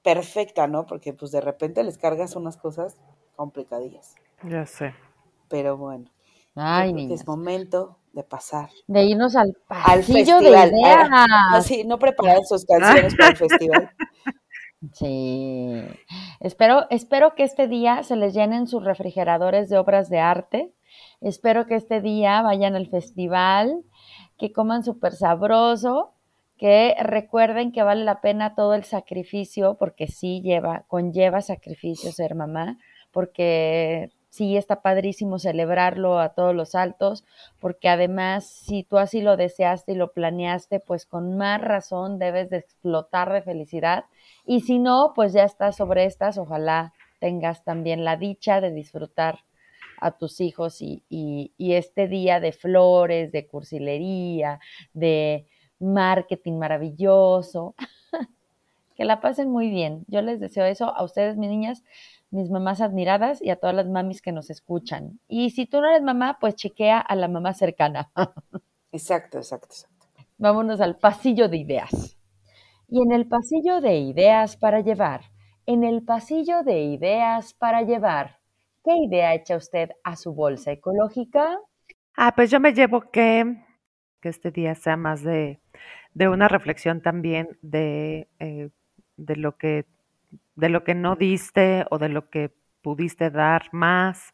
perfecta, 0.04 0.68
¿no? 0.68 0.86
Porque 0.86 1.14
pues 1.14 1.32
de 1.32 1.42
repente 1.42 1.84
les 1.84 1.98
cargas 1.98 2.36
unas 2.36 2.58
cosas 2.58 2.98
complicadillas. 3.36 4.16
Ya 4.44 4.66
sé. 4.66 4.94
Pero 5.48 5.78
bueno. 5.78 6.06
Ay, 6.56 7.08
es 7.12 7.26
momento 7.26 7.98
de 8.12 8.24
pasar. 8.24 8.70
De 8.88 9.04
irnos 9.04 9.36
al 9.36 9.56
pasillo 9.68 9.94
al 9.94 10.04
festival. 10.04 10.72
de 10.72 10.78
ideas. 10.78 11.10
Así, 11.52 11.84
no 11.86 12.00
preparar 12.00 12.44
sus 12.44 12.66
canciones 12.66 13.16
para 13.16 13.30
el 13.30 13.38
festival. 13.38 13.92
Sí. 14.94 15.84
Espero, 16.40 16.88
espero 16.90 17.36
que 17.36 17.44
este 17.44 17.68
día 17.68 18.04
se 18.04 18.16
les 18.16 18.34
llenen 18.34 18.68
sus 18.68 18.84
refrigeradores 18.84 19.70
de 19.70 19.78
obras 19.78 20.10
de 20.10 20.20
arte. 20.20 20.74
Espero 21.22 21.66
que 21.68 21.76
este 21.76 22.02
día 22.02 22.42
vayan 22.42 22.76
al 22.76 22.88
festival, 22.88 23.84
que 24.38 24.54
coman 24.54 24.84
súper 24.84 25.14
sabroso, 25.14 26.14
que 26.58 26.96
recuerden 27.02 27.72
que 27.72 27.84
vale 27.84 28.06
la 28.06 28.22
pena 28.22 28.56
todo 28.56 28.74
el 28.74 28.86
sacrificio, 28.86 29.76
porque 29.78 30.08
sí 30.08 30.42
lleva, 30.42 30.86
conlleva 30.88 31.42
sacrificio 31.42 32.12
ser 32.12 32.36
mamá, 32.36 32.78
porque 33.12 34.12
sí 34.30 34.58
está 34.58 34.82
padrísimo 34.82 35.40
celebrarlo 35.40 36.20
a 36.20 36.30
todos 36.30 36.56
los 36.56 36.76
altos, 36.76 37.26
porque 37.60 37.90
además 37.90 38.46
si 38.48 38.84
tú 38.84 38.98
así 38.98 39.22
lo 39.22 39.38
deseaste 39.38 39.94
y 39.94 39.96
lo 39.96 40.14
planeaste, 40.14 40.80
pues 40.80 41.06
con 41.06 41.38
más 41.38 41.60
razón 41.62 42.20
debes 42.20 42.50
de 42.50 42.58
explotar 42.58 43.34
de 43.34 43.42
felicidad. 43.42 44.06
Y 44.46 44.62
si 44.62 44.80
no, 44.80 45.14
pues 45.16 45.34
ya 45.34 45.44
estás 45.44 45.76
sobre 45.76 46.06
estas, 46.06 46.38
ojalá 46.38 46.94
tengas 47.20 47.64
también 47.64 48.06
la 48.06 48.18
dicha 48.18 48.62
de 48.62 48.72
disfrutar 48.72 49.40
a 50.00 50.12
tus 50.12 50.40
hijos 50.40 50.82
y, 50.82 51.04
y, 51.10 51.52
y 51.58 51.74
este 51.74 52.08
día 52.08 52.40
de 52.40 52.54
flores, 52.54 53.32
de 53.32 53.48
cursilería, 53.48 54.60
de 54.94 55.46
marketing 55.80 56.54
maravilloso. 56.54 57.76
que 58.96 59.06
la 59.06 59.22
pasen 59.22 59.50
muy 59.50 59.70
bien. 59.70 60.04
Yo 60.08 60.22
les 60.22 60.40
deseo 60.40 60.66
eso 60.66 60.94
a 60.94 61.04
ustedes, 61.04 61.38
mis 61.38 61.50
niñas 61.50 61.84
mis 62.32 62.50
mamás 62.50 62.82
admiradas 62.82 63.42
y 63.42 63.50
a 63.50 63.56
todas 63.56 63.76
las 63.76 63.88
mamis 63.88 64.22
que 64.22 64.32
nos 64.32 64.50
escuchan. 64.50 65.20
Y 65.28 65.50
si 65.52 65.66
tú 65.66 65.82
no 65.82 65.88
eres 65.88 66.02
mamá, 66.02 66.38
pues 66.40 66.56
chequea 66.56 67.00
a 67.00 67.16
la 67.16 67.28
mamá 67.28 67.54
cercana. 67.54 68.12
exacto, 68.92 69.38
exacto, 69.38 69.68
exacto. 69.72 70.08
Vámonos 70.38 70.80
al 70.82 70.98
pasillo 70.98 71.50
de 71.50 71.58
ideas. 71.58 72.18
Y 72.88 73.02
en 73.02 73.12
el 73.12 73.28
pasillo 73.28 73.82
de 73.82 73.98
ideas 73.98 74.58
para 74.58 74.82
llevar, 74.82 75.22
en 75.66 75.84
el 75.84 76.04
pasillo 76.04 76.64
de 76.64 76.82
ideas 76.82 77.54
para 77.54 77.84
llevar, 77.84 78.40
¿qué 78.84 78.92
idea 79.06 79.36
echa 79.36 79.56
usted 79.58 79.92
a 80.04 80.16
su 80.16 80.34
bolsa 80.34 80.72
ecológica? 80.72 81.60
Ah, 82.16 82.34
pues 82.36 82.50
yo 82.50 82.60
me 82.60 82.74
llevo 82.74 83.12
que, 83.12 83.64
que 84.22 84.30
este 84.30 84.50
día 84.50 84.74
sea 84.74 84.98
más 84.98 85.22
de, 85.24 85.62
de 86.14 86.30
una 86.30 86.48
reflexión 86.48 87.02
también 87.02 87.58
de, 87.62 88.28
eh, 88.40 88.70
de 89.18 89.36
lo 89.36 89.58
que 89.58 89.86
de 90.60 90.70
lo 90.70 90.84
que 90.84 90.96
no 90.96 91.16
diste 91.16 91.86
o 91.90 91.98
de 91.98 92.10
lo 92.10 92.30
que 92.30 92.54
pudiste 92.82 93.30
dar 93.32 93.70
más, 93.72 94.34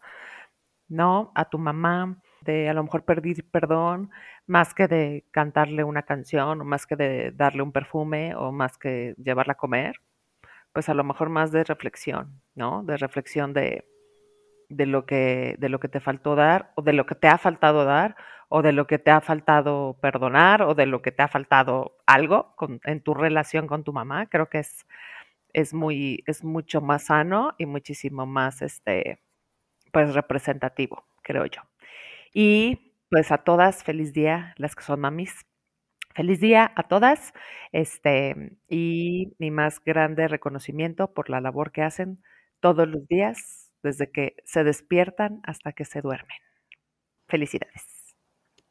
¿no? 0.87 1.31
A 1.35 1.45
tu 1.49 1.57
mamá, 1.57 2.17
de 2.41 2.69
a 2.69 2.73
lo 2.73 2.83
mejor 2.83 3.05
pedir 3.05 3.49
perdón, 3.49 4.11
más 4.47 4.73
que 4.73 4.87
de 4.87 5.25
cantarle 5.31 5.83
una 5.83 6.03
canción, 6.03 6.65
más 6.67 6.85
que 6.87 6.95
de 6.95 7.31
darle 7.31 7.63
un 7.63 7.71
perfume, 7.71 8.35
o 8.35 8.51
más 8.51 8.77
que 8.77 9.15
llevarla 9.17 9.53
a 9.53 9.57
comer, 9.57 9.95
pues 10.73 10.89
a 10.89 10.93
lo 10.93 11.03
mejor 11.03 11.29
más 11.29 11.51
de 11.51 11.63
reflexión, 11.63 12.41
¿no? 12.55 12.83
De 12.83 12.97
reflexión 12.97 13.53
de, 13.53 13.87
de 14.69 14.85
lo 14.85 15.05
que, 15.05 15.55
de 15.59 15.69
lo 15.69 15.79
que 15.79 15.89
te 15.89 15.99
faltó 15.99 16.35
dar, 16.35 16.71
o 16.75 16.81
de 16.81 16.93
lo 16.93 17.05
que 17.05 17.15
te 17.15 17.27
ha 17.27 17.37
faltado 17.37 17.85
dar, 17.85 18.15
o 18.49 18.61
de 18.61 18.73
lo 18.73 18.87
que 18.87 18.99
te 18.99 19.11
ha 19.11 19.21
faltado 19.21 19.97
perdonar, 20.01 20.61
o 20.63 20.75
de 20.75 20.85
lo 20.85 21.01
que 21.01 21.11
te 21.11 21.23
ha 21.23 21.27
faltado 21.27 21.97
algo 22.05 22.55
en 22.83 23.01
tu 23.01 23.13
relación 23.13 23.67
con 23.67 23.83
tu 23.83 23.93
mamá. 23.93 24.27
Creo 24.27 24.49
que 24.49 24.59
es 24.59 24.85
es 25.55 25.73
muy, 25.73 26.23
es 26.27 26.43
mucho 26.43 26.81
más 26.81 27.05
sano 27.05 27.55
y 27.57 27.65
muchísimo 27.67 28.25
más, 28.27 28.61
este, 28.61 29.21
pues 29.93 30.13
representativo, 30.15 31.05
creo 31.23 31.45
yo. 31.47 31.61
Y 32.33 32.93
pues 33.09 33.31
a 33.31 33.39
todas, 33.39 33.83
feliz 33.83 34.13
día, 34.13 34.55
las 34.57 34.75
que 34.75 34.83
son 34.83 35.01
mamis. 35.01 35.45
Feliz 36.15 36.39
día 36.41 36.71
a 36.75 36.83
todas, 36.83 37.33
este, 37.73 38.57
y 38.69 39.33
mi 39.39 39.51
más 39.51 39.81
grande 39.83 40.27
reconocimiento 40.29 41.13
por 41.13 41.29
la 41.29 41.41
labor 41.41 41.71
que 41.73 41.83
hacen 41.83 42.23
todos 42.61 42.87
los 42.87 43.07
días, 43.07 43.71
desde 43.83 44.11
que 44.11 44.37
se 44.45 44.63
despiertan 44.63 45.41
hasta 45.43 45.73
que 45.73 45.85
se 45.85 46.01
duermen. 46.01 46.37
Felicidades. 47.27 47.94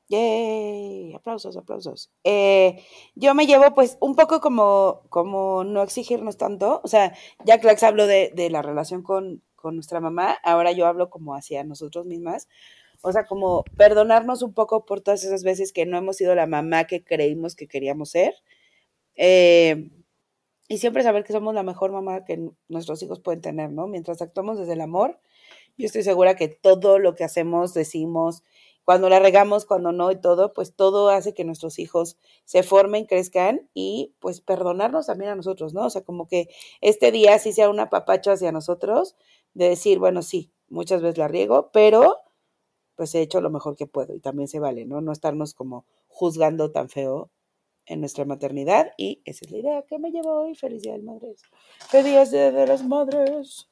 Yay, 0.08 1.14
aplausos, 1.14 1.56
aplausos. 1.56 2.10
Eh, 2.24 2.84
yo 3.14 3.34
me 3.34 3.46
llevo 3.46 3.74
pues 3.74 3.96
un 4.00 4.14
poco 4.14 4.40
como, 4.40 5.02
como 5.08 5.64
no 5.64 5.82
exigirnos 5.82 6.36
tanto, 6.36 6.82
o 6.84 6.88
sea, 6.88 7.14
ya 7.46 7.58
Clax 7.58 7.82
habló 7.82 8.06
de, 8.06 8.30
de 8.34 8.50
la 8.50 8.60
relación 8.60 9.02
con, 9.02 9.42
con, 9.54 9.76
nuestra 9.76 10.00
mamá, 10.00 10.36
ahora 10.44 10.72
yo 10.72 10.86
hablo 10.86 11.08
como 11.08 11.34
hacia 11.34 11.64
nosotros 11.64 12.04
mismas, 12.04 12.48
o 13.00 13.12
sea, 13.12 13.24
como 13.26 13.64
perdonarnos 13.78 14.42
un 14.42 14.52
poco 14.52 14.84
por 14.84 15.00
todas 15.00 15.24
esas 15.24 15.42
veces 15.42 15.72
que 15.72 15.86
no 15.86 15.96
hemos 15.96 16.16
sido 16.16 16.34
la 16.34 16.46
mamá 16.46 16.84
que 16.84 17.02
creímos 17.02 17.56
que 17.56 17.66
queríamos 17.66 18.10
ser, 18.10 18.34
eh, 19.16 19.90
y 20.68 20.78
siempre 20.78 21.02
saber 21.02 21.24
que 21.24 21.32
somos 21.32 21.54
la 21.54 21.62
mejor 21.62 21.92
mamá 21.92 22.24
que 22.24 22.50
nuestros 22.68 23.02
hijos 23.02 23.20
pueden 23.20 23.40
tener, 23.40 23.70
¿no? 23.70 23.86
Mientras 23.86 24.22
actuamos 24.22 24.58
desde 24.58 24.72
el 24.74 24.80
amor, 24.80 25.20
yo 25.76 25.86
estoy 25.86 26.02
segura 26.02 26.36
que 26.36 26.48
todo 26.48 26.98
lo 26.98 27.14
que 27.14 27.24
hacemos, 27.24 27.74
decimos, 27.74 28.42
cuando 28.84 29.08
la 29.08 29.18
regamos, 29.18 29.64
cuando 29.64 29.92
no 29.92 30.10
y 30.10 30.20
todo, 30.20 30.52
pues 30.52 30.74
todo 30.74 31.08
hace 31.08 31.34
que 31.34 31.44
nuestros 31.44 31.78
hijos 31.78 32.18
se 32.44 32.62
formen, 32.62 33.06
crezcan 33.06 33.68
y 33.72 34.14
pues 34.20 34.40
perdonarnos 34.40 35.06
también 35.06 35.30
a 35.30 35.36
nosotros, 35.36 35.72
¿no? 35.72 35.86
O 35.86 35.90
sea, 35.90 36.02
como 36.02 36.28
que 36.28 36.48
este 36.80 37.10
día 37.10 37.38
sí 37.38 37.52
sea 37.52 37.70
un 37.70 37.80
apapacho 37.80 38.30
hacia 38.30 38.52
nosotros, 38.52 39.16
de 39.54 39.70
decir, 39.70 39.98
bueno, 39.98 40.22
sí, 40.22 40.50
muchas 40.68 41.00
veces 41.00 41.18
la 41.18 41.28
riego, 41.28 41.70
pero 41.72 42.18
pues 42.96 43.14
he 43.14 43.22
hecho 43.22 43.40
lo 43.40 43.50
mejor 43.50 43.76
que 43.76 43.86
puedo 43.86 44.14
y 44.14 44.20
también 44.20 44.48
se 44.48 44.60
vale, 44.60 44.84
¿no? 44.84 45.00
No 45.00 45.12
estarnos 45.12 45.54
como 45.54 45.86
juzgando 46.08 46.70
tan 46.70 46.88
feo 46.88 47.30
en 47.86 48.00
nuestra 48.00 48.24
maternidad 48.24 48.92
y 48.96 49.22
esa 49.24 49.44
es 49.44 49.50
la 49.50 49.58
idea 49.58 49.82
que 49.82 49.98
me 49.98 50.10
llevo 50.10 50.42
hoy. 50.42 50.54
Felicidades, 50.54 51.02
madres. 51.02 51.42
Feliz 51.88 52.30
Día 52.30 52.50
de 52.52 52.66
las 52.66 52.84
Madres. 52.84 53.68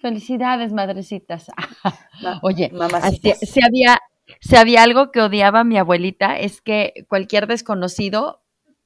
Felicidades, 0.00 0.72
madrecitas. 0.72 1.46
Oye, 2.42 2.72
si 3.40 3.60
había 3.62 4.00
si 4.40 4.56
había 4.56 4.82
algo 4.82 5.10
que 5.10 5.20
odiaba 5.20 5.64
mi 5.64 5.78
abuelita 5.78 6.38
es 6.38 6.60
que 6.60 7.06
cualquier 7.08 7.46
desconocido 7.46 8.42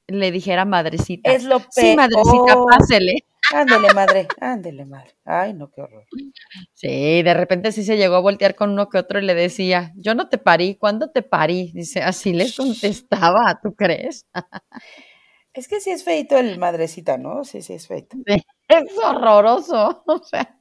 le 0.07 0.31
dijera 0.31 0.65
madrecita. 0.65 1.31
Es 1.31 1.43
lo 1.43 1.59
peor. 1.59 1.71
Sí, 1.71 1.95
madrecita, 1.95 2.57
pásele. 2.69 3.25
Ándele, 3.53 3.93
madre, 3.93 4.27
ándele, 4.41 4.85
madre. 4.85 5.15
Ay, 5.23 5.53
no, 5.53 5.69
qué 5.71 5.81
horror. 5.81 6.05
Sí, 6.73 7.21
de 7.21 7.33
repente 7.33 7.71
sí 7.71 7.83
se 7.83 7.97
llegó 7.97 8.15
a 8.15 8.21
voltear 8.21 8.55
con 8.55 8.71
uno 8.71 8.89
que 8.89 8.97
otro 8.97 9.19
y 9.19 9.23
le 9.23 9.35
decía, 9.35 9.93
yo 9.95 10.15
no 10.15 10.29
te 10.29 10.37
parí, 10.37 10.75
¿cuándo 10.75 11.11
te 11.11 11.21
parí? 11.21 11.71
Dice, 11.73 12.01
así 12.01 12.33
le 12.33 12.51
contestaba, 12.51 13.59
¿tú 13.61 13.75
crees? 13.75 14.27
Es 15.53 15.69
que 15.69 15.79
sí 15.79 15.89
es 15.89 16.03
feito 16.03 16.37
el 16.37 16.59
madrecita, 16.59 17.17
¿no? 17.17 17.45
Sí, 17.45 17.61
sí 17.61 17.75
es 17.75 17.87
feito. 17.87 18.17
es 18.25 18.43
horroroso, 19.01 20.03
o 20.07 20.17
sea. 20.21 20.59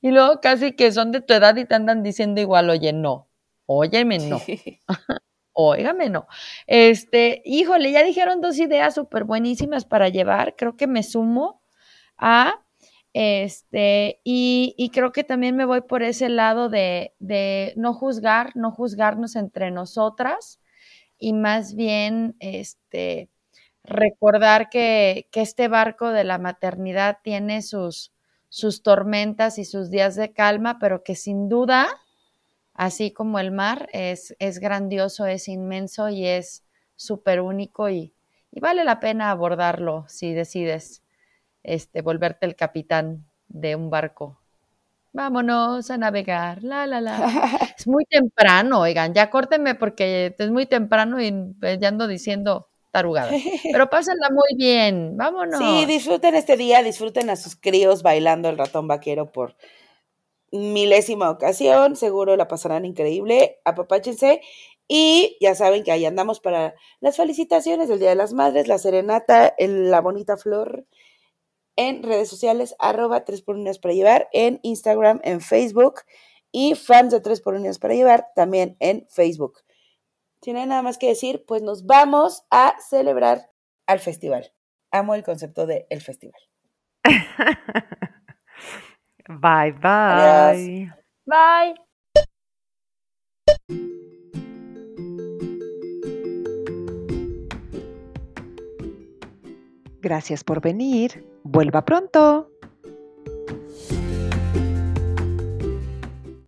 Y 0.00 0.10
luego 0.10 0.40
casi 0.40 0.74
que 0.74 0.90
son 0.90 1.12
de 1.12 1.20
tu 1.20 1.34
edad 1.34 1.54
y 1.56 1.66
te 1.66 1.74
andan 1.74 2.02
diciendo 2.02 2.40
igual, 2.40 2.70
oye, 2.70 2.94
no, 2.94 3.28
óyeme, 3.78 4.18
no. 4.18 4.40
Óigame, 5.54 6.08
no. 6.08 6.26
Este, 6.66 7.42
híjole, 7.44 7.92
ya 7.92 8.02
dijeron 8.02 8.40
dos 8.40 8.58
ideas 8.58 8.94
súper 8.94 9.24
buenísimas 9.24 9.84
para 9.84 10.08
llevar. 10.08 10.56
Creo 10.56 10.76
que 10.76 10.86
me 10.86 11.02
sumo 11.02 11.62
a 12.16 12.62
este, 13.14 14.20
y, 14.24 14.74
y, 14.78 14.88
creo 14.88 15.12
que 15.12 15.22
también 15.22 15.54
me 15.54 15.66
voy 15.66 15.82
por 15.82 16.02
ese 16.02 16.30
lado 16.30 16.70
de, 16.70 17.14
de, 17.18 17.74
no 17.76 17.92
juzgar, 17.92 18.56
no 18.56 18.70
juzgarnos 18.70 19.36
entre 19.36 19.70
nosotras 19.70 20.60
y 21.18 21.34
más 21.34 21.74
bien 21.74 22.36
este, 22.40 23.28
recordar 23.84 24.70
que, 24.70 25.28
que 25.30 25.42
este 25.42 25.68
barco 25.68 26.10
de 26.10 26.24
la 26.24 26.38
maternidad 26.38 27.18
tiene 27.22 27.60
sus, 27.60 28.14
sus 28.48 28.82
tormentas 28.82 29.58
y 29.58 29.66
sus 29.66 29.90
días 29.90 30.16
de 30.16 30.32
calma, 30.32 30.78
pero 30.78 31.02
que 31.02 31.14
sin 31.14 31.50
duda 31.50 31.88
así 32.82 33.12
como 33.12 33.38
el 33.38 33.52
mar, 33.52 33.88
es, 33.92 34.34
es 34.40 34.58
grandioso, 34.58 35.26
es 35.26 35.46
inmenso 35.46 36.08
y 36.08 36.26
es 36.26 36.64
súper 36.96 37.40
único 37.40 37.88
y, 37.88 38.12
y, 38.50 38.60
vale 38.60 38.82
la 38.82 38.98
pena 38.98 39.30
abordarlo 39.30 40.04
si 40.08 40.32
decides 40.32 41.02
este, 41.62 42.02
volverte 42.02 42.44
el 42.44 42.56
capitán 42.56 43.24
de 43.46 43.76
un 43.76 43.88
barco. 43.88 44.40
Vámonos 45.12 45.90
a 45.92 45.96
navegar, 45.96 46.64
la, 46.64 46.86
la, 46.86 47.00
la. 47.00 47.18
Es 47.78 47.86
muy 47.86 48.04
temprano, 48.04 48.80
oigan, 48.80 49.14
ya 49.14 49.30
córtenme 49.30 49.76
porque 49.76 50.34
es 50.36 50.50
muy 50.50 50.66
temprano 50.66 51.20
y 51.20 51.32
ya 51.78 51.88
ando 51.88 52.08
diciendo 52.08 52.68
tarugadas. 52.90 53.40
Pero 53.70 53.90
pásenla 53.90 54.28
muy 54.30 54.56
bien, 54.56 55.16
vámonos. 55.16 55.58
Sí, 55.58 55.86
disfruten 55.86 56.34
este 56.34 56.56
día, 56.56 56.82
disfruten 56.82 57.30
a 57.30 57.36
sus 57.36 57.54
críos 57.54 58.02
bailando 58.02 58.48
el 58.48 58.58
ratón 58.58 58.88
vaquero 58.88 59.30
por 59.30 59.54
milésima 60.52 61.30
ocasión, 61.30 61.96
seguro 61.96 62.36
la 62.36 62.46
pasarán 62.46 62.84
increíble, 62.84 63.60
apapáchense 63.64 64.42
y 64.86 65.38
ya 65.40 65.54
saben 65.54 65.84
que 65.84 65.92
ahí 65.92 66.04
andamos 66.04 66.40
para 66.40 66.74
las 67.00 67.16
felicitaciones 67.16 67.88
del 67.88 67.98
Día 67.98 68.10
de 68.10 68.16
las 68.16 68.34
Madres, 68.34 68.68
la 68.68 68.78
serenata, 68.78 69.54
la 69.58 70.00
bonita 70.00 70.36
flor 70.36 70.86
en 71.76 72.02
redes 72.02 72.28
sociales, 72.28 72.76
arroba 72.78 73.24
3 73.24 73.40
por 73.42 73.56
unidas 73.56 73.78
para 73.78 73.94
llevar, 73.94 74.28
en 74.32 74.60
Instagram, 74.62 75.20
en 75.24 75.40
Facebook 75.40 76.02
y 76.50 76.74
fans 76.74 77.12
de 77.12 77.20
3 77.20 77.40
por 77.40 77.54
unidas 77.54 77.78
para 77.78 77.94
llevar 77.94 78.28
también 78.34 78.76
en 78.80 79.06
Facebook. 79.08 79.60
Si 80.42 80.52
no 80.52 80.60
hay 80.60 80.66
nada 80.66 80.82
más 80.82 80.98
que 80.98 81.08
decir, 81.08 81.44
pues 81.46 81.62
nos 81.62 81.86
vamos 81.86 82.44
a 82.50 82.74
celebrar 82.90 83.50
al 83.86 84.00
festival. 84.00 84.52
Amo 84.90 85.14
el 85.14 85.24
concepto 85.24 85.66
de 85.66 85.86
el 85.88 86.02
festival. 86.02 86.40
Bye, 89.28 89.72
bye. 89.72 90.92
Bye. 91.26 91.74
Gracias 100.00 100.42
por 100.42 100.60
venir. 100.60 101.24
Vuelva 101.44 101.84
pronto. 101.84 102.51